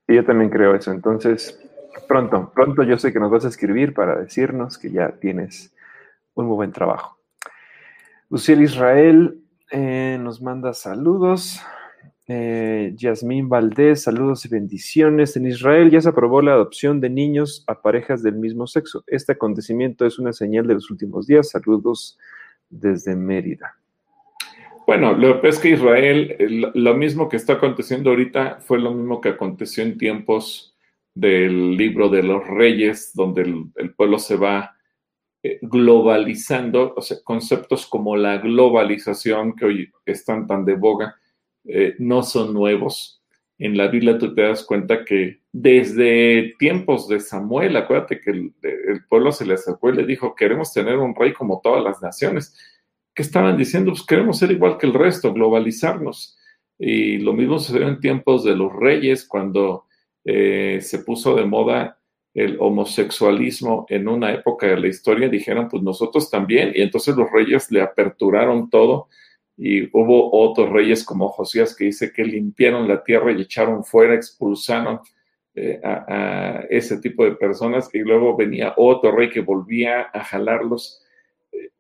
Y 0.09 0.17
yo 0.17 0.25
también 0.25 0.51
creo 0.51 0.75
eso. 0.75 0.91
Entonces, 0.91 1.61
pronto, 2.09 2.51
pronto 2.53 2.83
yo 2.83 2.99
sé 2.99 3.13
que 3.13 3.21
nos 3.21 3.31
vas 3.31 3.45
a 3.45 3.49
escribir 3.49 3.95
para 3.95 4.17
decirnos 4.17 4.79
que 4.79 4.91
ya 4.91 5.13
tienes 5.13 5.73
un 6.35 6.47
muy 6.47 6.57
buen 6.57 6.73
trabajo. 6.73 7.19
Luciel 8.31 8.63
Israel 8.63 9.46
eh, 9.71 10.19
nos 10.21 10.41
manda 10.41 10.73
saludos. 10.73 11.61
Eh, 12.29 12.93
Yasmín 12.97 13.49
Valdés, 13.49 14.03
saludos 14.03 14.45
y 14.45 14.49
bendiciones. 14.49 15.37
En 15.37 15.47
Israel 15.47 15.91
ya 15.91 16.01
se 16.01 16.09
aprobó 16.09 16.43
la 16.43 16.53
adopción 16.53 17.01
de 17.01 17.11
niños 17.11 17.63
a 17.69 17.81
parejas 17.83 18.23
del 18.23 18.35
mismo 18.35 18.67
sexo. 18.67 19.05
Este 19.07 19.33
acontecimiento 19.33 20.05
es 20.07 20.19
una 20.19 20.33
señal 20.33 20.67
de 20.67 20.75
los 20.75 20.91
últimos 20.91 21.27
días. 21.27 21.51
Saludos 21.51 22.19
desde 22.69 23.15
Mérida. 23.15 23.77
Bueno, 24.87 25.15
lo 25.15 25.41
que 25.41 25.49
es 25.49 25.59
que 25.59 25.71
Israel, 25.71 26.71
lo 26.75 26.95
mismo 26.95 27.29
que 27.29 27.37
está 27.37 27.55
aconteciendo 27.55 28.11
ahorita 28.11 28.59
fue 28.61 28.79
lo 28.79 28.93
mismo 28.93 29.21
que 29.21 29.31
aconteció 29.31 29.83
en 29.83 29.99
tiempos 29.99 30.77
del 31.15 31.77
libro 31.77 32.09
de 32.09 32.23
los 32.23 32.47
reyes, 32.47 33.13
donde 33.15 33.43
el, 33.43 33.95
pueblo 33.95 34.19
se 34.19 34.37
va 34.37 34.65
eh, 34.65 34.76
globalizando, 35.63 36.95
o 36.97 37.03
sea, 37.03 37.19
conceptos 37.25 37.87
como 37.87 38.17
la 38.17 38.39
globalización 38.39 39.55
que 39.55 39.65
hoy 39.65 39.93
están 40.05 40.47
tan 40.47 40.65
de 40.65 40.75
boga, 40.75 41.17
eh, 41.65 41.95
no 41.99 42.23
son 42.23 42.55
nuevos. 42.55 43.23
En 43.59 43.77
la 43.77 43.89
Biblia 43.89 44.19
tú 44.19 44.35
te 44.35 44.43
das 44.43 44.65
cuenta 44.65 45.05
que 45.05 45.41
desde 45.53 46.55
tiempos 46.59 47.09
de 47.09 47.21
Samuel, 47.21 47.77
acuérdate 47.77 48.21
que 48.21 48.31
el, 48.31 48.53
el 48.63 49.05
pueblo 49.09 49.33
se 49.33 49.47
le 49.47 49.55
acercó 49.55 49.91
y 49.91 49.97
le 49.97 50.05
dijo, 50.05 50.35
queremos 50.35 50.73
tener 50.73 50.99
un 50.99 51.15
rey 51.15 51.33
como 51.33 51.61
todas 51.63 51.83
las 51.83 52.03
naciones 52.03 52.55
que 53.17 53.23
estaban 53.23 53.57
diciendo, 53.57 53.93
pues 53.93 54.05
queremos 54.05 54.39
ser 54.39 54.51
igual 54.51 54.77
que 54.77 54.87
el 54.87 54.93
resto, 54.93 55.33
globalizarnos. 55.33 56.37
Y 56.79 57.17
lo 57.19 57.33
mismo 57.33 57.59
sucedió 57.59 57.89
en 57.89 57.99
tiempos 57.99 58.45
de 58.45 58.55
los 58.55 58.71
reyes, 58.75 59.27
cuando 59.27 59.87
eh, 60.23 60.81
se 60.83 60.99
puso 60.99 61.35
de 61.35 61.47
moda 61.47 61.96
el 62.37 62.59
homosexualismo 62.61 63.87
en 63.89 64.09
una 64.09 64.35
época 64.35 64.67
de 64.67 64.77
la 64.77 64.89
historia, 64.89 65.27
dijeron, 65.27 65.69
pues 65.71 65.83
nosotros 65.83 66.31
también, 66.31 66.71
y 66.75 66.83
entonces 66.83 67.17
los 67.17 67.33
reyes 67.33 67.73
le 67.73 67.81
aperturaron 67.81 68.69
todo, 68.69 69.09
y 69.57 69.85
hubo 69.97 70.31
otros 70.39 70.69
reyes 70.69 71.03
como 71.03 71.31
Josías 71.31 71.75
que 71.75 71.87
dice 71.87 72.13
que 72.13 72.25
limpiaron 72.25 72.87
la 72.87 73.03
tierra 73.03 73.33
y 73.33 73.41
echaron 73.41 73.85
fuera, 73.85 74.15
expulsaron 74.15 75.01
eh, 75.55 75.81
a, 75.83 76.67
ese 76.69 76.99
tipo 76.99 77.25
de 77.25 77.37
personas, 77.37 77.89
y 77.95 78.01
luego 78.01 78.37
venía 78.37 78.75
otro 78.77 79.13
rey 79.13 79.31
que 79.31 79.41
volvía 79.41 80.03
a 80.13 80.23
jalarlos. 80.23 81.03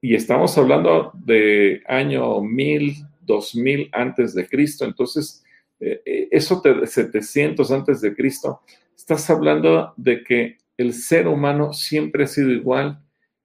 Y 0.01 0.15
estamos 0.15 0.57
hablando 0.57 1.13
de 1.13 1.83
año 1.87 2.41
1000, 2.41 2.95
2000 3.21 3.91
antes 3.93 4.35
de 4.35 4.49
Cristo, 4.49 4.87
entonces 4.87 5.45
eh, 5.81 6.01
eh, 6.07 6.29
eso 6.31 6.63
te, 6.63 6.87
700 6.87 7.71
antes 7.71 8.01
de 8.01 8.15
Cristo, 8.15 8.63
estás 9.09 9.31
hablando 9.31 9.95
de 9.97 10.25
que 10.25 10.59
el 10.77 10.93
ser 10.93 11.29
humano 11.29 11.73
siempre 11.73 12.25
ha 12.25 12.27
sido 12.27 12.51
igual, 12.51 12.99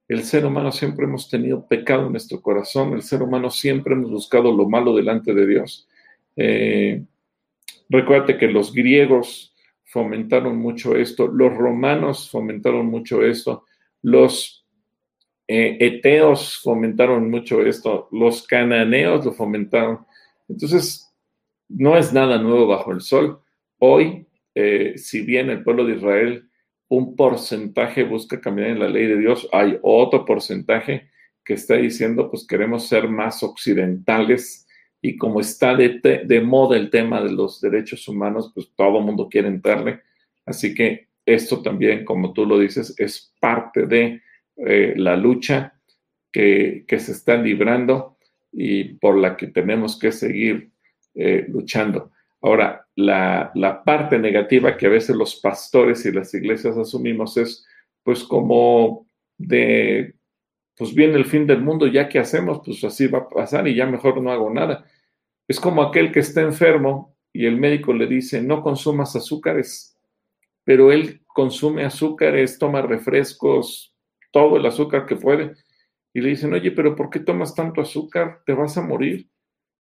el 0.07 0.23
ser 0.23 0.43
humano 0.43 0.71
siempre 0.71 1.05
hemos 1.05 1.29
tenido 1.29 1.67
pecado 1.67 2.07
en 2.07 2.13
nuestro 2.13 2.41
corazón, 2.41 2.93
el 2.93 3.03
ser 3.03 3.21
humano 3.21 3.51
siempre 3.51 3.93
hemos 3.93 4.09
buscado 4.09 4.51
lo 4.51 4.67
malo 4.67 4.95
delante 4.95 5.35
de 5.35 5.45
Dios. 5.45 5.87
Eh, 6.35 7.03
recuérdate 7.89 8.39
que 8.39 8.47
los 8.47 8.73
griegos 8.73 9.53
fomentaron 9.83 10.57
mucho 10.57 10.95
esto, 10.95 11.27
los 11.27 11.55
romanos 11.55 12.31
fomentaron 12.31 12.87
mucho 12.87 13.23
esto, 13.23 13.65
los 14.01 14.65
eh, 15.47 15.77
eteos 15.79 16.57
fomentaron 16.57 17.29
mucho 17.29 17.61
esto, 17.61 18.07
los 18.11 18.47
cananeos 18.47 19.23
lo 19.23 19.31
fomentaron. 19.31 20.07
Entonces, 20.49 21.13
no 21.69 21.95
es 21.99 22.11
nada 22.11 22.39
nuevo 22.39 22.65
bajo 22.65 22.91
el 22.91 23.01
sol. 23.01 23.41
Hoy, 23.77 24.25
eh, 24.55 24.93
si 24.97 25.21
bien 25.21 25.49
el 25.49 25.63
pueblo 25.63 25.85
de 25.85 25.95
Israel, 25.95 26.49
un 26.87 27.15
porcentaje 27.15 28.03
busca 28.03 28.41
caminar 28.41 28.71
en 28.71 28.79
la 28.79 28.89
ley 28.89 29.07
de 29.07 29.17
Dios, 29.17 29.47
hay 29.51 29.77
otro 29.81 30.25
porcentaje 30.25 31.09
que 31.43 31.53
está 31.53 31.75
diciendo, 31.75 32.29
pues 32.29 32.45
queremos 32.45 32.87
ser 32.87 33.07
más 33.07 33.43
occidentales 33.43 34.67
y 35.01 35.17
como 35.17 35.39
está 35.39 35.75
de, 35.75 35.99
de 36.25 36.41
moda 36.41 36.77
el 36.77 36.89
tema 36.89 37.21
de 37.21 37.31
los 37.31 37.61
derechos 37.61 38.07
humanos, 38.07 38.51
pues 38.53 38.71
todo 38.75 38.99
el 38.99 39.05
mundo 39.05 39.27
quiere 39.29 39.47
entrarle. 39.47 40.01
Así 40.45 40.75
que 40.75 41.07
esto 41.25 41.61
también, 41.61 42.05
como 42.05 42.33
tú 42.33 42.45
lo 42.45 42.59
dices, 42.59 42.93
es 42.97 43.33
parte 43.39 43.85
de 43.85 44.21
eh, 44.57 44.93
la 44.97 45.15
lucha 45.15 45.73
que, 46.31 46.85
se 46.87 47.11
está 47.11 47.37
librando 47.37 48.17
y 48.51 48.95
por 48.95 49.17
la 49.17 49.37
que 49.37 49.47
tenemos 49.47 49.97
que 49.97 50.11
seguir 50.11 50.71
eh, 51.15 51.45
luchando. 51.47 52.11
Ahora, 52.41 52.87
la, 52.95 53.83
parte 53.85 54.17
negativa 54.17 54.75
que 54.75 54.87
a 54.87 54.89
veces 54.89 55.15
los 55.15 55.35
pastores 55.35 56.05
y 56.05 56.11
las 56.11 56.33
iglesias 56.33 56.77
asumimos 56.77 57.37
es, 57.37 57.65
pues 58.03 58.23
como 58.23 59.07
de, 59.37 60.15
pues 60.75 60.93
viene 60.95 61.15
el 61.15 61.25
fin 61.25 61.45
del 61.45 61.61
mundo, 61.61 61.85
ya 61.87 62.09
que 62.09 62.19
hacemos, 62.19 62.61
pues 62.65 62.83
así 62.83 63.07
va 63.07 63.19
a 63.19 63.29
pasar 63.29 63.67
y 63.67 63.75
ya 63.75 63.85
mejor 63.85 64.21
no 64.21 64.31
hago 64.31 64.49
nada. 64.49 64.85
Es 65.47 65.59
como 65.59 65.83
aquel 65.83 66.11
que 66.11 66.21
está 66.21 66.41
enfermo 66.41 67.15
y 67.31 67.45
el 67.45 67.57
médico 67.57 67.93
le 67.93 68.07
dice, 68.07 68.41
no 68.41 68.63
consumas 68.63 69.15
azúcares, 69.15 69.97
pero 70.63 70.91
él 70.91 71.21
consume 71.27 71.85
azúcares, 71.85 72.57
toma 72.57 72.81
refrescos, 72.81 73.95
todo 74.31 74.57
el 74.57 74.65
azúcar 74.65 75.05
que 75.05 75.15
puede. 75.15 75.53
Y 76.13 76.21
le 76.21 76.29
dicen, 76.29 76.53
oye, 76.53 76.71
pero 76.71 76.95
¿por 76.95 77.09
qué 77.09 77.19
tomas 77.19 77.53
tanto 77.55 77.81
azúcar? 77.81 78.41
Te 78.45 78.53
vas 78.53 78.77
a 78.77 78.81
morir. 78.81 79.29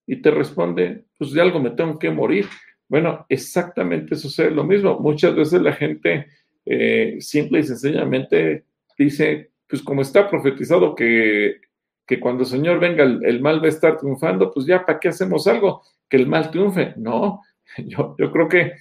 Y 0.07 0.21
te 0.21 0.31
responde, 0.31 1.05
pues 1.17 1.33
de 1.33 1.41
algo 1.41 1.59
me 1.59 1.71
tengo 1.71 1.99
que 1.99 2.09
morir. 2.09 2.47
Bueno, 2.87 3.25
exactamente 3.29 4.15
sucede 4.15 4.49
lo 4.49 4.63
mismo. 4.63 4.97
Muchas 4.99 5.35
veces 5.35 5.61
la 5.61 5.73
gente 5.73 6.27
eh, 6.65 7.17
simple 7.19 7.59
y 7.59 7.63
sencillamente 7.63 8.63
dice, 8.97 9.51
pues 9.67 9.83
como 9.83 10.01
está 10.01 10.29
profetizado 10.29 10.95
que, 10.95 11.61
que 12.05 12.19
cuando 12.19 12.43
el 12.43 12.49
Señor 12.49 12.79
venga 12.79 13.03
el, 13.03 13.41
mal 13.41 13.61
va 13.61 13.65
a 13.65 13.69
estar 13.69 13.97
triunfando, 13.97 14.51
pues 14.51 14.65
ya, 14.65 14.85
¿para 14.85 14.99
qué 14.99 15.09
hacemos 15.09 15.45
algo? 15.45 15.83
Que 16.09 16.17
el 16.17 16.25
mal 16.25 16.49
triunfe. 16.49 16.93
No, 16.95 17.41
yo, 17.77 18.15
yo 18.17 18.31
creo 18.31 18.47
que, 18.47 18.73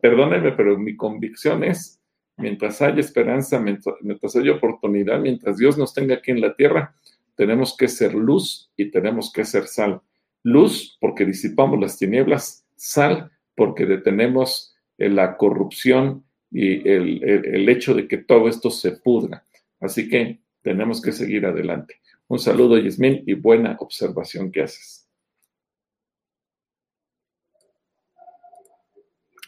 perdónenme, 0.00 0.52
pero 0.52 0.78
mi 0.78 0.96
convicción 0.96 1.62
es 1.62 2.00
mientras 2.40 2.80
haya 2.82 3.00
esperanza, 3.00 3.60
mientras, 3.60 4.34
haya 4.36 4.52
oportunidad, 4.52 5.20
mientras 5.20 5.58
Dios 5.58 5.78
nos 5.78 5.94
tenga 5.94 6.16
aquí 6.16 6.30
en 6.30 6.40
la 6.40 6.54
tierra, 6.54 6.94
tenemos 7.36 7.76
que 7.76 7.88
ser 7.88 8.14
luz 8.14 8.70
y 8.76 8.90
tenemos 8.90 9.32
que 9.32 9.44
ser 9.44 9.66
sal. 9.66 10.00
Luz 10.42 10.96
porque 11.00 11.24
disipamos 11.24 11.78
las 11.80 11.98
tinieblas, 11.98 12.66
sal 12.76 13.30
porque 13.54 13.86
detenemos 13.86 14.74
la 14.96 15.36
corrupción 15.36 16.24
y 16.50 16.88
el, 16.88 17.68
hecho 17.68 17.94
de 17.94 18.08
que 18.08 18.18
todo 18.18 18.48
esto 18.48 18.70
se 18.70 18.92
pudra. 18.92 19.44
Así 19.80 20.08
que 20.08 20.40
tenemos 20.62 21.00
que 21.00 21.12
seguir 21.12 21.46
adelante. 21.46 22.00
Un 22.28 22.38
saludo, 22.38 22.78
Yasmin, 22.78 23.24
y 23.26 23.34
buena 23.34 23.76
observación 23.80 24.50
que 24.50 24.62
haces. 24.62 25.06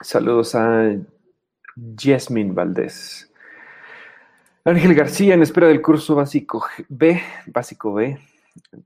Saludos 0.01 0.55
a 0.55 0.97
Jasmine 1.97 2.53
Valdés. 2.53 3.33
Ángel 4.65 4.95
García, 4.95 5.35
en 5.35 5.43
espera 5.43 5.69
del 5.69 5.83
curso 5.83 6.15
básico 6.15 6.65
B, 6.89 7.21
básico 7.47 7.95
B. 7.95 8.19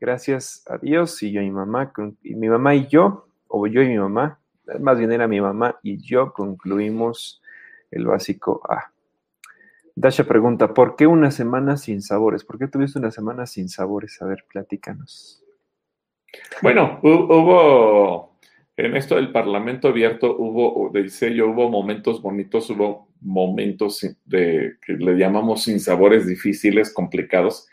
Gracias 0.00 0.64
a 0.66 0.78
Dios 0.78 1.22
y 1.22 1.32
yo 1.32 1.40
y 1.40 1.46
mi 1.46 1.50
mamá, 1.52 1.92
y 2.22 2.34
mi 2.34 2.48
mamá 2.48 2.74
y 2.74 2.86
yo, 2.86 3.28
o 3.48 3.66
yo 3.66 3.82
y 3.82 3.88
mi 3.88 3.98
mamá, 3.98 4.38
más 4.80 4.98
bien 4.98 5.12
era 5.12 5.28
mi 5.28 5.40
mamá 5.40 5.78
y 5.82 5.98
yo 5.98 6.32
concluimos 6.32 7.42
el 7.90 8.06
básico 8.06 8.60
A. 8.68 8.92
Dasha 9.94 10.24
pregunta, 10.24 10.74
¿por 10.74 10.94
qué 10.96 11.06
una 11.06 11.30
semana 11.30 11.76
sin 11.76 12.02
sabores? 12.02 12.44
¿Por 12.44 12.58
qué 12.58 12.68
tuviste 12.68 12.98
una 12.98 13.10
semana 13.10 13.46
sin 13.46 13.68
sabores? 13.68 14.20
A 14.20 14.26
ver, 14.26 14.44
platícanos. 14.50 15.42
Bueno, 16.60 17.00
hubo 17.02 18.36
en 18.76 18.94
esto 18.94 19.14
del 19.16 19.32
Parlamento 19.32 19.88
abierto 19.88 20.36
hubo, 20.36 20.90
dice 20.92 21.34
yo, 21.34 21.48
hubo 21.48 21.70
momentos 21.70 22.20
bonitos, 22.20 22.68
hubo 22.68 23.08
momentos 23.22 24.06
de 24.26 24.76
que 24.84 24.92
le 24.92 25.16
llamamos 25.16 25.62
sin 25.62 25.80
sabores 25.80 26.26
difíciles, 26.26 26.92
complicados. 26.92 27.68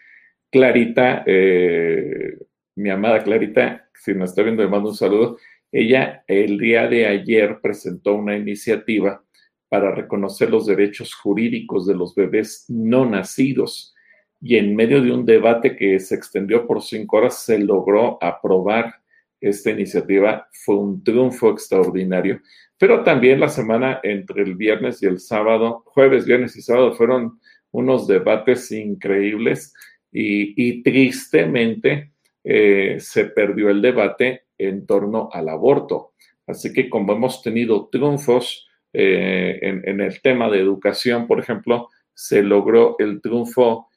Clarita, 0.53 1.23
eh, 1.25 2.37
mi 2.75 2.91
amada 2.91 3.23
Clarita, 3.23 3.89
si 3.95 4.13
me 4.13 4.25
está 4.25 4.43
viendo, 4.43 4.61
le 4.61 4.69
mando 4.69 4.89
un 4.89 4.95
saludo. 4.95 5.37
Ella 5.71 6.23
el 6.27 6.59
día 6.59 6.87
de 6.87 7.07
ayer 7.07 7.59
presentó 7.59 8.13
una 8.13 8.37
iniciativa 8.37 9.23
para 9.67 9.95
reconocer 9.95 10.51
los 10.51 10.67
derechos 10.67 11.15
jurídicos 11.15 11.87
de 11.87 11.95
los 11.95 12.13
bebés 12.13 12.65
no 12.69 13.09
nacidos. 13.09 13.95
Y 14.41 14.57
en 14.57 14.75
medio 14.75 15.01
de 15.01 15.11
un 15.11 15.25
debate 15.25 15.75
que 15.75 15.99
se 15.99 16.13
extendió 16.13 16.67
por 16.67 16.83
cinco 16.83 17.17
horas, 17.17 17.43
se 17.43 17.57
logró 17.57 18.19
aprobar 18.21 18.93
esta 19.41 19.71
iniciativa 19.71 20.47
fue 20.51 20.75
un 20.77 21.03
triunfo 21.03 21.49
extraordinario. 21.49 22.41
Pero 22.77 23.03
también 23.03 23.39
la 23.39 23.49
semana 23.49 24.01
entre 24.03 24.43
el 24.43 24.53
viernes 24.53 25.01
y 25.01 25.07
el 25.07 25.19
sábado, 25.19 25.81
jueves, 25.87 26.27
viernes 26.27 26.55
y 26.55 26.61
sábado, 26.61 26.93
fueron 26.93 27.39
unos 27.71 28.05
debates 28.05 28.71
increíbles 28.71 29.73
y, 30.13 30.83
tristemente 30.83 32.11
eh, 32.43 32.97
se 32.99 33.25
perdió 33.25 33.69
el 33.69 33.81
debate 33.81 34.43
en 34.57 34.85
torno 34.85 35.29
al 35.31 35.49
aborto. 35.49 36.13
Así 36.45 36.71
que 36.71 36.89
como 36.89 37.13
hemos 37.13 37.41
tenido 37.41 37.87
triunfos 37.91 38.67
eh, 38.93 39.59
en, 39.61 40.01
el 40.01 40.21
tema 40.21 40.49
de 40.49 40.59
educación, 40.59 41.25
por 41.25 41.39
ejemplo, 41.39 41.89
se 42.13 42.43
logró 42.43 42.95
el 42.99 43.21
triunfo 43.21 43.87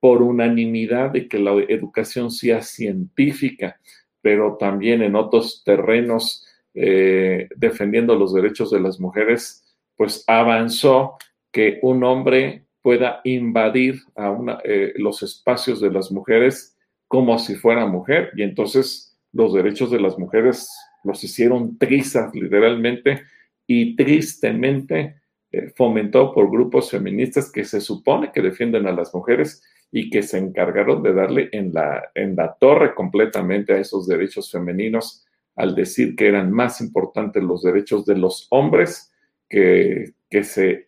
por 0.00 0.22
unanimidad 0.22 1.10
de 1.10 1.28
que 1.28 1.38
la 1.38 1.52
educación 1.68 2.30
sea 2.30 2.62
científica, 2.62 3.78
pero 4.22 4.56
también 4.58 5.02
en 5.02 5.14
otros 5.14 5.62
terrenos 5.64 6.46
eh, 6.74 7.48
defendiendo 7.56 8.14
los 8.14 8.32
derechos 8.34 8.70
de 8.70 8.80
las 8.80 9.00
mujeres, 9.00 9.76
pues 9.96 10.24
avanzó 10.26 11.16
que 11.50 11.78
un 11.82 12.04
hombre 12.04 12.65
pueda 12.86 13.20
invadir 13.24 13.96
a 14.14 14.32
eh, 14.62 14.92
los 14.94 15.20
espacios 15.24 15.80
de 15.80 15.90
las 15.90 16.12
mujeres 16.12 16.78
como 17.08 17.36
si 17.36 17.56
fuera 17.56 17.84
mujer. 17.84 18.30
Y 18.36 18.44
entonces 18.44 19.18
los 19.32 19.54
derechos 19.54 19.90
de 19.90 19.98
las 19.98 20.16
mujeres 20.16 20.70
los 21.02 21.24
hicieron 21.24 21.78
trizas 21.78 22.32
literalmente 22.32 23.24
y 23.66 23.96
tristemente 23.96 25.16
eh, 25.50 25.72
fomentado 25.74 26.32
por 26.32 26.48
grupos 26.48 26.88
feministas 26.88 27.50
que 27.50 27.64
se 27.64 27.80
supone 27.80 28.30
que 28.32 28.40
defienden 28.40 28.86
a 28.86 28.92
las 28.92 29.12
mujeres 29.12 29.64
y 29.90 30.08
que 30.08 30.22
se 30.22 30.38
encargaron 30.38 31.02
de 31.02 31.12
darle 31.12 31.48
en 31.50 31.74
la, 31.74 32.12
en 32.14 32.36
la 32.36 32.54
torre 32.54 32.94
completamente 32.94 33.72
a 33.72 33.78
esos 33.78 34.06
derechos 34.06 34.52
femeninos 34.52 35.26
al 35.56 35.74
decir 35.74 36.14
que 36.14 36.28
eran 36.28 36.52
más 36.52 36.80
importantes 36.80 37.42
los 37.42 37.64
derechos 37.64 38.06
de 38.06 38.16
los 38.16 38.46
hombres 38.50 39.12
que, 39.48 40.12
que 40.30 40.44
se 40.44 40.85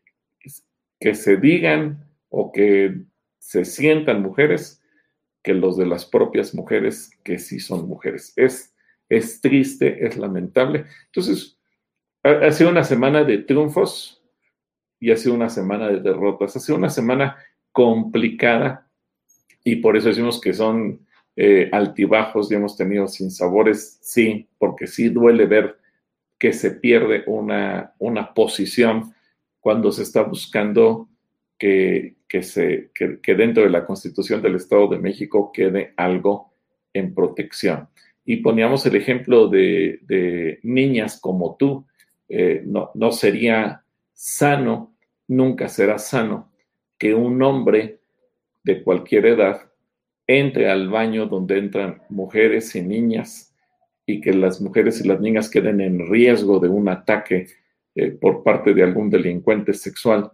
que 1.00 1.14
se 1.14 1.36
digan 1.36 2.04
o 2.28 2.52
que 2.52 3.02
se 3.38 3.64
sientan 3.64 4.22
mujeres 4.22 4.82
que 5.42 5.54
los 5.54 5.76
de 5.76 5.86
las 5.86 6.04
propias 6.04 6.54
mujeres 6.54 7.10
que 7.22 7.38
sí 7.38 7.60
son 7.60 7.88
mujeres. 7.88 8.32
Es, 8.36 8.74
es 9.08 9.40
triste, 9.40 10.06
es 10.06 10.16
lamentable. 10.16 10.84
Entonces, 11.06 11.58
ha, 12.22 12.50
sido 12.52 12.70
una 12.70 12.84
semana 12.84 13.24
de 13.24 13.38
triunfos 13.38 14.22
y 15.00 15.10
ha 15.10 15.16
sido 15.16 15.34
una 15.34 15.48
semana 15.48 15.88
de 15.88 16.00
derrotas. 16.00 16.56
Ha 16.56 16.60
sido 16.60 16.76
una 16.76 16.90
semana 16.90 17.36
complicada 17.72 18.90
y 19.64 19.76
por 19.76 19.96
eso 19.96 20.08
decimos 20.08 20.40
que 20.40 20.52
son 20.52 21.06
eh, 21.36 21.68
altibajos 21.72 22.50
y 22.50 22.56
hemos 22.56 22.76
tenido 22.76 23.06
sin 23.06 23.30
sabores, 23.30 23.98
sí, 24.02 24.48
porque 24.58 24.86
sí 24.86 25.08
duele 25.08 25.46
ver 25.46 25.78
que 26.38 26.52
se 26.52 26.72
pierde 26.72 27.22
una, 27.26 27.94
una 27.98 28.34
posición 28.34 29.14
cuando 29.60 29.92
se 29.92 30.02
está 30.02 30.22
buscando 30.22 31.08
que, 31.58 32.16
se, 32.42 32.90
que, 32.94 33.34
dentro 33.34 33.64
de 33.64 33.70
la 33.70 33.84
Constitución 33.84 34.40
del 34.40 34.56
Estado 34.56 34.88
de 34.88 34.98
México 34.98 35.50
quede 35.52 35.92
algo 35.96 36.52
en 36.92 37.14
protección. 37.14 37.88
Y 38.24 38.36
poníamos 38.36 38.84
el 38.86 38.96
ejemplo 38.96 39.48
de, 39.48 40.60
niñas 40.62 41.18
como 41.20 41.56
tú. 41.56 41.86
Eh, 42.28 42.62
no, 42.66 42.90
no 42.94 43.10
sería 43.10 43.82
sano, 44.12 44.94
nunca 45.26 45.68
será 45.68 45.98
sano 45.98 46.52
que 46.98 47.14
un 47.14 47.42
hombre 47.42 48.00
de 48.64 48.82
cualquier 48.82 49.26
edad 49.26 49.62
entre 50.26 50.70
al 50.70 50.90
baño 50.90 51.26
donde 51.26 51.58
entran 51.58 52.02
mujeres 52.10 52.74
y 52.76 52.82
niñas 52.82 53.54
y 54.04 54.20
que 54.20 54.32
las 54.32 54.60
mujeres 54.60 55.00
y 55.00 55.08
las 55.08 55.20
niñas 55.20 55.48
queden 55.48 55.80
en 55.80 56.10
riesgo 56.10 56.60
de 56.60 56.68
un 56.68 56.88
ataque 56.88 57.48
eh, 57.98 58.12
por 58.12 58.44
parte 58.44 58.74
de 58.74 58.84
algún 58.84 59.10
delincuente 59.10 59.74
sexual. 59.74 60.30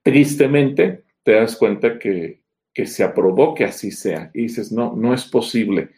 Tristemente, 0.00 1.02
te 1.24 1.32
das 1.32 1.56
cuenta 1.56 1.98
que, 1.98 2.42
que 2.72 2.86
se 2.86 3.02
aprobó 3.02 3.52
que 3.52 3.64
así 3.64 3.90
sea 3.90 4.30
y 4.32 4.42
dices, 4.42 4.70
no, 4.70 4.94
no 4.94 5.12
es 5.12 5.24
posible. 5.24 5.90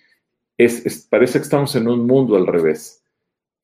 Parece 1.10 1.38
que 1.38 1.42
estamos 1.42 1.76
en 1.76 1.86
un 1.86 2.06
mundo 2.06 2.36
al 2.36 2.46
revés. 2.46 3.04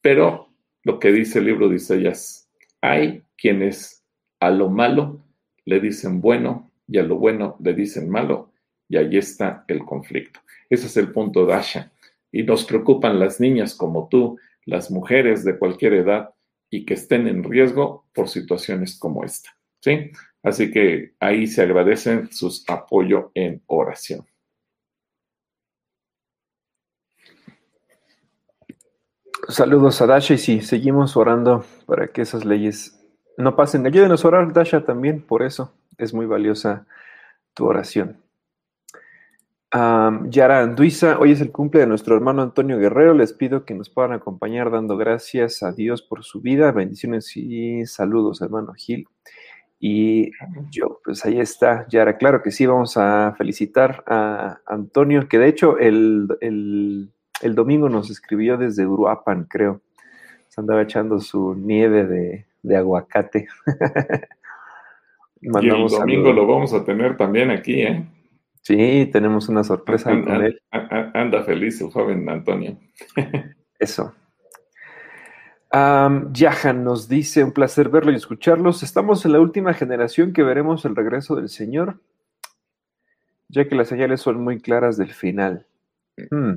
Pero 0.03 0.49
lo 0.83 0.99
que 0.99 1.11
dice 1.11 1.39
el 1.39 1.47
libro 1.47 1.71
de 1.71 1.77
Isaías, 1.77 2.51
hay 2.83 3.23
quienes 3.39 4.05
a 4.39 4.51
lo 4.51 4.69
malo 4.69 5.25
le 5.64 5.81
dicen 5.81 6.21
bueno 6.21 6.71
y 6.87 6.99
a 6.99 7.03
lo 7.03 7.16
bueno 7.16 7.57
le 7.61 7.73
dicen 7.73 8.11
malo 8.11 8.53
y 8.91 8.99
ahí 8.99 9.16
está 9.16 9.64
el 9.69 9.87
conflicto. 9.87 10.41
Ese 10.69 10.87
es 10.87 10.99
el 10.99 11.12
punto 11.12 11.47
de 11.47 11.55
Asha. 11.55 11.93
Y 12.31 12.43
nos 12.43 12.66
preocupan 12.66 13.19
las 13.19 13.41
niñas 13.41 13.75
como 13.75 14.09
tú, 14.09 14.39
las 14.66 14.91
mujeres 14.91 15.45
de 15.45 15.59
cualquier 15.59 15.95
edad, 15.95 16.35
y 16.71 16.85
que 16.85 16.95
estén 16.95 17.27
en 17.27 17.45
riesgo 17.45 18.07
por 18.12 18.29
situaciones 18.29 18.99
como 18.99 19.25
esta. 19.25 19.51
¿sí? 19.81 20.11
Así 20.43 20.71
que 20.71 21.14
ahí 21.21 21.47
se 21.47 21.62
agradecen 21.62 22.31
sus 22.33 22.64
apoyo 22.69 23.31
en 23.35 23.62
oración. 23.66 24.27
Saludos 29.49 30.03
a 30.03 30.07
Dasha 30.07 30.35
y 30.35 30.39
sí, 30.39 30.61
seguimos 30.61 31.16
orando 31.16 31.64
para 31.87 32.09
que 32.09 32.23
esas 32.23 32.45
leyes 32.45 32.99
no 33.39 33.57
pasen. 33.57 33.87
Ayúdenos 33.87 34.25
a 34.25 34.29
orar, 34.29 34.53
Dasha, 34.53 34.85
también, 34.85 35.23
por 35.23 35.43
eso 35.43 35.73
es 35.97 36.12
muy 36.12 36.27
valiosa 36.27 36.87
tu 37.55 37.66
oración. 37.66 38.19
Yara 39.71 40.62
Anduiza, 40.62 41.19
hoy 41.19 41.33
es 41.33 41.43
el 41.43 41.53
cumple 41.53 41.81
de 41.81 41.87
nuestro 41.87 42.16
hermano 42.16 42.41
Antonio 42.41 42.79
Guerrero. 42.79 43.12
Les 43.12 43.35
pido 43.35 43.64
que 43.66 43.75
nos 43.75 43.91
puedan 43.91 44.12
acompañar 44.12 44.71
dando 44.71 44.97
gracias 44.97 45.62
a 45.62 45.73
Dios 45.73 46.01
por 46.01 46.25
su 46.25 46.41
vida. 46.41 46.73
Bendiciones 46.73 47.37
y 47.37 47.85
saludos, 47.85 48.41
hermano 48.41 48.73
Gil. 48.73 49.07
Y 49.79 50.31
yo, 50.71 51.01
pues 51.05 51.25
ahí 51.25 51.39
está, 51.39 51.87
Yara. 51.89 52.16
Claro 52.16 52.43
que 52.43 52.51
sí, 52.51 52.64
vamos 52.64 52.97
a 52.97 53.35
felicitar 53.37 54.03
a 54.07 54.59
Antonio, 54.66 55.29
que 55.29 55.39
de 55.39 55.49
hecho 55.49 55.77
el, 55.79 56.29
domingo 57.43 57.91
nos 57.91 58.11
escribió 58.11 58.57
desde 58.57 58.87
Uruapan, 58.87 59.45
creo. 59.45 59.83
Se 60.49 60.62
andaba 60.62 60.83
echando 60.83 61.21
su 61.21 61.55
nieve 61.55 62.47
de, 62.62 62.77
aguacate. 62.77 63.49
y 65.43 65.49
el 65.49 65.89
domingo 65.89 66.33
lo 66.33 66.47
vamos 66.47 66.73
a 66.73 66.85
tener 66.85 67.19
también 67.19 67.51
aquí, 67.51 67.83
¿eh? 67.83 68.07
Sí, 68.63 69.09
tenemos 69.13 69.49
una 69.49 69.65
sorpresa 69.65 70.11
con 70.11 70.45
él. 70.45 70.61
Anda 70.71 71.43
feliz 71.43 71.81
el 71.81 71.91
joven 71.91 72.29
Antonio. 72.29 72.79
Eso. 73.79 74.15
Um, 75.73 76.33
Yahan 76.33 76.83
nos 76.83 77.09
dice, 77.09 77.45
un 77.45 77.53
placer 77.53 77.89
verlo 77.89 78.13
y 78.13 78.17
escucharlos. 78.17 78.83
Estamos 78.83 79.25
en 79.25 79.33
la 79.33 79.41
última 79.41 79.75
generación 79.75 80.33
que 80.33 80.43
veremos 80.43 80.85
el 80.85 80.97
regreso 80.97 81.37
del 81.37 81.49
Señor, 81.49 82.01
ya 83.49 83.69
que 83.69 83.75
las 83.75 83.89
señales 83.89 84.21
son 84.21 84.43
muy 84.43 84.61
claras 84.61 84.97
del 84.97 85.13
final. 85.13 85.67
Hmm. 86.31 86.55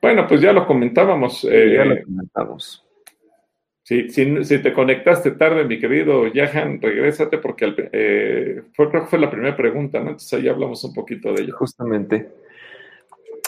Bueno, 0.00 0.26
pues 0.26 0.40
ya 0.40 0.52
lo 0.52 0.66
comentábamos. 0.66 1.42
ya 1.42 1.84
lo 1.84 1.94
eh, 1.94 2.02
comentamos. 2.04 2.81
Si, 3.84 4.08
si, 4.10 4.58
te 4.62 4.72
conectaste 4.72 5.32
tarde, 5.32 5.64
mi 5.64 5.80
querido 5.80 6.28
Yahan, 6.28 6.80
regrésate 6.80 7.38
porque 7.38 7.74
eh, 7.92 8.62
fue, 8.74 8.88
creo 8.88 9.02
que 9.02 9.08
fue 9.08 9.18
la 9.18 9.30
primera 9.30 9.56
pregunta, 9.56 9.98
¿no? 9.98 10.10
Entonces 10.10 10.32
ahí 10.34 10.48
hablamos 10.48 10.84
un 10.84 10.94
poquito 10.94 11.32
de 11.32 11.42
ello. 11.42 11.56
Justamente. 11.56 12.30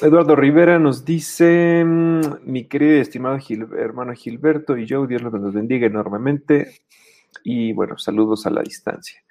Eduardo 0.03 0.35
Rivera 0.35 0.81
nos 0.81 1.05
dice, 1.05 1.85
mm, 1.85 2.21
mi 2.43 2.65
querido 2.65 2.97
y 2.97 3.01
estimado 3.01 3.39
hermano 3.79 4.13
Gilberto 4.13 4.77
y 4.77 4.87
yo, 4.87 5.07
Dios 5.07 5.23
los 5.23 5.55
bendiga 5.55 5.87
enormemente. 5.87 6.81
Y 7.45 7.73
bueno, 7.73 7.97
saludos 7.97 8.45
a 8.47 8.51
la 8.51 8.63
distancia. 8.63 9.23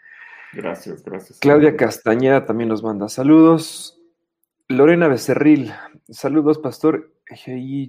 Gracias, 0.53 1.03
gracias. 1.03 1.39
Claudia 1.39 1.75
Castañeda 1.75 2.45
también 2.45 2.69
nos 2.69 2.81
manda 2.81 3.09
saludos. 3.09 3.99
Lorena 4.69 5.07
Becerril, 5.07 5.73
saludos, 6.09 6.59
pastor. 6.59 7.11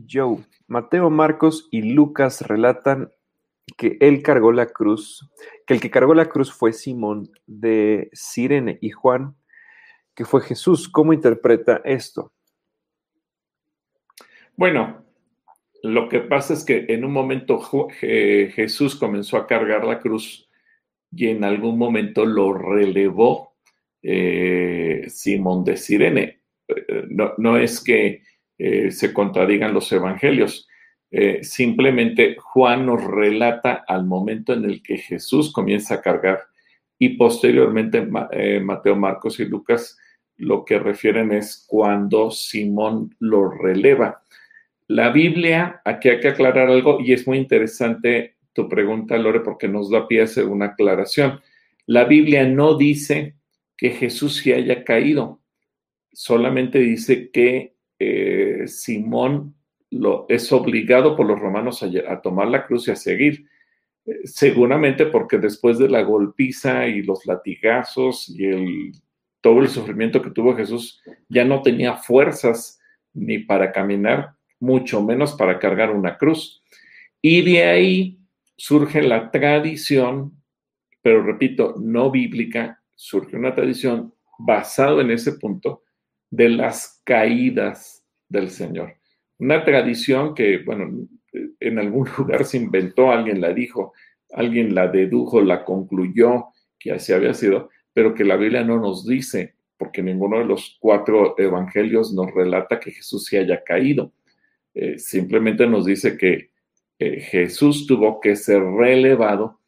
Joe. 0.09 0.39
Mateo, 0.67 1.11
Marcos 1.11 1.69
y 1.71 1.83
Lucas 1.93 2.43
relatan 2.43 3.11
que 3.77 3.97
él 4.01 4.23
cargó 4.23 4.53
la 4.53 4.67
cruz, 4.67 5.31
que 5.67 5.75
el 5.75 5.81
que 5.81 5.91
cargó 5.91 6.15
la 6.15 6.29
cruz 6.29 6.53
fue 6.53 6.73
Simón 6.73 7.31
de 7.47 8.11
Sirene 8.13 8.79
y 8.81 8.91
Juan, 8.91 9.37
que 10.15 10.25
fue 10.25 10.43
Jesús. 10.43 10.89
¿Cómo 10.89 11.13
interpreta 11.13 11.81
esto? 11.85 12.33
Bueno, 14.57 15.05
lo 15.83 16.09
que 16.09 16.21
pasa 16.21 16.55
es 16.55 16.65
que 16.65 16.87
en 16.89 17.05
un 17.05 17.13
momento 17.13 17.61
Jesús 17.91 18.97
comenzó 18.97 19.37
a 19.37 19.47
cargar 19.47 19.85
la 19.85 19.99
cruz 19.99 20.49
y 21.11 21.29
en 21.29 21.45
algún 21.45 21.79
momento 21.79 22.25
lo 22.25 22.53
relevó 22.53 23.55
eh, 24.03 25.05
Simón 25.09 25.65
de 25.65 25.77
Sirene. 25.77 26.43
Eh, 26.69 27.05
no, 27.09 27.33
no 27.39 27.57
es 27.57 27.83
que 27.83 28.23
eh, 28.59 28.91
se 28.91 29.13
contradigan 29.13 29.75
los 29.75 29.91
evangelios. 29.93 30.69
Eh, 31.11 31.45
simplemente 31.45 32.37
Juan 32.39 32.87
nos 32.87 33.05
relata 33.05 33.85
al 33.87 34.05
momento 34.05 34.53
en 34.53 34.65
el 34.65 34.83
que 34.83 34.99
Jesús 34.99 35.53
comienza 35.53 35.95
a 35.95 36.03
cargar 36.03 36.41
y 36.99 37.11
posteriormente 37.11 38.09
eh, 38.33 38.61
Mateo, 38.61 38.97
Marcos 38.97 39.39
y 39.39 39.45
Lucas 39.45 39.99
lo 40.37 40.65
que 40.65 40.79
refieren 40.79 41.33
es 41.33 41.65
cuando 41.69 42.31
Simón 42.31 43.15
lo 43.21 43.49
releva. 43.49 44.23
La 44.89 45.11
Biblia, 45.11 45.81
aquí 45.85 46.09
hay 46.09 46.21
que 46.21 46.29
aclarar 46.29 46.69
algo 46.69 46.99
y 47.01 47.13
es 47.13 47.27
muy 47.27 47.39
interesante 47.39 48.37
tu 48.53 48.69
pregunta, 48.69 49.17
Lore, 49.17 49.41
porque 49.41 49.69
nos 49.69 49.91
da 49.91 50.07
pie 50.07 50.21
a 50.21 50.25
hacer 50.25 50.47
una 50.47 50.67
aclaración. 50.67 51.41
La 51.87 52.05
Biblia 52.05 52.47
no 52.47 52.77
dice 52.77 53.37
que 53.77 53.91
Jesús 53.91 54.37
se 54.37 54.55
haya 54.55 54.85
caído. 54.85 55.41
Solamente 56.13 56.79
dice 56.79 57.31
que 57.31 57.74
eh, 57.99 58.65
Simón 58.67 59.55
lo, 59.91 60.27
es 60.29 60.51
obligado 60.53 61.17
por 61.17 61.27
los 61.27 61.39
romanos 61.39 61.83
a, 61.83 62.21
tomar 62.21 62.49
la 62.49 62.67
cruz 62.67 62.89
y 62.89 62.91
a 62.91 62.97
seguir. 62.97 63.47
Eh, 64.07 64.21
seguramente 64.25 65.07
porque 65.07 65.39
después 65.39 65.79
de 65.79 65.89
la 65.89 66.03
golpiza 66.03 66.87
y 66.87 67.03
los 67.03 67.25
latigazos 67.27 68.29
y 68.29 68.93
todo 69.41 69.61
el 69.61 69.69
sufrimiento 69.69 70.23
que 70.23 70.31
tuvo 70.31 70.57
Jesús, 70.57 71.01
ya 71.29 71.45
no 71.45 71.63
tenía 71.63 71.97
fuerzas 71.97 72.81
ni 73.13 73.39
para 73.39 73.73
caminar, 73.73 74.33
mucho 74.59 75.03
menos 75.03 75.35
para 75.35 75.59
cargar 75.59 75.91
una 75.91 76.17
cruz. 76.17 76.63
Y 77.21 77.43
de 77.43 77.65
ahí 77.65 78.19
surge 78.57 79.03
la 79.03 79.31
tradición, 79.31 80.33
pero 81.03 81.23
repito, 81.23 81.75
no 81.79 82.11
bíblica, 82.11 82.83
surge 82.95 83.37
una 83.37 83.55
tradición 83.55 84.15
basada 84.39 85.03
en 85.03 85.11
ese 85.11 85.33
punto 85.33 85.84
de 86.35 86.49
las 86.49 87.01
caídas 87.05 88.05
del 88.29 88.51
Señor. 88.51 88.97
Una 89.39 89.65
tradición 89.65 90.35
que, 90.35 90.59
bueno, 90.59 91.07
en 91.61 91.79
algún 91.79 92.09
lugar 92.19 92.45
se 92.45 92.57
inventó, 92.57 93.11
alguien 93.11 93.41
la 93.41 93.53
dijo, 93.53 93.93
alguien 94.33 94.75
la 94.75 94.89
dedujo, 94.89 95.41
la 95.41 95.65
concluyó, 95.65 96.47
que 96.79 96.93
así 96.93 97.13
había 97.13 97.35
sido, 97.35 97.71
pero 97.93 98.15
que 98.15 98.25
la 98.25 98.37
Biblia 98.37 98.65
no 98.65 98.81
nos 98.81 99.07
dice, 99.07 99.55
porque 99.77 100.03
ninguno 100.03 100.39
de 100.39 100.45
los 100.45 100.77
cuatro 100.81 101.37
evangelios 101.39 102.13
nos 102.13 102.33
relata 102.35 102.81
que 102.81 102.91
Jesús 102.91 103.27
se 103.27 103.39
haya 103.39 103.63
caído. 103.63 104.13
Eh, 104.75 104.99
simplemente 104.99 105.67
nos 105.69 105.87
dice 105.87 106.17
que 106.17 106.51
eh, 106.99 107.21
Jesús 107.21 107.87
tuvo 107.87 108.21
que 108.21 108.35
ser 108.35 108.61
relevado 108.61 109.61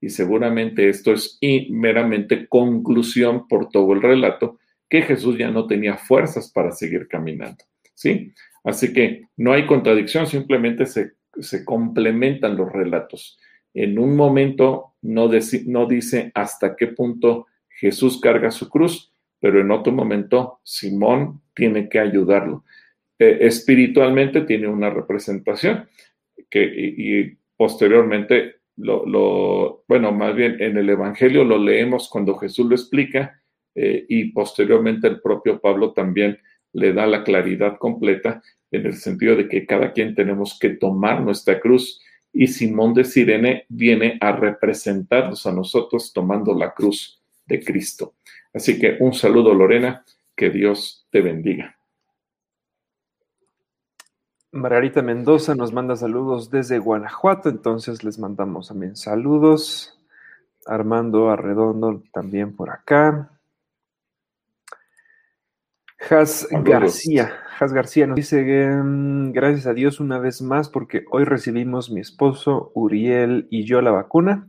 y 0.00 0.08
seguramente 0.08 0.88
esto 0.88 1.12
es 1.12 1.38
meramente 1.70 2.46
conclusión 2.48 3.48
por 3.48 3.68
todo 3.70 3.92
el 3.92 4.02
relato, 4.02 4.58
que 4.92 5.00
Jesús 5.00 5.38
ya 5.38 5.50
no 5.50 5.66
tenía 5.66 5.96
fuerzas 5.96 6.52
para 6.52 6.70
seguir 6.70 7.08
caminando. 7.08 7.64
¿Sí? 7.94 8.34
Así 8.62 8.92
que 8.92 9.22
no 9.38 9.54
hay 9.54 9.64
contradicción, 9.64 10.26
simplemente 10.26 10.84
se, 10.84 11.14
complementan 11.64 12.58
los 12.58 12.70
relatos. 12.70 13.38
En 13.72 13.98
un 13.98 14.14
momento 14.14 14.96
no, 15.00 15.30
no 15.64 15.86
dice 15.86 16.30
hasta 16.34 16.76
qué 16.76 16.88
punto 16.88 17.46
Jesús 17.70 18.20
carga 18.20 18.50
su 18.50 18.68
cruz, 18.68 19.10
pero 19.40 19.62
en 19.62 19.70
otro 19.70 19.94
momento 19.94 20.60
Simón 20.62 21.40
tiene 21.54 21.88
que 21.88 21.98
ayudarlo. 21.98 22.66
Eh, 23.18 23.38
espiritualmente 23.40 24.42
tiene 24.42 24.68
una 24.68 24.90
representación 24.90 25.88
que, 26.50 26.64
y 26.64 27.38
posteriormente 27.56 28.56
lo, 28.76 29.84
bueno, 29.88 30.12
más 30.12 30.36
bien 30.36 30.60
en 30.60 30.76
el 30.76 30.90
Evangelio 30.90 31.44
lo 31.44 31.56
leemos 31.56 32.10
cuando 32.10 32.36
Jesús 32.36 32.66
lo 32.66 32.74
explica 32.74 33.41
eh, 33.74 34.04
y 34.08 34.32
posteriormente 34.32 35.08
el 35.08 35.20
propio 35.20 35.60
Pablo 35.60 35.92
también 35.92 36.38
le 36.72 36.92
da 36.92 37.06
la 37.06 37.24
claridad 37.24 37.78
completa 37.78 38.42
en 38.70 38.86
el 38.86 38.94
sentido 38.94 39.36
de 39.36 39.48
que 39.48 39.66
cada 39.66 39.92
quien 39.92 40.14
tenemos 40.14 40.58
que 40.58 40.70
tomar 40.70 41.20
nuestra 41.20 41.60
cruz 41.60 42.00
y 42.32 42.46
Simón 42.46 42.94
de 42.94 43.04
Sirene 43.04 43.66
viene 43.68 44.18
a 44.20 44.32
representarnos 44.32 45.46
a 45.46 45.52
nosotros 45.52 46.12
tomando 46.12 46.54
la 46.54 46.72
cruz 46.72 47.22
de 47.46 47.62
Cristo. 47.62 48.14
Así 48.54 48.78
que 48.78 48.96
un 49.00 49.12
saludo 49.12 49.54
Lorena, 49.54 50.04
que 50.34 50.50
Dios 50.50 51.06
te 51.10 51.20
bendiga. 51.20 51.76
Margarita 54.50 55.00
Mendoza 55.00 55.54
nos 55.54 55.72
manda 55.72 55.96
saludos 55.96 56.50
desde 56.50 56.78
Guanajuato, 56.78 57.48
entonces 57.48 58.04
les 58.04 58.18
mandamos 58.18 58.68
también 58.68 58.96
saludos. 58.96 59.98
Armando 60.66 61.30
Arredondo 61.30 62.02
también 62.12 62.54
por 62.54 62.70
acá. 62.70 63.30
Has 66.10 66.48
García, 66.50 67.32
Has 67.58 67.72
García 67.72 68.06
nos 68.06 68.16
dice, 68.16 68.42
mm, 68.42 69.32
gracias 69.32 69.66
a 69.66 69.74
Dios 69.74 70.00
una 70.00 70.18
vez 70.18 70.42
más 70.42 70.68
porque 70.68 71.04
hoy 71.10 71.24
recibimos 71.24 71.90
mi 71.90 72.00
esposo 72.00 72.72
Uriel 72.74 73.46
y 73.50 73.64
yo 73.64 73.80
la 73.80 73.90
vacuna. 73.90 74.48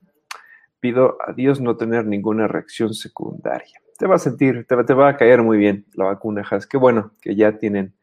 Pido 0.79 1.17
a 1.25 1.33
Dios 1.33 1.61
no 1.61 1.77
tener 1.77 2.05
ninguna 2.05 2.47
reacción 2.47 2.93
secundaria. 2.93 3.79
Te 3.97 4.07
va 4.07 4.15
a 4.15 4.19
sentir, 4.19 4.65
te, 4.67 4.83
te 4.83 4.93
va 4.93 5.09
a 5.09 5.17
caer 5.17 5.41
muy 5.43 5.57
bien 5.57 5.85
la 5.93 6.05
vacuna, 6.05 6.43
Has. 6.49 6.67
Qué 6.67 6.77
bueno 6.77 7.13
que 7.21 7.35
ya 7.35 7.57
tienen 7.57 7.93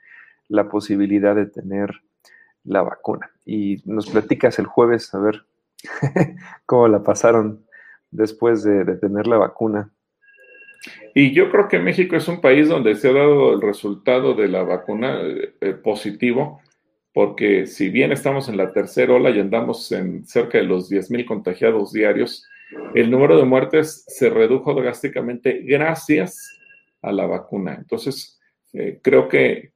la 0.48 0.68
posibilidad 0.68 1.34
de 1.34 1.46
tener 1.46 1.90
la 2.64 2.82
vacuna. 2.82 3.30
Y 3.44 3.82
nos 3.84 4.08
platicas 4.10 4.58
el 4.58 4.66
jueves 4.66 5.12
a 5.14 5.18
ver 5.18 5.46
cómo 6.66 6.88
la 6.88 7.02
pasaron 7.02 7.64
después 8.10 8.62
de, 8.62 8.84
tener 8.96 9.26
la 9.26 9.38
vacuna. 9.38 9.90
Y 11.14 11.32
yo 11.32 11.50
creo 11.50 11.68
que 11.68 11.78
México 11.78 12.16
es 12.16 12.28
un 12.28 12.40
país 12.40 12.68
donde 12.68 12.94
se 12.94 13.08
ha 13.08 13.12
dado 13.12 13.54
el 13.54 13.60
resultado 13.60 14.34
de 14.34 14.48
la 14.48 14.62
vacuna 14.62 15.20
eh, 15.22 15.54
eh, 15.60 15.72
positivo, 15.74 16.60
porque 17.12 17.66
si 17.66 17.90
bien 17.90 18.12
estamos 18.12 18.48
en 18.48 18.56
la 18.56 18.72
tercera 18.72 19.14
ola 19.14 19.30
y 19.30 19.40
andamos 19.40 19.90
en 19.92 20.24
cerca 20.24 20.58
de 20.58 20.64
los 20.64 20.90
10.000 20.90 21.24
contagiados 21.26 21.92
diarios, 21.92 22.46
el 22.94 23.10
número 23.10 23.36
de 23.36 23.44
muertes 23.44 24.04
se 24.06 24.30
redujo 24.30 24.74
drásticamente 24.74 25.60
gracias 25.64 26.58
a 27.02 27.12
la 27.12 27.26
vacuna. 27.26 27.74
Entonces, 27.74 28.40
eh, 28.72 29.00
creo 29.02 29.28
que, 29.28 29.72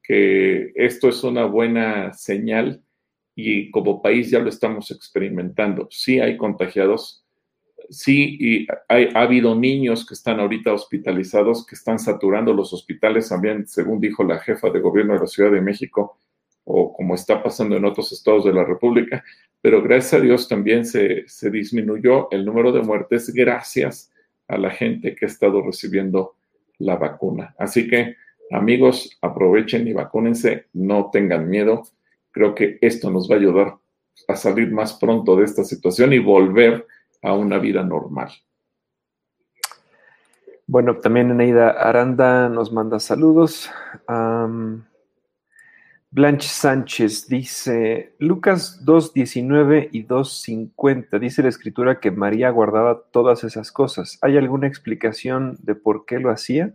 esto 0.75 1.09
es 1.09 1.23
una 1.23 1.45
buena 1.45 2.13
señal 2.13 2.81
y 3.35 3.69
como 3.71 4.01
país 4.01 4.31
ya 4.31 4.39
lo 4.39 4.49
estamos 4.49 4.91
experimentando. 4.91 5.87
Sí 5.91 6.19
hay 6.19 6.37
contagiados, 6.37 7.24
sí 7.89 8.37
y 8.39 8.67
hay, 8.87 9.09
ha 9.13 9.21
habido 9.21 9.55
niños 9.55 10.05
que 10.05 10.13
están 10.13 10.39
ahorita 10.39 10.73
hospitalizados, 10.73 11.65
que 11.65 11.75
están 11.75 11.99
saturando 11.99 12.53
los 12.53 12.73
hospitales 12.73 13.29
también, 13.29 13.67
según 13.67 13.99
dijo 13.99 14.23
la 14.23 14.39
jefa 14.39 14.69
de 14.69 14.79
gobierno 14.79 15.13
de 15.13 15.19
la 15.21 15.27
Ciudad 15.27 15.51
de 15.51 15.61
México, 15.61 16.17
o 16.63 16.93
como 16.93 17.15
está 17.15 17.43
pasando 17.43 17.77
en 17.77 17.85
otros 17.85 18.11
estados 18.11 18.45
de 18.45 18.53
la 18.53 18.63
República, 18.63 19.23
pero 19.61 19.81
gracias 19.81 20.13
a 20.15 20.23
Dios 20.23 20.47
también 20.47 20.85
se, 20.85 21.27
se 21.27 21.49
disminuyó 21.51 22.29
el 22.31 22.43
número 22.45 22.71
de 22.71 22.81
muertes 22.81 23.31
gracias 23.33 24.11
a 24.47 24.57
la 24.57 24.71
gente 24.71 25.15
que 25.15 25.25
ha 25.25 25.27
estado 25.27 25.61
recibiendo 25.61 26.35
la 26.79 26.95
vacuna. 26.95 27.55
Así 27.57 27.87
que 27.87 28.15
Amigos, 28.51 29.17
aprovechen 29.21 29.87
y 29.87 29.93
vacúnense, 29.93 30.65
no 30.73 31.09
tengan 31.11 31.49
miedo. 31.49 31.83
Creo 32.31 32.53
que 32.53 32.77
esto 32.81 33.09
nos 33.09 33.29
va 33.29 33.35
a 33.35 33.39
ayudar 33.39 33.75
a 34.27 34.35
salir 34.35 34.71
más 34.71 34.93
pronto 34.93 35.35
de 35.35 35.45
esta 35.45 35.63
situación 35.63 36.13
y 36.13 36.19
volver 36.19 36.85
a 37.25 37.33
una 37.33 37.57
vida 37.57 37.83
normal. 37.83 38.29
Bueno, 40.67 40.97
también 40.97 41.31
Eneida 41.31 41.71
Aranda 41.71 42.49
nos 42.49 42.71
manda 42.71 42.99
saludos. 42.99 43.69
Blanche 46.11 46.47
Sánchez 46.47 47.27
dice, 47.27 48.15
Lucas 48.19 48.85
2.19 48.85 49.89
y 49.91 50.05
2.50, 50.05 51.19
dice 51.19 51.43
la 51.43 51.49
escritura 51.49 51.99
que 51.99 52.11
María 52.11 52.49
guardaba 52.51 53.01
todas 53.11 53.43
esas 53.43 53.71
cosas. 53.71 54.17
¿Hay 54.21 54.37
alguna 54.37 54.67
explicación 54.67 55.57
de 55.61 55.75
por 55.75 56.05
qué 56.05 56.19
lo 56.19 56.29
hacía? 56.29 56.73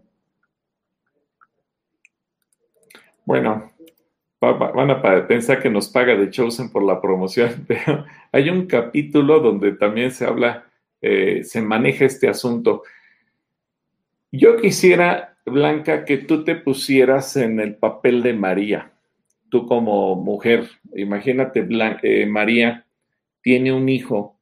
Bueno, 3.25 3.71
van 4.41 4.91
a 4.91 5.27
pensar 5.27 5.61
que 5.63 5.69
nos 5.69 5.89
paga 5.89 6.17
de 6.17 6.31
Chosen 6.31 6.71
por 6.71 6.83
la 6.83 7.01
promoción, 7.01 7.65
pero 7.69 8.07
hay 8.33 8.49
un 8.49 8.67
capítulo 8.67 9.41
donde 9.41 9.73
también 9.73 10.11
se 10.11 10.25
habla, 10.25 10.67
eh, 11.03 11.45
se 11.45 11.61
maneja 11.61 12.07
este 12.07 12.29
asunto. 12.29 12.83
Yo 14.33 14.57
quisiera, 14.57 15.37
Blanca, 15.45 16.05
que 16.05 16.19
tú 16.19 16.45
te 16.45 16.55
pusieras 16.55 17.37
en 17.37 17.61
el 17.61 17.77
papel 17.77 18.23
de 18.23 18.33
María, 18.33 18.93
tú 19.51 19.67
como 19.67 20.17
mujer. 20.17 20.69
Imagínate, 20.95 21.67
eh, 22.03 22.27
María 22.27 22.87
tiene 23.43 23.73
un 23.73 23.89
hijo 23.89 24.39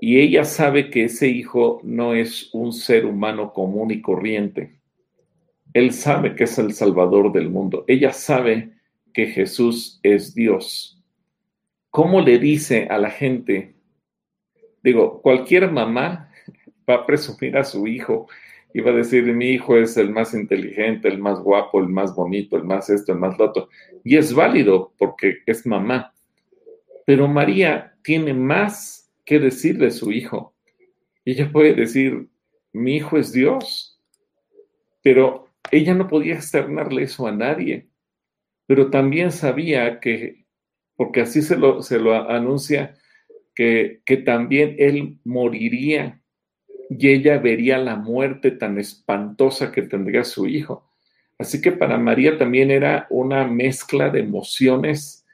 y 0.00 0.18
ella 0.20 0.44
sabe 0.44 0.90
que 0.90 1.04
ese 1.04 1.28
hijo 1.28 1.80
no 1.84 2.14
es 2.14 2.50
un 2.54 2.72
ser 2.72 3.06
humano 3.06 3.52
común 3.52 3.90
y 3.90 4.00
corriente 4.00 4.79
él 5.72 5.92
sabe 5.92 6.34
que 6.34 6.44
es 6.44 6.58
el 6.58 6.72
Salvador 6.72 7.32
del 7.32 7.50
mundo. 7.50 7.84
Ella 7.86 8.12
sabe 8.12 8.72
que 9.12 9.26
Jesús 9.26 10.00
es 10.02 10.34
Dios. 10.34 11.02
¿Cómo 11.90 12.20
le 12.20 12.38
dice 12.38 12.86
a 12.90 12.98
la 12.98 13.10
gente? 13.10 13.74
Digo, 14.82 15.20
cualquier 15.22 15.70
mamá 15.70 16.30
va 16.88 16.94
a 16.94 17.06
presumir 17.06 17.56
a 17.56 17.64
su 17.64 17.86
hijo 17.86 18.28
y 18.72 18.80
va 18.80 18.90
a 18.90 18.94
decir, 18.94 19.24
mi 19.24 19.50
hijo 19.50 19.76
es 19.76 19.96
el 19.96 20.10
más 20.10 20.32
inteligente, 20.32 21.08
el 21.08 21.18
más 21.18 21.40
guapo, 21.40 21.80
el 21.80 21.88
más 21.88 22.14
bonito, 22.14 22.56
el 22.56 22.64
más 22.64 22.88
esto, 22.88 23.12
el 23.12 23.18
más 23.18 23.36
lo 23.38 23.46
otro. 23.46 23.68
Y 24.04 24.16
es 24.16 24.32
válido 24.32 24.92
porque 24.96 25.38
es 25.46 25.66
mamá. 25.66 26.14
Pero 27.04 27.26
María 27.26 27.96
tiene 28.02 28.32
más 28.32 29.10
que 29.24 29.40
decir 29.40 29.78
de 29.78 29.90
su 29.90 30.12
hijo. 30.12 30.54
Ella 31.24 31.50
puede 31.50 31.74
decir, 31.74 32.28
mi 32.72 32.96
hijo 32.96 33.18
es 33.18 33.32
Dios. 33.32 34.00
Pero 35.02 35.49
ella 35.70 35.94
no 35.94 36.08
podía 36.08 36.34
externarle 36.34 37.04
eso 37.04 37.26
a 37.26 37.32
nadie, 37.32 37.88
pero 38.66 38.90
también 38.90 39.32
sabía 39.32 40.00
que, 40.00 40.46
porque 40.96 41.20
así 41.22 41.42
se 41.42 41.56
lo, 41.56 41.82
se 41.82 41.98
lo 41.98 42.14
anuncia, 42.14 42.94
que, 43.54 44.02
que 44.04 44.16
también 44.16 44.76
él 44.78 45.18
moriría 45.24 46.22
y 46.88 47.08
ella 47.08 47.38
vería 47.38 47.78
la 47.78 47.96
muerte 47.96 48.50
tan 48.50 48.78
espantosa 48.78 49.70
que 49.70 49.82
tendría 49.82 50.24
su 50.24 50.46
hijo. 50.48 50.90
Así 51.38 51.62
que 51.62 51.72
para 51.72 51.96
María 51.98 52.36
también 52.36 52.70
era 52.70 53.06
una 53.10 53.46
mezcla 53.46 54.10
de 54.10 54.20
emociones 54.20 55.24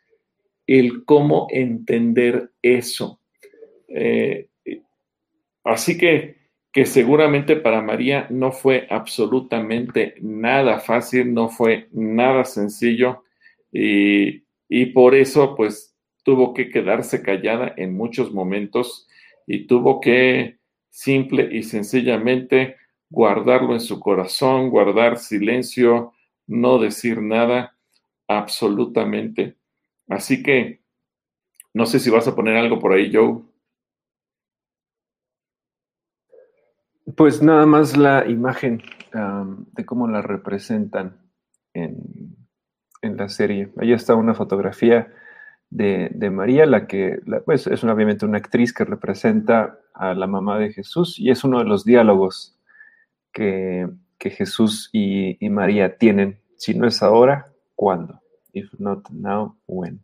el 0.67 1.05
cómo 1.05 1.47
entender 1.51 2.53
eso. 2.63 3.21
Eh, 3.89 4.49
así 5.65 5.97
que, 5.97 6.37
que 6.77 6.85
seguramente 6.85 7.57
para 7.57 7.81
María 7.81 8.27
no 8.29 8.53
fue 8.53 8.87
absolutamente 8.91 10.15
nada 10.21 10.79
fácil, 10.79 11.33
no 11.33 11.49
fue 11.49 11.89
nada 11.91 12.45
sencillo 12.45 13.25
y, 13.73 14.45
y 14.69 14.85
por 14.93 15.15
eso 15.15 15.57
pues 15.57 15.97
tuvo 16.23 16.53
que 16.53 16.69
quedarse 16.69 17.23
callada 17.23 17.73
en 17.79 17.97
muchos 17.97 18.31
momentos 18.31 19.09
y 19.47 19.67
tuvo 19.67 20.03
que 20.03 20.59
simple 20.91 21.49
y 21.51 21.63
sencillamente 21.63 22.77
guardarlo 23.09 23.73
en 23.73 23.81
su 23.81 23.99
corazón, 23.99 24.69
guardar 24.69 25.17
silencio, 25.17 26.13
no 26.47 26.79
decir 26.79 27.23
nada, 27.23 27.75
absolutamente. 28.29 29.57
Así 30.09 30.43
que 30.43 30.83
no 31.73 31.87
sé 31.87 32.01
si 32.01 32.11
vas 32.11 32.29
a 32.29 32.35
poner 32.35 32.59
algo 32.59 32.79
por 32.79 32.93
ahí, 32.93 33.11
Joe. 33.11 33.41
Pues 37.17 37.43
nada 37.43 37.65
más 37.65 37.97
la 37.97 38.27
imagen 38.29 38.83
de 39.73 39.87
cómo 39.87 40.07
la 40.07 40.21
representan 40.21 41.17
en, 41.73 42.37
la 43.01 43.29
serie. 43.29 43.71
Ahí 43.79 43.93
está 43.93 44.15
una 44.15 44.35
fotografía 44.35 45.13
de, 45.71 46.31
María, 46.31 46.67
la 46.67 46.87
que 46.87 47.21
pues, 47.47 47.67
es 47.69 47.85
obviamente 47.85 48.27
una 48.27 48.39
actriz 48.39 48.75
que 48.75 48.85
representa 48.85 49.79
a 49.95 50.13
la 50.13 50.27
mamá 50.27 50.59
de 50.59 50.73
Jesús 50.73 51.19
y 51.19 51.31
es 51.31 51.43
uno 51.45 51.61
de 51.61 51.65
los 51.65 51.85
diálogos 51.85 52.59
que, 53.33 53.89
Jesús 54.21 54.91
y, 54.93 55.39
María 55.49 55.97
tienen. 55.97 56.41
Si 56.57 56.75
no 56.75 56.87
es 56.87 57.03
ahora, 57.03 57.47
¿cuándo? 57.75 58.21
If 58.53 58.73
not 58.79 59.09
now, 59.11 59.57
when? 59.67 60.01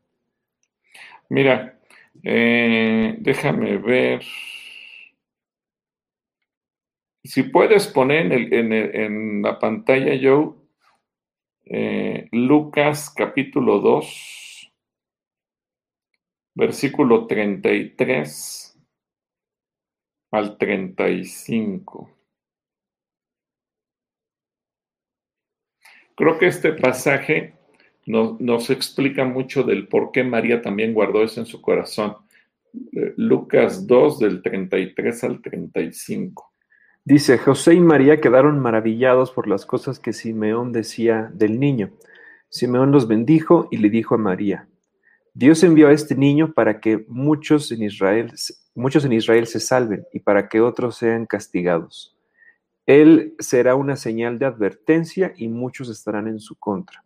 Mira, 1.29 1.79
eh, 2.23 3.17
déjame 3.19 3.77
ver. 3.79 4.23
Si 7.25 7.45
puedes 7.45 7.87
poner 7.87 8.33
en, 8.33 9.43
la 9.43 9.59
pantalla, 9.61 10.19
Joe, 10.21 10.55
eh, 11.67 12.29
Lucas 12.33 13.15
capítulo 13.17 13.79
2, 13.79 14.73
versículo 16.55 17.29
33 17.29 18.77
al 20.33 20.59
35. 20.59 22.11
Creo 26.17 26.39
que 26.39 26.47
este 26.47 26.73
pasaje 26.73 27.55
nos, 28.07 28.71
explica 28.71 29.25
mucho 29.25 29.63
del 29.63 29.87
por 29.87 30.11
qué 30.11 30.25
María 30.25 30.61
también 30.61 30.93
guardó 30.93 31.23
eso 31.23 31.41
en 31.41 31.47
su 31.47 31.63
corazón. 31.63 32.17
Eh, 32.75 33.15
Lucas 33.17 33.87
2 33.87 34.19
del 34.19 34.43
33 34.43 35.25
al 35.25 35.41
35. 35.41 36.52
Dice, 37.05 37.37
José 37.37 37.75
y 37.75 37.81
María 37.81 38.21
quedaron 38.21 38.61
maravillados 38.61 39.33
por 39.33 39.49
las 39.49 39.67
cosas 39.67 39.99
que 39.99 40.13
Simeón 40.13 40.73
decía 40.73 41.31
del 41.35 41.59
niño. 41.59 41.91
Simeón 42.49 42.93
los 42.93 43.09
bendijo 43.09 43.67
y 43.73 43.79
le 43.79 43.91
dijo 43.91 44.15
a 44.15 44.19
María, 44.19 44.69
Dios 45.35 45.65
envió 45.65 45.89
a 45.89 45.93
este 45.93 46.15
niño 46.15 46.53
para 46.53 46.79
que 46.79 47.05
muchos 47.09 47.73
en 47.73 47.83
Israel, 47.83 48.33
muchos 48.75 49.05
en 49.05 49.15
Israel 49.15 49.49
se 49.49 49.59
salven 49.59 50.05
y 50.13 50.21
para 50.21 50.49
que 50.49 50.61
otros 50.61 50.97
sean 50.97 51.27
castigados. 51.27 52.17
Él 52.87 53.35
será 53.41 53.75
una 53.75 53.97
señal 53.97 54.39
de 54.39 54.47
advertencia 54.47 55.33
y 55.37 55.49
muchos 55.49 55.89
estarán 55.89 56.29
en 56.29 56.39
su 56.39 56.55
contra. 56.57 57.03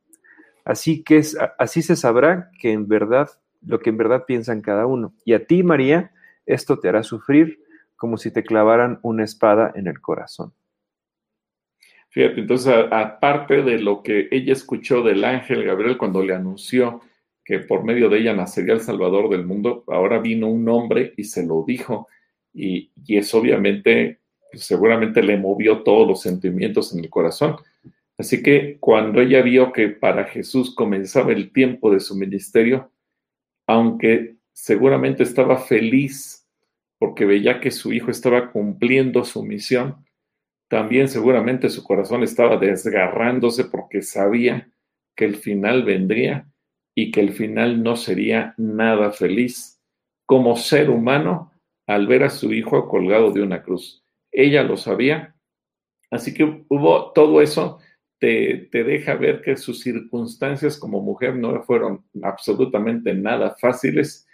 Así 0.64 1.04
que 1.04 1.22
así 1.58 1.80
se 1.80 1.96
sabrá 1.96 2.50
que 2.58 2.72
en 2.72 2.86
verdad 2.86 3.30
lo 3.64 3.78
que 3.78 3.90
en 3.90 3.96
verdad 3.96 4.24
piensan 4.26 4.60
cada 4.60 4.84
uno. 4.84 5.14
Y 5.24 5.32
a 5.32 5.46
ti, 5.46 5.62
María, 5.62 6.12
esto 6.44 6.78
te 6.80 6.88
hará 6.88 7.02
sufrir 7.02 7.60
como 7.96 8.16
si 8.16 8.30
te 8.30 8.44
clavaran 8.44 8.98
una 9.02 9.24
espada 9.24 9.72
en 9.74 9.86
el 9.86 10.00
corazón. 10.00 10.52
Fíjate, 12.10 12.40
entonces, 12.40 12.74
aparte 12.90 13.62
de 13.62 13.78
lo 13.78 14.02
que 14.02 14.28
ella 14.30 14.52
escuchó 14.52 15.02
del 15.02 15.24
ángel 15.24 15.64
Gabriel 15.64 15.98
cuando 15.98 16.22
le 16.22 16.34
anunció 16.34 17.02
que 17.44 17.60
por 17.60 17.84
medio 17.84 18.08
de 18.08 18.18
ella 18.18 18.34
nacería 18.34 18.74
el 18.74 18.80
Salvador 18.80 19.28
del 19.28 19.44
mundo, 19.44 19.84
ahora 19.86 20.18
vino 20.18 20.48
un 20.48 20.68
hombre 20.68 21.14
y 21.16 21.24
se 21.24 21.46
lo 21.46 21.64
dijo. 21.66 22.08
Y, 22.52 22.90
y 23.04 23.18
eso 23.18 23.38
obviamente, 23.38 24.20
pues, 24.50 24.64
seguramente 24.64 25.22
le 25.22 25.36
movió 25.36 25.82
todos 25.82 26.08
los 26.08 26.22
sentimientos 26.22 26.94
en 26.94 27.04
el 27.04 27.10
corazón. 27.10 27.56
Así 28.18 28.42
que 28.42 28.78
cuando 28.80 29.20
ella 29.20 29.42
vio 29.42 29.72
que 29.72 29.88
para 29.88 30.24
Jesús 30.24 30.74
comenzaba 30.74 31.32
el 31.32 31.52
tiempo 31.52 31.92
de 31.92 32.00
su 32.00 32.16
ministerio, 32.16 32.90
aunque 33.66 34.36
seguramente 34.52 35.22
estaba 35.22 35.58
feliz 35.58 36.45
porque 36.98 37.24
veía 37.24 37.60
que 37.60 37.70
su 37.70 37.92
hijo 37.92 38.10
estaba 38.10 38.50
cumpliendo 38.50 39.24
su 39.24 39.42
misión, 39.44 40.06
también 40.68 41.08
seguramente 41.08 41.68
su 41.68 41.84
corazón 41.84 42.22
estaba 42.22 42.56
desgarrándose 42.56 43.64
porque 43.64 44.02
sabía 44.02 44.70
que 45.14 45.24
el 45.24 45.36
final 45.36 45.84
vendría 45.84 46.48
y 46.94 47.10
que 47.10 47.20
el 47.20 47.32
final 47.32 47.82
no 47.82 47.96
sería 47.96 48.54
nada 48.56 49.12
feliz 49.12 49.80
como 50.24 50.56
ser 50.56 50.90
humano 50.90 51.52
al 51.86 52.06
ver 52.06 52.24
a 52.24 52.30
su 52.30 52.52
hijo 52.52 52.88
colgado 52.88 53.30
de 53.30 53.42
una 53.42 53.62
cruz. 53.62 54.04
Ella 54.32 54.64
lo 54.64 54.76
sabía, 54.76 55.36
así 56.10 56.34
que 56.34 56.64
hubo 56.68 57.12
todo 57.12 57.40
eso, 57.40 57.78
te, 58.18 58.68
te 58.72 58.82
deja 58.82 59.14
ver 59.14 59.42
que 59.42 59.56
sus 59.56 59.80
circunstancias 59.80 60.78
como 60.78 61.00
mujer 61.00 61.36
no 61.36 61.62
fueron 61.62 62.04
absolutamente 62.22 63.14
nada 63.14 63.54
fáciles 63.60 64.25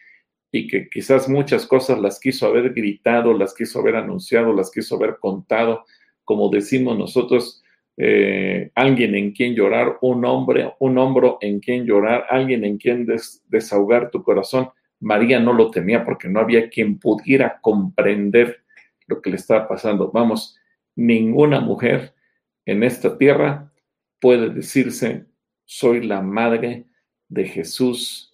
y 0.52 0.68
que 0.68 0.88
quizás 0.90 1.30
muchas 1.30 1.66
cosas 1.66 1.98
las 1.98 2.20
quiso 2.20 2.46
haber 2.46 2.74
gritado, 2.74 3.32
las 3.32 3.54
quiso 3.54 3.80
haber 3.80 3.96
anunciado, 3.96 4.52
las 4.52 4.70
quiso 4.70 4.96
haber 4.96 5.16
contado, 5.18 5.86
como 6.24 6.50
decimos 6.50 6.96
nosotros, 6.98 7.62
eh, 7.96 8.70
alguien 8.74 9.14
en 9.14 9.32
quien 9.32 9.54
llorar, 9.54 9.98
un 10.02 10.24
hombre, 10.26 10.74
un 10.78 10.98
hombro 10.98 11.38
en 11.40 11.58
quien 11.58 11.86
llorar, 11.86 12.26
alguien 12.28 12.64
en 12.64 12.76
quien 12.76 13.06
desahogar 13.48 14.10
tu 14.10 14.22
corazón. 14.22 14.68
María 15.00 15.40
no 15.40 15.54
lo 15.54 15.70
temía 15.70 16.04
porque 16.04 16.28
no 16.28 16.40
había 16.40 16.68
quien 16.68 16.98
pudiera 16.98 17.58
comprender 17.60 18.62
lo 19.06 19.22
que 19.22 19.30
le 19.30 19.36
estaba 19.36 19.66
pasando. 19.66 20.10
Vamos, 20.12 20.58
ninguna 20.94 21.60
mujer 21.60 22.14
en 22.66 22.82
esta 22.82 23.16
tierra 23.16 23.72
puede 24.20 24.50
decirse, 24.50 25.26
soy 25.64 26.06
la 26.06 26.20
madre 26.20 26.86
de 27.28 27.46
Jesús. 27.46 28.31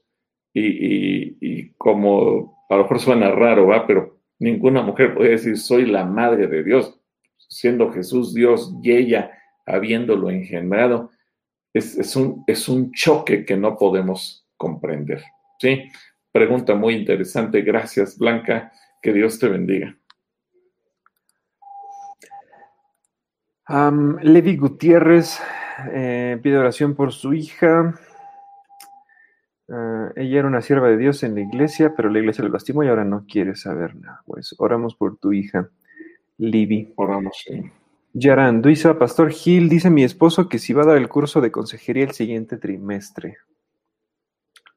Y, 0.60 1.72
como 1.78 2.66
a 2.68 2.76
lo 2.76 2.82
mejor 2.82 3.00
suena 3.00 3.30
raro, 3.30 3.68
¿va? 3.68 3.86
Pero 3.86 4.18
ninguna 4.38 4.82
mujer 4.82 5.14
puede 5.14 5.30
decir, 5.30 5.56
soy 5.58 5.86
la 5.86 6.04
madre 6.04 6.46
de 6.46 6.62
Dios, 6.62 6.98
siendo 7.36 7.92
Jesús 7.92 8.34
Dios 8.34 8.74
y 8.82 8.92
ella 8.92 9.32
habiéndolo 9.66 10.30
engendrado, 10.30 11.10
es, 11.72 12.16
un, 12.16 12.44
es 12.46 12.68
un 12.68 12.92
choque 12.92 13.44
que 13.44 13.56
no 13.56 13.76
podemos 13.76 14.46
comprender. 14.56 15.22
¿sí? 15.60 15.90
Pregunta 16.32 16.74
muy 16.74 16.94
interesante. 16.94 17.62
Gracias, 17.62 18.18
Blanca. 18.18 18.72
Que 19.00 19.12
Dios 19.12 19.38
te 19.38 19.48
bendiga. 19.48 19.96
Levi 24.22 24.56
Gutiérrez 24.56 25.40
eh, 25.92 26.38
pide 26.42 26.58
oración 26.58 26.94
por 26.94 27.12
su 27.12 27.34
hija. 27.34 27.94
Ah, 29.70 30.10
ella 30.16 30.38
era 30.40 30.48
una 30.48 30.62
sierva 30.62 30.88
de 30.88 30.96
Dios 30.96 31.22
en 31.22 31.34
la 31.34 31.42
iglesia, 31.42 31.92
pero 31.96 32.08
la 32.08 32.18
iglesia 32.18 32.44
lo 32.44 32.50
lastimó 32.50 32.82
y 32.82 32.88
ahora 32.88 33.04
no 33.04 33.24
quiere 33.26 33.54
saber 33.54 33.96
nada. 33.96 34.22
Pues 34.24 34.54
oramos 34.58 34.94
por 34.94 35.18
tu 35.18 35.32
hija, 35.32 35.68
Libby. 36.38 36.92
Oramos, 36.96 37.42
sí. 37.44 37.62
Yaran, 38.14 38.62
Duisa, 38.62 38.98
Pastor 38.98 39.30
Gil, 39.30 39.68
dice 39.68 39.90
mi 39.90 40.02
esposo 40.02 40.48
que 40.48 40.58
si 40.58 40.72
va 40.72 40.82
a 40.82 40.86
dar 40.86 40.96
el 40.96 41.08
curso 41.08 41.40
de 41.40 41.52
consejería 41.52 42.04
el 42.04 42.12
siguiente 42.12 42.56
trimestre. 42.56 43.36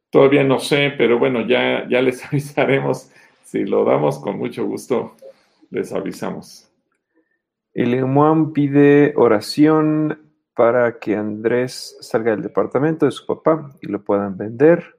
Todavía 0.10 0.44
no 0.44 0.60
sé, 0.60 0.94
pero 0.98 1.18
bueno, 1.18 1.48
ya, 1.48 1.88
ya 1.90 2.02
les 2.02 2.26
avisaremos. 2.32 3.10
Si 3.44 3.66
lo 3.66 3.86
damos, 3.86 4.20
con 4.20 4.38
mucho 4.38 4.66
gusto 4.66 5.16
les 5.70 5.94
avisamos. 5.94 6.70
El 7.74 8.06
pide 8.54 9.14
oración 9.16 10.20
para 10.62 11.00
que 11.00 11.16
Andrés 11.16 11.98
salga 12.02 12.30
del 12.30 12.44
departamento 12.44 13.08
de 13.08 13.12
su 13.12 13.26
papá 13.26 13.72
y 13.82 13.88
lo 13.88 14.04
puedan 14.04 14.38
vender. 14.38 14.96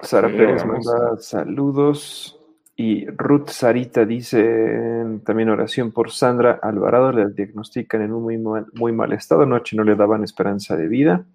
Sara 0.00 0.28
Pérez 0.28 0.64
manda 0.64 1.18
saludos. 1.18 2.40
Y 2.76 3.04
Ruth 3.06 3.48
Sarita 3.48 4.04
dice 4.04 5.18
también 5.24 5.48
oración 5.48 5.90
por 5.90 6.12
Sandra 6.12 6.60
Alvarado, 6.62 7.10
le 7.10 7.28
diagnostican 7.30 8.02
en 8.02 8.12
un 8.12 8.22
muy 8.22 8.38
mal, 8.38 8.66
muy 8.74 8.92
mal 8.92 9.12
estado, 9.12 9.42
anoche 9.42 9.74
no 9.74 9.82
le 9.82 9.96
daban 9.96 10.22
esperanza 10.22 10.76
de 10.76 10.86
vida. 10.86 11.26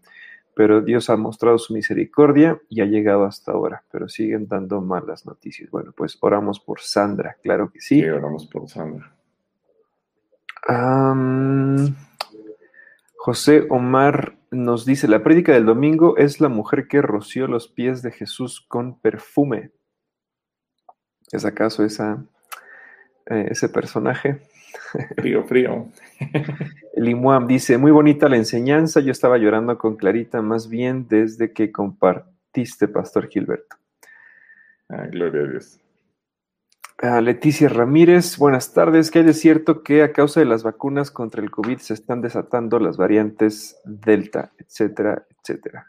pero 0.55 0.79
Dios 0.81 1.09
ha 1.09 1.17
mostrado 1.17 1.57
su 1.57 1.73
misericordia 1.73 2.61
y 2.69 2.79
ha 2.79 2.85
llegado 2.85 3.25
hasta 3.25 3.51
ahora, 3.51 3.83
pero 3.91 4.07
siguen 4.07 4.47
dando 4.47 4.79
malas 4.79 5.25
noticias. 5.25 5.69
Bueno, 5.69 5.91
pues 5.95 6.17
oramos 6.21 6.61
por 6.61 6.79
Sandra, 6.79 7.35
claro 7.43 7.69
que 7.69 7.81
sí. 7.81 8.01
Sí, 8.01 8.07
oramos 8.07 8.47
por 8.47 8.69
Sandra. 8.69 9.16
José 13.15 13.67
Omar 13.69 14.37
nos 14.51 14.85
dice, 14.85 15.07
la 15.07 15.23
prédica 15.23 15.53
del 15.53 15.65
domingo 15.65 16.17
es 16.17 16.39
la 16.39 16.49
mujer 16.49 16.87
que 16.87 17.01
roció 17.01 17.47
los 17.47 17.67
pies 17.67 18.01
de 18.01 18.11
Jesús 18.11 18.65
con 18.67 18.99
perfume. 18.99 19.71
¿Es 21.31 21.43
acaso 21.45 21.83
esa, 21.83 22.23
eh, 23.25 23.47
ese 23.49 23.69
personaje? 23.69 24.41
Frío, 25.17 25.43
frío. 25.43 25.87
Limuam 26.95 27.47
dice, 27.47 27.77
muy 27.77 27.91
bonita 27.91 28.29
la 28.29 28.37
enseñanza, 28.37 29.01
yo 29.01 29.11
estaba 29.11 29.37
llorando 29.37 29.77
con 29.77 29.97
Clarita 29.97 30.41
más 30.41 30.69
bien 30.69 31.07
desde 31.09 31.51
que 31.51 31.71
compartiste, 31.71 32.87
Pastor 32.87 33.27
Gilberto. 33.27 33.75
Ah, 34.89 35.07
gloria 35.07 35.41
a 35.41 35.47
Dios. 35.47 35.79
Leticia 36.99 37.69
Ramírez, 37.69 38.39
buenas 38.39 38.73
tardes. 38.73 39.11
¿Qué 39.11 39.19
hay 39.19 39.25
de 39.25 39.35
cierto 39.35 39.83
que 39.83 40.01
a 40.01 40.11
causa 40.11 40.39
de 40.39 40.47
las 40.47 40.63
vacunas 40.63 41.11
contra 41.11 41.43
el 41.43 41.51
COVID 41.51 41.77
se 41.77 41.93
están 41.93 42.21
desatando 42.21 42.79
las 42.79 42.97
variantes 42.97 43.79
Delta, 43.85 44.51
etcétera, 44.57 45.27
etcétera? 45.29 45.87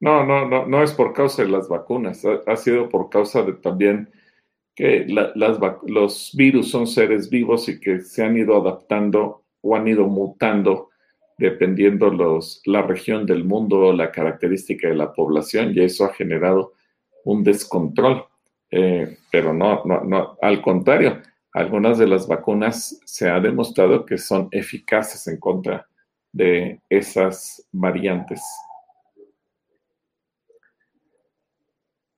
No, 0.00 0.26
no, 0.26 0.48
no, 0.48 0.66
no 0.66 0.82
es 0.82 0.92
por 0.92 1.12
causa 1.12 1.42
de 1.42 1.48
las 1.48 1.68
vacunas, 1.68 2.24
ha, 2.24 2.56
sido 2.56 2.88
por 2.88 3.08
causa 3.08 3.42
de 3.42 3.52
también 3.52 4.10
que 4.74 5.06
los 5.86 6.32
virus 6.34 6.68
son 6.68 6.88
seres 6.88 7.30
vivos 7.30 7.68
y 7.68 7.78
que 7.78 8.00
se 8.00 8.24
han 8.24 8.36
ido 8.36 8.60
adaptando 8.60 9.44
o 9.60 9.76
han 9.76 9.86
ido 9.86 10.08
mutando 10.08 10.90
dependiendo 11.38 12.10
los, 12.10 12.60
la 12.66 12.82
región 12.82 13.24
del 13.24 13.44
mundo, 13.44 13.92
la 13.92 14.10
característica 14.10 14.88
de 14.88 14.96
la 14.96 15.12
población, 15.12 15.72
y 15.74 15.80
eso 15.80 16.04
ha 16.04 16.12
generado 16.12 16.72
un 17.24 17.44
descontrol. 17.44 18.26
Eh, 18.72 19.18
pero 19.30 19.52
no, 19.52 19.84
no, 19.84 20.02
no, 20.02 20.38
al 20.40 20.62
contrario, 20.62 21.20
algunas 21.52 21.98
de 21.98 22.06
las 22.06 22.26
vacunas 22.26 22.98
se 23.04 23.28
ha 23.28 23.38
demostrado 23.38 24.06
que 24.06 24.16
son 24.16 24.48
eficaces 24.50 25.28
en 25.28 25.38
contra 25.38 25.86
de 26.32 26.80
esas 26.88 27.68
variantes. 27.70 28.42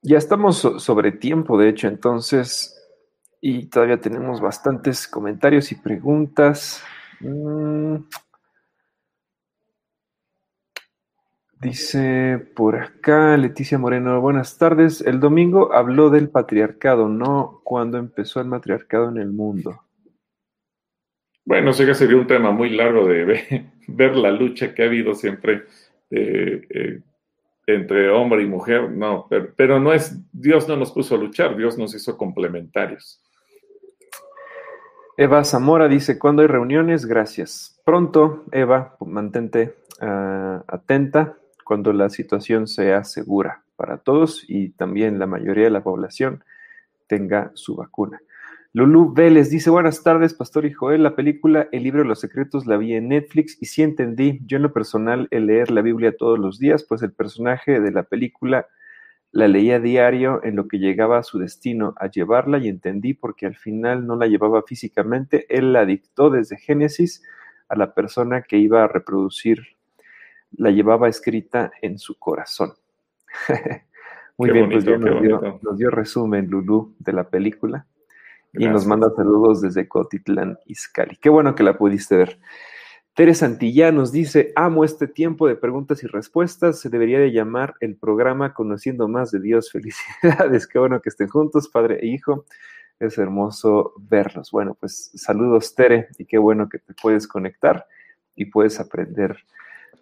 Ya 0.01 0.17
estamos 0.17 0.57
sobre 0.77 1.11
tiempo, 1.11 1.57
de 1.57 1.67
hecho, 1.67 1.89
entonces, 1.89 2.73
y 3.41 3.65
todavía 3.65 3.99
tenemos 3.99 4.39
bastantes 4.39 5.07
comentarios 5.07 5.71
y 5.73 5.75
preguntas. 5.75 6.81
Mm. 7.19 7.97
Dice 11.61 12.37
por 12.53 12.75
acá 12.75 13.37
Leticia 13.37 13.77
Moreno, 13.77 14.19
buenas 14.19 14.57
tardes. 14.57 15.01
El 15.01 15.19
domingo 15.19 15.73
habló 15.73 16.09
del 16.09 16.29
patriarcado, 16.29 17.07
no 17.07 17.61
cuando 17.63 17.97
empezó 17.97 18.41
el 18.41 18.47
matriarcado 18.47 19.09
en 19.09 19.17
el 19.17 19.31
mundo. 19.31 19.81
Bueno, 21.45 21.71
sí 21.73 21.85
que 21.85 21.93
sería 21.93 22.17
un 22.17 22.27
tema 22.27 22.51
muy 22.51 22.71
largo 22.71 23.07
de 23.07 23.63
ver, 23.87 24.15
la 24.15 24.31
lucha 24.31 24.73
que 24.73 24.83
ha 24.83 24.87
habido 24.87 25.15
siempre 25.15 25.63
eh, 26.09 27.01
entre 27.67 28.09
hombre 28.09 28.43
y 28.43 28.47
mujer, 28.47 28.91
no, 28.91 29.27
pero, 29.55 29.79
no 29.79 29.93
es, 29.93 30.19
Dios 30.33 30.67
no 30.67 30.75
nos 30.75 30.91
puso 30.91 31.15
a 31.15 31.17
luchar, 31.17 31.55
Dios 31.55 31.77
nos 31.77 31.95
hizo 31.95 32.17
complementarios. 32.17 33.21
Eva 35.17 35.43
Zamora 35.45 35.87
dice, 35.87 36.19
cuando 36.19 36.41
hay 36.41 36.49
reuniones, 36.49 37.05
gracias. 37.05 37.81
Pronto, 37.85 38.43
Eva, 38.51 38.97
mantente 38.99 39.75
ah, 40.01 40.63
atenta 40.67 41.37
cuando 41.65 41.91
la 41.91 42.09
situación 42.09 42.67
sea 42.67 43.03
segura 43.03 43.63
para 43.75 43.97
todos 43.97 44.45
y 44.47 44.69
también 44.69 45.19
la 45.19 45.25
mayoría 45.25 45.65
de 45.65 45.71
la 45.71 45.83
población 45.83 46.45
tenga 47.07 47.51
su 47.55 47.75
vacuna. 47.75 48.21
Lulu 48.71 49.13
Vélez 49.13 49.49
dice, 49.49 49.69
buenas 49.69 50.03
tardes, 50.03 50.33
Pastor 50.33 50.65
y 50.65 50.73
Joel. 50.73 51.03
La 51.03 51.15
película 51.15 51.67
El 51.71 51.83
libro 51.83 52.03
de 52.03 52.07
los 52.07 52.19
secretos 52.19 52.67
la 52.67 52.77
vi 52.77 52.93
en 52.93 53.09
Netflix 53.09 53.57
y 53.61 53.65
sí 53.65 53.81
entendí, 53.81 54.41
yo 54.45 54.57
en 54.57 54.63
lo 54.63 54.73
personal, 54.73 55.27
el 55.31 55.47
leer 55.47 55.71
la 55.71 55.81
Biblia 55.81 56.15
todos 56.15 56.37
los 56.37 56.59
días, 56.59 56.83
pues 56.83 57.01
el 57.01 57.11
personaje 57.11 57.79
de 57.79 57.91
la 57.91 58.03
película 58.03 58.67
la 59.31 59.47
leía 59.47 59.79
diario 59.79 60.41
en 60.43 60.55
lo 60.55 60.67
que 60.67 60.79
llegaba 60.79 61.17
a 61.17 61.23
su 61.23 61.39
destino 61.39 61.93
a 61.97 62.09
llevarla 62.09 62.57
y 62.57 62.69
entendí 62.69 63.13
porque 63.13 63.45
al 63.45 63.55
final 63.55 64.07
no 64.07 64.15
la 64.15 64.27
llevaba 64.27 64.61
físicamente, 64.63 65.45
él 65.49 65.73
la 65.73 65.85
dictó 65.85 66.29
desde 66.29 66.57
Génesis 66.57 67.21
a 67.67 67.75
la 67.75 67.93
persona 67.93 68.43
que 68.43 68.57
iba 68.57 68.83
a 68.83 68.87
reproducir, 68.87 69.74
la 70.51 70.71
llevaba 70.71 71.09
escrita 71.09 71.71
en 71.81 71.97
su 71.97 72.17
corazón. 72.17 72.73
Muy 74.37 74.51
bien, 74.51 74.69
pues 74.69 74.83
ya 74.83 74.97
nos 74.97 75.21
dio, 75.21 75.59
nos 75.61 75.77
dio 75.77 75.89
resumen, 75.89 76.47
Lulu, 76.47 76.95
de 76.99 77.13
la 77.13 77.29
película 77.29 77.87
y 78.57 78.67
nos 78.67 78.85
manda 78.85 79.09
saludos 79.15 79.61
desde 79.61 79.87
Cotitlán, 79.87 80.57
Izcali. 80.65 81.17
Qué 81.17 81.29
bueno 81.29 81.55
que 81.55 81.63
la 81.63 81.77
pudiste 81.77 82.15
ver. 82.15 82.39
Tere 83.13 83.33
Santillán 83.33 83.95
nos 83.95 84.11
dice, 84.11 84.51
amo 84.55 84.83
este 84.83 85.07
tiempo 85.07 85.47
de 85.47 85.55
preguntas 85.55 86.03
y 86.03 86.07
respuestas, 86.07 86.79
se 86.79 86.89
debería 86.89 87.19
de 87.19 87.31
llamar 87.31 87.75
el 87.79 87.95
programa 87.95 88.53
Conociendo 88.53 89.07
más 89.07 89.31
de 89.31 89.39
Dios. 89.39 89.71
Felicidades, 89.71 90.67
qué 90.67 90.79
bueno 90.79 91.01
que 91.01 91.09
estén 91.09 91.27
juntos, 91.27 91.69
padre 91.69 91.99
e 92.01 92.07
hijo. 92.07 92.45
Es 92.99 93.17
hermoso 93.17 93.93
verlos. 93.97 94.51
Bueno, 94.51 94.75
pues 94.79 95.11
saludos 95.15 95.75
Tere 95.75 96.07
y 96.17 96.25
qué 96.25 96.37
bueno 96.37 96.69
que 96.69 96.79
te 96.79 96.93
puedes 96.93 97.27
conectar 97.27 97.85
y 98.35 98.45
puedes 98.45 98.79
aprender 98.79 99.37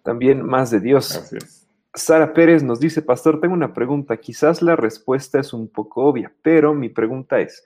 también 0.04 0.42
más 0.42 0.70
de 0.70 0.78
Dios. 0.78 1.12
Gracias. 1.12 1.68
Sara 1.94 2.32
Pérez 2.32 2.62
nos 2.62 2.80
dice, 2.80 3.02
pastor, 3.02 3.40
tengo 3.40 3.54
una 3.54 3.72
pregunta. 3.72 4.16
Quizás 4.16 4.62
la 4.62 4.76
respuesta 4.76 5.40
es 5.40 5.52
un 5.52 5.68
poco 5.68 6.04
obvia, 6.04 6.32
pero 6.42 6.74
mi 6.74 6.88
pregunta 6.88 7.40
es, 7.40 7.64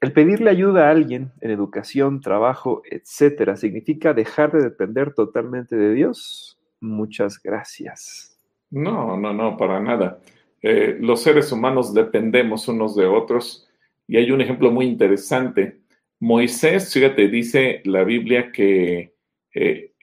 el 0.00 0.12
pedirle 0.12 0.50
ayuda 0.50 0.86
a 0.86 0.90
alguien 0.90 1.32
en 1.40 1.50
educación, 1.50 2.20
trabajo, 2.20 2.82
etcétera, 2.90 3.56
significa 3.56 4.12
dejar 4.12 4.52
de 4.52 4.62
depender 4.62 5.14
totalmente 5.14 5.76
de 5.76 5.94
Dios. 5.94 6.58
Muchas 6.80 7.40
gracias. 7.42 8.38
No, 8.70 9.16
no, 9.16 9.32
no, 9.32 9.56
para 9.56 9.80
nada. 9.80 10.18
Eh, 10.60 10.98
los 11.00 11.22
seres 11.22 11.50
humanos 11.52 11.94
dependemos 11.94 12.68
unos 12.68 12.96
de 12.96 13.06
otros 13.06 13.68
y 14.06 14.16
hay 14.16 14.30
un 14.30 14.40
ejemplo 14.40 14.70
muy 14.70 14.86
interesante. 14.86 15.80
Moisés, 16.20 16.92
fíjate, 16.92 17.28
dice 17.28 17.80
la 17.84 18.02
Biblia 18.02 18.50
que 18.50 19.14
eh, 19.54 19.93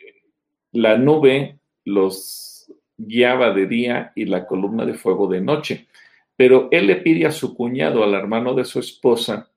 la 0.71 0.97
nube 0.97 1.59
los 1.85 2.71
guiaba 2.97 3.53
de 3.53 3.67
día 3.67 4.11
y 4.15 4.25
la 4.25 4.45
columna 4.45 4.85
de 4.85 4.93
fuego 4.93 5.27
de 5.27 5.41
noche, 5.41 5.87
pero 6.35 6.67
él 6.71 6.87
le 6.87 6.97
pide 6.97 7.25
a 7.25 7.31
su 7.31 7.55
cuñado, 7.55 8.03
al 8.03 8.13
hermano 8.13 8.53
de 8.53 8.65
su 8.65 8.79
esposa, 8.79 9.51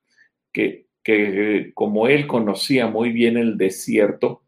que, 0.52 0.86
como 1.74 2.08
él 2.08 2.26
conocía 2.26 2.86
muy 2.86 3.10
bien 3.10 3.36
el 3.36 3.56
desierto, 3.56 4.42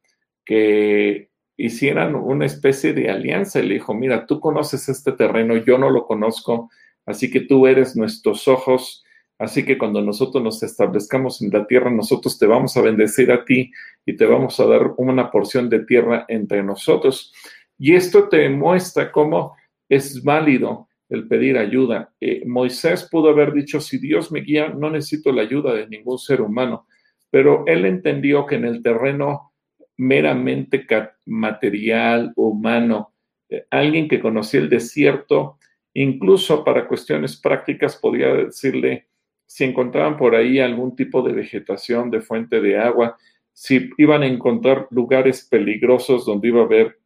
que 0.44 1.30
hicieran 1.56 2.14
una 2.14 2.46
especie 2.46 2.92
de 2.92 3.10
alianza. 3.10 3.60
Y 3.60 3.66
le 3.66 3.74
dijo, 3.74 3.94
mira, 3.94 4.26
tú 4.26 4.40
conoces 4.40 4.88
este 4.88 5.12
terreno, 5.12 5.56
yo 5.56 5.78
no 5.78 5.90
lo 5.90 6.06
conozco, 6.06 6.70
así 7.04 7.30
que 7.30 7.40
tú 7.40 7.66
eres 7.66 7.96
nuestros 7.96 8.46
ojos, 8.48 9.04
así 9.38 9.64
que 9.64 9.78
cuando 9.78 10.00
nosotros 10.00 10.42
nos 10.42 10.62
establezcamos 10.62 11.42
en 11.42 11.50
la 11.50 11.66
tierra, 11.66 11.90
nosotros 11.90 12.38
te 12.38 12.46
vamos 12.46 12.76
a 12.76 12.82
bendecir 12.82 13.30
a 13.32 13.44
ti 13.44 13.70
y 14.04 14.16
te 14.16 14.26
vamos 14.26 14.58
a 14.60 14.66
dar 14.66 14.94
una 14.96 15.30
porción 15.30 15.68
de 15.68 15.80
tierra 15.80 16.24
entre 16.28 16.62
nosotros. 16.62 17.32
Y 17.78 17.94
esto 17.94 18.28
te 18.28 18.48
muestra 18.48 19.12
cómo 19.12 19.54
es 19.88 20.22
válido 20.22 20.88
el 21.08 21.28
pedir 21.28 21.58
ayuda. 21.58 22.12
Eh, 22.20 22.42
Moisés 22.46 23.08
pudo 23.10 23.30
haber 23.30 23.52
dicho, 23.52 23.80
si 23.80 23.98
Dios 23.98 24.32
me 24.32 24.40
guía, 24.40 24.68
no 24.68 24.90
necesito 24.90 25.32
la 25.32 25.42
ayuda 25.42 25.74
de 25.74 25.86
ningún 25.86 26.18
ser 26.18 26.40
humano, 26.40 26.86
pero 27.30 27.64
él 27.66 27.84
entendió 27.84 28.46
que 28.46 28.56
en 28.56 28.64
el 28.64 28.82
terreno 28.82 29.52
meramente 29.98 30.86
material, 31.26 32.32
humano, 32.36 33.14
eh, 33.48 33.66
alguien 33.70 34.08
que 34.08 34.20
conocía 34.20 34.60
el 34.60 34.68
desierto, 34.68 35.58
incluso 35.94 36.64
para 36.64 36.86
cuestiones 36.86 37.40
prácticas, 37.40 37.96
podía 37.96 38.28
decirle 38.34 39.08
si 39.46 39.64
encontraban 39.64 40.16
por 40.16 40.34
ahí 40.34 40.58
algún 40.58 40.96
tipo 40.96 41.22
de 41.22 41.32
vegetación, 41.32 42.10
de 42.10 42.20
fuente 42.20 42.60
de 42.60 42.78
agua, 42.78 43.16
si 43.52 43.90
iban 43.96 44.22
a 44.22 44.26
encontrar 44.26 44.86
lugares 44.90 45.46
peligrosos 45.50 46.26
donde 46.26 46.48
iba 46.48 46.60
a 46.60 46.64
haber 46.64 46.98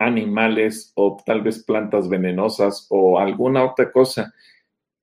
animales 0.00 0.92
o 0.96 1.16
tal 1.24 1.42
vez 1.42 1.62
plantas 1.62 2.08
venenosas 2.08 2.86
o 2.88 3.20
alguna 3.20 3.64
otra 3.64 3.92
cosa. 3.92 4.34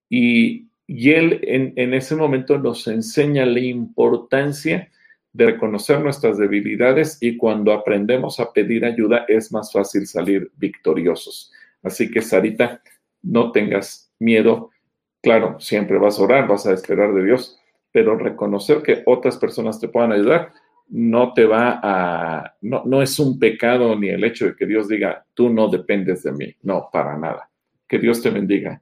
Y, 0.10 0.68
él 0.88 1.42
en, 1.44 1.94
ese 1.94 2.16
momento 2.16 2.58
nos 2.58 2.88
enseña 2.88 3.46
la 3.46 3.60
importancia 3.60 4.90
de 5.34 5.46
reconocer 5.48 6.00
nuestras 6.00 6.38
debilidades 6.38 7.18
y 7.20 7.36
cuando 7.36 7.74
aprendemos 7.74 8.40
a 8.40 8.54
pedir 8.54 8.86
ayuda 8.86 9.26
es 9.28 9.52
más 9.52 9.72
fácil 9.72 10.08
salir 10.08 10.50
victoriosos. 10.56 11.52
Así 11.84 12.10
que, 12.10 12.22
Sarita, 12.22 12.82
no 13.22 13.52
tengas 13.52 14.12
miedo. 14.20 14.72
Claro, 15.22 15.60
siempre 15.60 15.98
vas 15.98 16.20
a 16.20 16.24
orar, 16.24 16.48
vas 16.48 16.66
a 16.66 16.74
esperar 16.74 17.14
de 17.14 17.24
Dios, 17.24 17.60
pero 17.92 18.18
reconocer 18.18 18.82
que 18.82 19.04
otras 19.06 19.38
personas 19.38 19.80
te 19.80 19.88
puedan 19.88 20.12
ayudar 20.12 20.54
no 20.90 21.34
te 21.34 21.46
va 21.46 21.80
a, 21.84 22.56
no, 22.62 22.84
no 22.86 23.02
es 23.02 23.20
un 23.20 23.38
pecado 23.38 23.96
ni 23.98 24.10
el 24.10 24.24
hecho 24.24 24.46
de 24.46 24.56
que 24.56 24.66
Dios 24.66 24.88
diga, 24.88 25.26
tú 25.34 25.50
no 25.50 25.68
dependes 25.68 26.24
de 26.24 26.32
mí. 26.32 26.56
No, 26.64 26.90
para 26.92 27.18
nada. 27.18 27.50
Que 27.88 28.00
Dios 28.00 28.22
te 28.22 28.30
bendiga. 28.30 28.82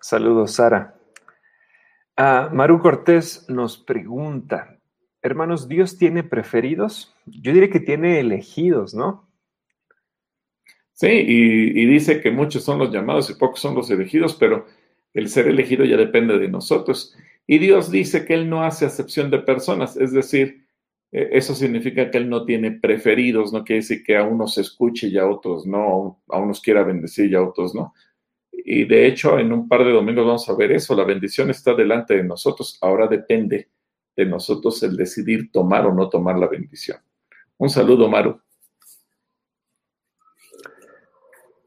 Saludos, 0.00 0.52
Sara. 0.52 0.94
Ah, 2.16 2.50
Maru 2.52 2.78
Cortés 2.78 3.46
nos 3.48 3.78
pregunta, 3.78 4.78
hermanos, 5.22 5.66
¿Dios 5.66 5.96
tiene 5.96 6.22
preferidos? 6.22 7.14
Yo 7.24 7.52
diría 7.52 7.70
que 7.70 7.80
tiene 7.80 8.20
elegidos, 8.20 8.94
¿no? 8.94 9.28
Sí, 10.94 11.08
y, 11.08 11.86
dice 11.86 12.20
que 12.20 12.30
muchos 12.30 12.62
son 12.62 12.78
los 12.78 12.92
llamados 12.92 13.28
y 13.28 13.34
pocos 13.34 13.60
son 13.60 13.74
los 13.74 13.90
elegidos, 13.90 14.36
pero 14.36 14.66
el 15.12 15.28
ser 15.28 15.48
elegido 15.48 15.84
ya 15.84 15.96
depende 15.96 16.38
de 16.38 16.48
nosotros. 16.48 17.14
Y 17.48 17.58
Dios 17.58 17.90
dice 17.90 18.24
que 18.24 18.34
Él 18.34 18.48
no 18.48 18.62
hace 18.62 18.86
acepción 18.86 19.30
de 19.30 19.40
personas, 19.40 19.96
es 19.96 20.12
decir, 20.12 20.66
e, 21.10 21.30
eso 21.32 21.54
significa 21.54 22.10
que 22.10 22.18
Él 22.18 22.28
no 22.28 22.44
tiene 22.44 22.70
preferidos, 22.72 23.52
no 23.52 23.64
quiere 23.64 23.80
decir 23.82 24.04
que 24.04 24.16
a 24.16 24.22
unos 24.22 24.56
escuche 24.56 25.08
y 25.08 25.18
a 25.18 25.26
otros 25.28 25.66
no, 25.66 26.22
a 26.28 26.38
unos 26.38 26.60
quiera 26.60 26.84
bendecir 26.84 27.30
y 27.30 27.34
a 27.34 27.42
otros 27.42 27.74
no. 27.74 27.92
Y 28.52 28.84
de 28.84 29.06
hecho, 29.08 29.38
en 29.38 29.52
un 29.52 29.68
par 29.68 29.84
de 29.84 29.92
domingos 29.92 30.26
vamos 30.26 30.48
a 30.48 30.54
ver 30.56 30.72
eso, 30.72 30.94
la 30.94 31.04
bendición 31.04 31.50
está 31.50 31.74
delante 31.74 32.14
de 32.16 32.24
nosotros, 32.24 32.78
ahora 32.80 33.08
depende 33.08 33.68
de 34.16 34.26
nosotros 34.26 34.80
el 34.84 34.96
decidir 34.96 35.50
tomar 35.50 35.86
o 35.86 35.94
no 35.94 36.08
tomar 36.08 36.38
la 36.38 36.46
bendición. 36.46 36.98
Un 37.58 37.68
saludo, 37.70 38.08
Maru. 38.08 38.43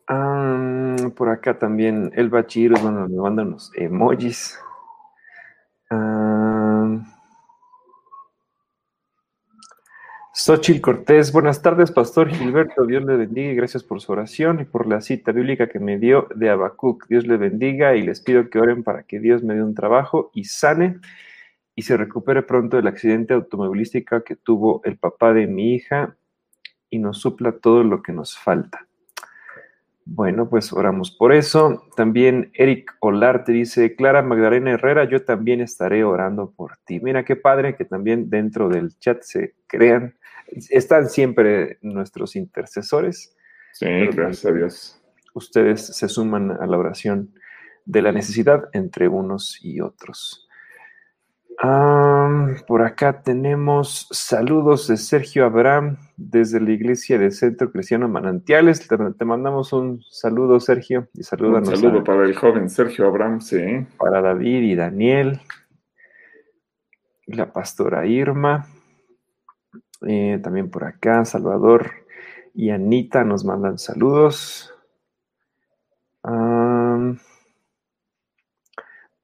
Por 0.08 1.30
acá 1.30 1.60
también 1.60 2.12
el 2.16 2.32
Chiros, 2.48 2.82
bueno, 2.82 3.08
me 3.08 3.18
mandan 3.18 3.48
unos 3.48 3.72
emojis. 3.76 4.58
Uh, 5.92 7.02
Xochil 10.34 10.82
Cortés, 10.82 11.32
buenas 11.32 11.62
tardes, 11.62 11.92
Pastor 11.92 12.30
Gilberto. 12.30 12.86
Dios 12.86 13.04
le 13.04 13.18
bendiga 13.18 13.52
y 13.52 13.56
gracias 13.56 13.84
por 13.84 14.00
su 14.00 14.12
oración 14.12 14.62
y 14.62 14.66
por 14.66 14.88
la 14.88 15.02
cita 15.02 15.32
bíblica 15.32 15.68
que 15.68 15.80
me 15.80 15.98
dio 15.98 16.28
de 16.36 16.50
Abacuc. 16.50 17.08
Dios 17.08 17.28
le 17.28 17.38
bendiga 17.38 17.96
y 17.96 18.04
les 18.04 18.22
pido 18.22 18.50
que 18.50 18.60
oren 18.60 18.84
para 18.84 19.04
que 19.04 19.20
Dios 19.20 19.44
me 19.44 19.56
dé 19.56 19.64
un 19.64 19.76
trabajo 19.76 20.32
y 20.34 20.46
sane 20.46 21.00
y 21.76 21.82
se 21.82 21.98
recupere 21.98 22.44
pronto 22.44 22.78
del 22.78 22.88
accidente 22.88 23.34
automovilístico 23.34 24.24
que 24.24 24.36
tuvo 24.36 24.82
el 24.86 24.98
papá 24.98 25.34
de 25.34 25.48
mi 25.48 25.74
hija 25.74 26.16
y 26.90 27.00
nos 27.00 27.20
supla 27.20 27.52
todo 27.52 27.84
lo 27.84 28.02
que 28.02 28.14
nos 28.14 28.38
falta. 28.38 28.87
Bueno, 30.10 30.50
pues 30.50 30.72
oramos 30.72 31.12
por 31.12 31.34
eso. 31.34 31.84
También 31.98 32.50
Eric 32.54 32.96
Olarte 33.02 33.52
dice, 33.52 33.96
Clara 33.96 34.22
Magdalena 34.22 34.72
Herrera, 34.72 35.04
yo 35.04 35.26
también 35.26 35.60
estaré 35.60 36.04
orando 36.04 36.54
por 36.56 36.78
ti. 36.86 37.00
Mira 37.02 37.26
qué 37.26 37.36
padre 37.36 37.76
que 37.76 37.84
también 37.84 38.30
dentro 38.30 38.70
del 38.70 38.98
chat 39.00 39.22
se 39.22 39.56
crean, 39.68 40.16
están 40.48 41.10
siempre 41.10 41.78
nuestros 41.82 42.38
intercesores. 42.38 43.36
Sí, 43.74 43.86
gracias 44.14 44.46
a 44.46 44.54
Dios. 44.54 45.04
Ustedes 45.34 45.86
se 45.86 46.08
suman 46.08 46.52
a 46.52 46.66
la 46.66 46.78
oración 46.78 47.34
de 47.86 48.02
la 48.02 48.14
necesidad 48.14 48.70
entre 48.74 49.10
unos 49.10 49.60
y 49.62 49.82
otros 49.82 50.47
por 51.60 52.84
acá 52.84 53.22
tenemos 53.22 54.08
saludos 54.12 54.88
de 54.88 54.98
Sergio 54.98 55.46
Abraham 55.46 55.98
desde 56.16 56.60
la 56.60 56.72
iglesia 56.72 57.18
del 57.18 57.32
Centro 57.32 57.72
Cristiano 57.72 58.08
Manantiales. 58.08 58.88
Te, 58.88 59.26
mandamos 59.26 59.74
un 59.74 60.04
saludo, 60.10 60.60
Sergio, 60.60 61.08
y 61.14 61.20
Un 61.20 61.24
saludo 61.24 62.04
para 62.04 62.26
el 62.26 62.36
joven 62.36 62.70
Sergio 62.70 63.08
Abraham, 63.08 63.42
sí. 63.42 63.88
Para 63.98 64.22
David 64.22 64.64
y 64.64 64.76
Daniel, 64.76 65.42
la 67.26 67.52
pastora 67.52 68.06
Irma, 68.06 68.68
eh, 70.06 70.40
también 70.44 70.70
por 70.70 70.84
acá, 70.84 71.26
Salvador 71.26 71.92
y 72.54 72.70
Anita 72.70 73.24
nos 73.24 73.44
mandan 73.44 73.80
saludos. 73.80 74.74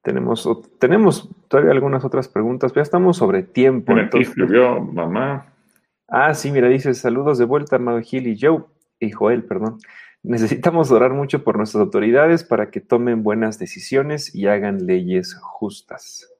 Tenemos, 0.04 0.46
tenemos 0.78 1.30
todavía 1.48 1.72
algunas 1.72 2.04
otras 2.04 2.28
preguntas, 2.28 2.72
pero 2.72 2.82
ya 2.82 2.84
estamos 2.84 3.16
sobre 3.16 3.42
tiempo. 3.42 3.96
escribió 3.96 4.78
mamá. 4.78 5.46
Ah, 6.06 6.34
sí, 6.34 6.52
mira, 6.52 6.68
dice 6.68 6.92
saludos 6.92 7.38
de 7.38 7.46
vuelta, 7.46 7.76
Armado 7.76 7.98
Gil 8.02 8.26
y 8.26 8.38
Joe, 8.38 8.64
y 9.00 9.10
Joel, 9.10 9.44
perdón. 9.44 9.78
Necesitamos 10.22 10.90
orar 10.90 11.14
mucho 11.14 11.42
por 11.42 11.56
nuestras 11.56 11.80
autoridades 11.80 12.44
para 12.44 12.70
que 12.70 12.80
tomen 12.80 13.22
buenas 13.22 13.58
decisiones 13.58 14.34
y 14.34 14.46
hagan 14.46 14.86
leyes 14.86 15.34
justas. 15.40 16.30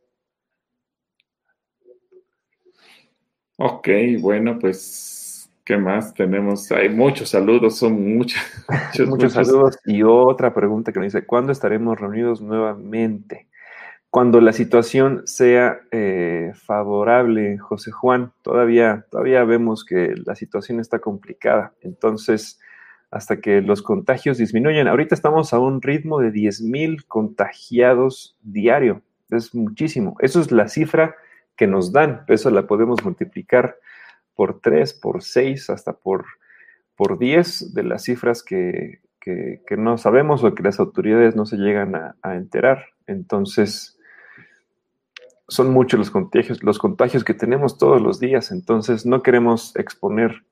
Ok, 3.56 3.88
bueno, 4.20 4.58
pues, 4.58 5.50
¿qué 5.64 5.78
más 5.78 6.12
tenemos? 6.12 6.70
Hay 6.70 6.90
muchos 6.90 7.30
saludos, 7.30 7.78
son 7.78 7.94
muchos. 8.16 8.42
Muchos, 8.68 9.08
muchos 9.08 9.32
saludos. 9.32 9.78
Y 9.86 10.02
otra 10.02 10.52
pregunta 10.52 10.92
que 10.92 10.98
nos 10.98 11.10
dice, 11.14 11.24
¿cuándo 11.24 11.50
estaremos 11.50 11.98
reunidos 11.98 12.42
nuevamente? 12.42 13.48
Cuando 14.14 14.40
la 14.40 14.52
situación 14.52 15.22
sea 15.24 15.80
eh, 15.90 16.52
favorable, 16.54 17.58
José 17.58 17.90
Juan, 17.90 18.32
todavía, 18.42 19.06
todavía 19.10 19.42
vemos 19.42 19.84
que 19.84 20.14
la 20.24 20.36
situación 20.36 20.78
está 20.78 21.00
complicada. 21.00 21.72
Entonces, 21.80 22.60
hasta 23.10 23.40
que 23.40 23.60
los 23.60 23.82
contagios 23.82 24.38
disminuyan, 24.38 24.86
ahorita 24.86 25.16
estamos 25.16 25.52
a 25.52 25.58
un 25.58 25.82
ritmo 25.82 26.20
de 26.20 26.32
10.000 26.32 27.08
contagiados 27.08 28.36
diario. 28.40 29.02
Es 29.30 29.52
muchísimo. 29.52 30.14
Eso 30.20 30.40
es 30.40 30.52
la 30.52 30.68
cifra 30.68 31.16
que 31.56 31.66
nos 31.66 31.90
dan. 31.90 32.22
Eso 32.28 32.50
la 32.50 32.68
podemos 32.68 33.02
multiplicar 33.02 33.78
por 34.36 34.60
3, 34.60 34.94
por 34.94 35.24
6, 35.24 35.70
hasta 35.70 35.92
por, 35.92 36.24
por 36.94 37.18
10 37.18 37.74
de 37.74 37.82
las 37.82 38.04
cifras 38.04 38.44
que, 38.44 39.00
no 39.76 39.98
sabemos 39.98 40.44
o 40.44 40.54
que 40.54 40.62
las 40.62 40.78
autoridades 40.78 41.34
no 41.34 41.46
se 41.46 41.56
llegan 41.56 41.96
a 41.96 42.36
enterar. 42.36 42.84
Entonces, 43.08 43.98
son 45.49 45.70
muchos 45.70 45.99
los 45.99 46.11
contagios, 46.11 46.62
los 46.62 46.78
contagios 46.78 47.24
que 47.24 47.34
tenemos 47.34 47.78
todos 47.78 48.01
los 48.01 48.20
días, 48.20 48.51
entonces 48.51 49.05
no 49.07 49.22
queremos 49.22 49.76
exponer 49.76 50.45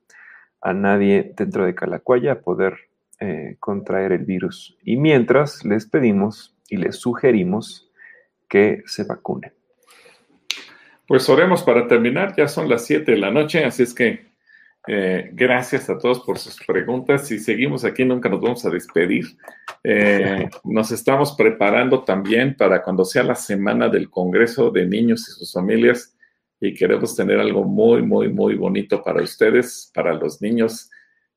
a 0.60 0.72
nadie 0.72 1.32
dentro 1.36 1.64
de 1.64 1.74
Calacuaya 1.74 2.32
a 2.32 2.40
poder 2.40 2.74
eh, 3.20 3.56
contraer 3.60 4.12
el 4.12 4.24
virus. 4.24 4.76
Y 4.82 4.96
mientras 4.96 5.64
les 5.64 5.86
pedimos 5.86 6.56
y 6.68 6.76
les 6.76 6.96
sugerimos 6.96 7.90
que 8.48 8.82
se 8.86 9.04
vacunen. 9.04 9.52
Pues 11.06 11.28
oremos 11.28 11.62
para 11.62 11.88
terminar, 11.88 12.34
ya 12.36 12.48
son 12.48 12.68
las 12.68 12.86
7 12.86 13.12
de 13.12 13.18
la 13.18 13.30
noche, 13.30 13.64
así 13.64 13.82
es 13.82 13.94
que 13.94 14.32
eh, 14.86 15.30
gracias 15.32 15.88
a 15.88 15.98
todos 15.98 16.20
por 16.20 16.38
sus 16.38 16.64
preguntas. 16.64 17.26
Si 17.28 17.38
seguimos 17.38 17.84
aquí, 17.84 18.04
nunca 18.04 18.28
nos 18.28 18.40
vamos 18.40 18.64
a 18.64 18.70
despedir. 18.70 19.26
Eh, 19.84 20.48
nos 20.64 20.92
estamos 20.92 21.34
preparando 21.36 22.04
también 22.04 22.56
para 22.56 22.82
cuando 22.82 23.04
sea 23.04 23.24
la 23.24 23.34
semana 23.34 23.88
del 23.88 24.08
Congreso 24.10 24.70
de 24.70 24.86
Niños 24.86 25.28
y 25.28 25.32
sus 25.32 25.52
familias 25.52 26.16
y 26.60 26.74
queremos 26.74 27.16
tener 27.16 27.40
algo 27.40 27.64
muy, 27.64 28.02
muy, 28.02 28.28
muy 28.28 28.54
bonito 28.54 29.02
para 29.02 29.20
ustedes, 29.20 29.90
para 29.92 30.14
los 30.14 30.40
niños, 30.40 30.88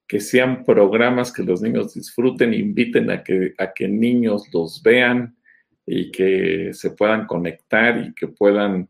que 0.08 0.20
sean 0.20 0.64
programas 0.64 1.34
que 1.34 1.42
los 1.42 1.64
niños 1.64 1.96
disfruten, 1.96 2.54
inviten 2.54 3.10
a 3.10 3.24
que, 3.24 3.56
a 3.58 3.74
que 3.74 3.88
niños 3.88 4.48
los 4.54 4.84
vean 4.84 5.36
y 5.84 6.12
que 6.12 6.70
se 6.74 6.92
puedan 6.92 7.26
conectar 7.26 7.98
y 7.98 8.14
que 8.14 8.28
puedan 8.28 8.88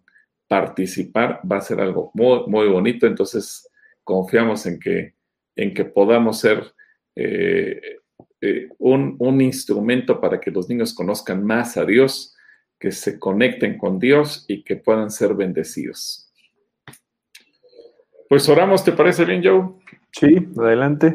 participar. 0.50 1.40
Va 1.50 1.58
a 1.58 1.62
ser 1.62 1.80
algo 1.80 2.12
muy, 2.14 2.42
muy 2.48 2.68
bonito. 2.68 3.08
Entonces, 3.08 3.70
confiamos 4.04 4.66
en 4.66 4.78
que, 4.78 5.14
en 5.56 5.74
que 5.74 5.86
podamos 5.86 6.42
ser 6.42 6.74
eh, 7.16 8.00
eh, 8.46 8.70
un, 8.78 9.16
un, 9.20 9.42
instrumento 9.42 10.20
para 10.20 10.40
que 10.40 10.52
los 10.52 10.70
niños 10.70 10.94
conozcan 10.94 11.44
más 11.44 11.78
a 11.78 11.86
Dios, 11.86 12.36
que 12.80 12.92
se 12.92 13.20
conecten 13.20 13.78
con 13.78 14.00
Dios 14.00 14.46
y 14.48 14.64
que 14.64 14.76
puedan 14.76 15.10
ser 15.10 15.34
bendecidos. 15.34 16.32
Pues 18.30 18.50
oramos, 18.50 18.84
¿te 18.84 18.92
parece 18.92 19.26
bien, 19.26 19.42
Joe? 19.44 19.74
Sí, 20.12 20.48
adelante. 20.58 21.14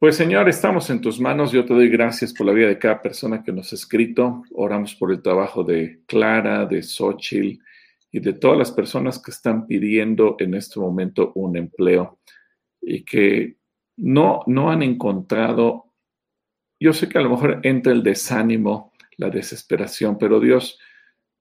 Pues 0.00 0.16
Señor, 0.16 0.48
estamos 0.48 0.88
en 0.88 1.00
tus 1.00 1.20
manos. 1.20 1.52
Yo 1.52 1.66
te 1.66 1.74
doy 1.74 1.90
gracias 1.90 2.32
por 2.32 2.46
la 2.46 2.54
vida 2.54 2.68
de 2.68 2.78
cada 2.78 3.02
persona 3.02 3.42
que 3.42 3.52
nos 3.52 3.70
ha 3.72 3.74
escrito. 3.76 4.42
Oramos 4.52 4.94
por 4.94 5.12
el 5.12 5.20
trabajo 5.20 5.62
de 5.62 6.00
Clara, 6.06 6.64
de 6.64 6.82
Xochitl 6.82 7.62
y 8.10 8.20
de 8.20 8.32
todas 8.32 8.56
las 8.56 8.72
personas 8.72 9.22
que 9.22 9.30
están 9.30 9.66
pidiendo 9.66 10.36
en 10.38 10.54
este 10.54 10.80
momento 10.80 11.32
un 11.34 11.56
empleo 11.56 12.18
y 12.80 13.04
que 13.04 13.58
no, 13.98 14.40
no 14.46 14.70
han 14.70 14.82
encontrado, 14.82 15.89
yo 16.80 16.92
sé 16.92 17.08
que 17.08 17.18
a 17.18 17.20
lo 17.20 17.30
mejor 17.30 17.60
entra 17.62 17.92
el 17.92 18.02
desánimo, 18.02 18.92
la 19.18 19.28
desesperación, 19.28 20.16
pero 20.18 20.40
Dios, 20.40 20.78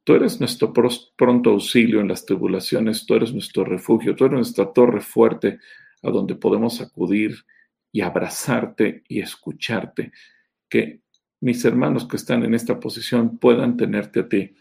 tú 0.03 0.13
eres 0.15 0.39
nuestro 0.39 0.73
pronto 0.73 1.51
auxilio 1.51 2.01
en 2.01 2.09
las 2.09 2.25
tribulaciones, 2.25 3.05
tú 3.05 3.15
eres 3.15 3.33
nuestro 3.33 3.63
refugio, 3.63 4.15
tú 4.15 4.25
eres 4.25 4.35
nuestra 4.35 4.71
torre 4.73 5.01
fuerte 5.01 5.59
a 6.03 6.11
donde 6.11 6.35
podemos 6.35 6.81
acudir 6.81 7.45
y 7.91 8.01
abrazarte 8.01 9.03
y 9.07 9.21
escucharte. 9.21 10.11
Que 10.67 11.01
mis 11.41 11.63
hermanos 11.63 12.07
que 12.07 12.17
están 12.17 12.43
en 12.43 12.53
esta 12.53 12.79
posición 12.79 13.37
puedan 13.37 13.77
tenerte 13.77 14.21
a 14.21 14.29
ti. 14.29 14.55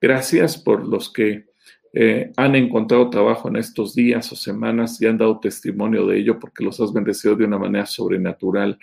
Gracias 0.00 0.58
por 0.58 0.86
los 0.86 1.12
que 1.12 1.46
eh, 1.92 2.32
han 2.36 2.56
encontrado 2.56 3.08
trabajo 3.08 3.48
en 3.48 3.56
estos 3.56 3.94
días 3.94 4.30
o 4.32 4.36
semanas 4.36 5.00
y 5.00 5.06
han 5.06 5.16
dado 5.16 5.38
testimonio 5.38 6.06
de 6.06 6.18
ello 6.18 6.40
porque 6.40 6.64
los 6.64 6.80
has 6.80 6.92
bendecido 6.92 7.36
de 7.36 7.44
una 7.44 7.58
manera 7.58 7.86
sobrenatural. 7.86 8.78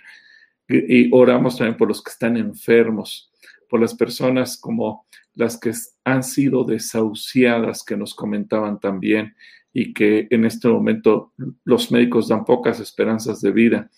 Y, 0.72 1.10
oramos 1.12 1.58
también 1.58 1.76
por 1.76 1.88
los 1.88 2.02
que 2.02 2.10
están 2.10 2.36
enfermos, 2.36 3.30
por 3.68 3.80
las 3.80 3.94
personas 3.94 4.58
como 4.58 5.06
las 5.34 5.58
que 5.58 5.72
han 6.04 6.22
sido 6.22 6.64
desahuciadas, 6.64 7.84
que 7.84 7.96
nos 7.96 8.14
comentaban 8.14 8.78
también, 8.80 9.34
y 9.72 9.94
que 9.94 10.28
en 10.30 10.44
este 10.44 10.68
momento 10.68 11.32
los 11.64 11.90
médicos 11.90 12.28
dan 12.28 12.44
pocas 12.44 12.80
esperanzas 12.80 13.40
de 13.40 13.50
vida. 13.50 13.90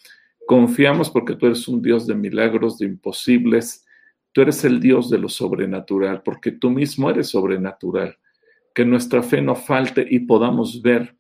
Confiamos 0.46 1.10
porque 1.10 1.34
tú 1.34 1.46
eres 1.46 1.66
un 1.66 1.82
Dios 1.82 2.06
de 2.06 2.14
milagros, 2.14 2.78
de 2.78 2.86
imposibles. 2.86 3.84
Tú 4.32 4.42
eres 4.42 4.64
el 4.64 4.78
Dios 4.80 5.10
de 5.10 5.18
lo 5.18 5.28
sobrenatural, 5.28 6.22
porque 6.22 6.52
tú 6.52 6.70
mismo 6.70 7.10
eres 7.10 7.28
sobrenatural. 7.28 8.18
Que 8.74 8.84
nuestra 8.84 9.22
fe 9.22 9.40
no 9.40 9.56
falte 9.56 10.06
y 10.08 10.20
podamos 10.20 10.82
ver 10.82 11.16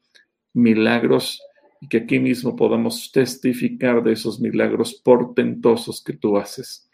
milagros 0.52 1.40
y 1.84 1.88
que 1.88 1.98
aquí 1.98 2.18
mismo 2.18 2.56
podamos 2.56 3.12
testificar 3.12 4.02
de 4.02 4.12
esos 4.12 4.40
milagros 4.40 4.94
portentosos 4.94 6.02
que 6.02 6.14
tú 6.14 6.38
haces. 6.38 6.88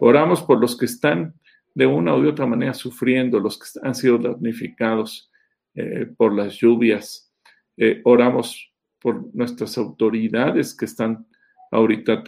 Oramos 0.00 0.42
por 0.42 0.58
los 0.58 0.78
que 0.78 0.86
están 0.86 1.34
de 1.74 1.84
una 1.84 2.16
u 2.16 2.26
otra 2.26 2.46
manera 2.46 2.72
sufriendo, 2.72 3.38
los 3.38 3.58
que 3.58 3.66
han 3.82 3.94
sido 3.94 4.16
damnificados 4.16 5.30
eh, 5.74 6.06
por 6.16 6.34
las 6.34 6.54
lluvias. 6.54 7.30
Eh, 7.76 8.00
oramos 8.04 8.72
por 8.98 9.28
nuestras 9.34 9.76
autoridades 9.76 10.74
que 10.74 10.86
están 10.86 11.26
ahorita 11.70 12.24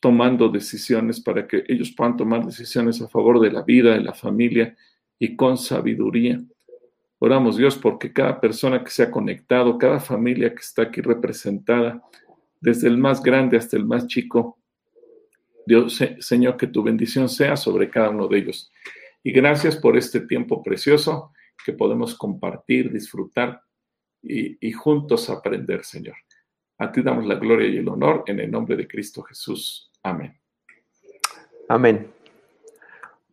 tomando 0.00 0.48
decisiones 0.48 1.20
para 1.20 1.46
que 1.46 1.62
ellos 1.68 1.94
puedan 1.96 2.16
tomar 2.16 2.44
decisiones 2.44 3.00
a 3.00 3.08
favor 3.08 3.38
de 3.38 3.52
la 3.52 3.62
vida, 3.62 3.92
de 3.92 4.00
la 4.00 4.14
familia 4.14 4.76
y 5.16 5.36
con 5.36 5.58
sabiduría. 5.58 6.42
Oramos 7.24 7.56
Dios 7.56 7.78
porque 7.78 8.12
cada 8.12 8.38
persona 8.38 8.84
que 8.84 8.90
se 8.90 9.02
ha 9.02 9.10
conectado, 9.10 9.78
cada 9.78 9.98
familia 9.98 10.50
que 10.50 10.60
está 10.60 10.82
aquí 10.82 11.00
representada, 11.00 12.02
desde 12.60 12.86
el 12.86 12.98
más 12.98 13.22
grande 13.22 13.56
hasta 13.56 13.78
el 13.78 13.86
más 13.86 14.06
chico, 14.06 14.58
Dios, 15.64 15.98
Señor, 16.18 16.58
que 16.58 16.66
tu 16.66 16.82
bendición 16.82 17.30
sea 17.30 17.56
sobre 17.56 17.88
cada 17.88 18.10
uno 18.10 18.28
de 18.28 18.40
ellos. 18.40 18.70
Y 19.22 19.32
gracias 19.32 19.74
por 19.74 19.96
este 19.96 20.20
tiempo 20.20 20.62
precioso 20.62 21.32
que 21.64 21.72
podemos 21.72 22.14
compartir, 22.14 22.92
disfrutar 22.92 23.62
y, 24.20 24.58
y 24.60 24.72
juntos 24.72 25.30
aprender, 25.30 25.82
Señor. 25.82 26.16
A 26.76 26.92
ti 26.92 27.00
damos 27.00 27.24
la 27.24 27.36
gloria 27.36 27.68
y 27.68 27.78
el 27.78 27.88
honor 27.88 28.24
en 28.26 28.38
el 28.40 28.50
nombre 28.50 28.76
de 28.76 28.86
Cristo 28.86 29.22
Jesús. 29.22 29.90
Amén. 30.02 30.38
Amén. 31.70 32.06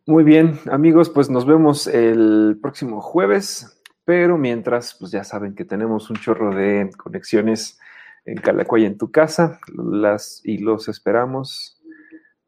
Muy 0.06 0.24
bien, 0.24 0.58
amigos, 0.70 1.10
pues 1.10 1.28
nos 1.28 1.44
vemos 1.44 1.86
el 1.86 2.58
próximo 2.60 3.02
jueves, 3.02 3.81
pero 4.04 4.38
mientras, 4.38 4.94
pues 4.98 5.12
ya 5.12 5.24
saben 5.24 5.54
que 5.54 5.64
tenemos 5.64 6.10
un 6.10 6.16
chorro 6.16 6.54
de 6.54 6.90
conexiones 6.96 7.78
en 8.24 8.36
Calacuaya 8.36 8.86
en 8.86 8.98
tu 8.98 9.10
casa, 9.10 9.60
las 9.74 10.40
y 10.44 10.58
los 10.58 10.88
esperamos 10.88 11.82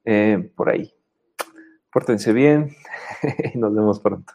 eh, 0.05 0.51
por 0.57 0.71
ahí. 0.71 0.95
Pórtense 1.93 2.33
bien 2.33 2.71
y 3.55 3.59
nos 3.59 3.75
vemos 3.75 4.01
pronto. 4.01 4.35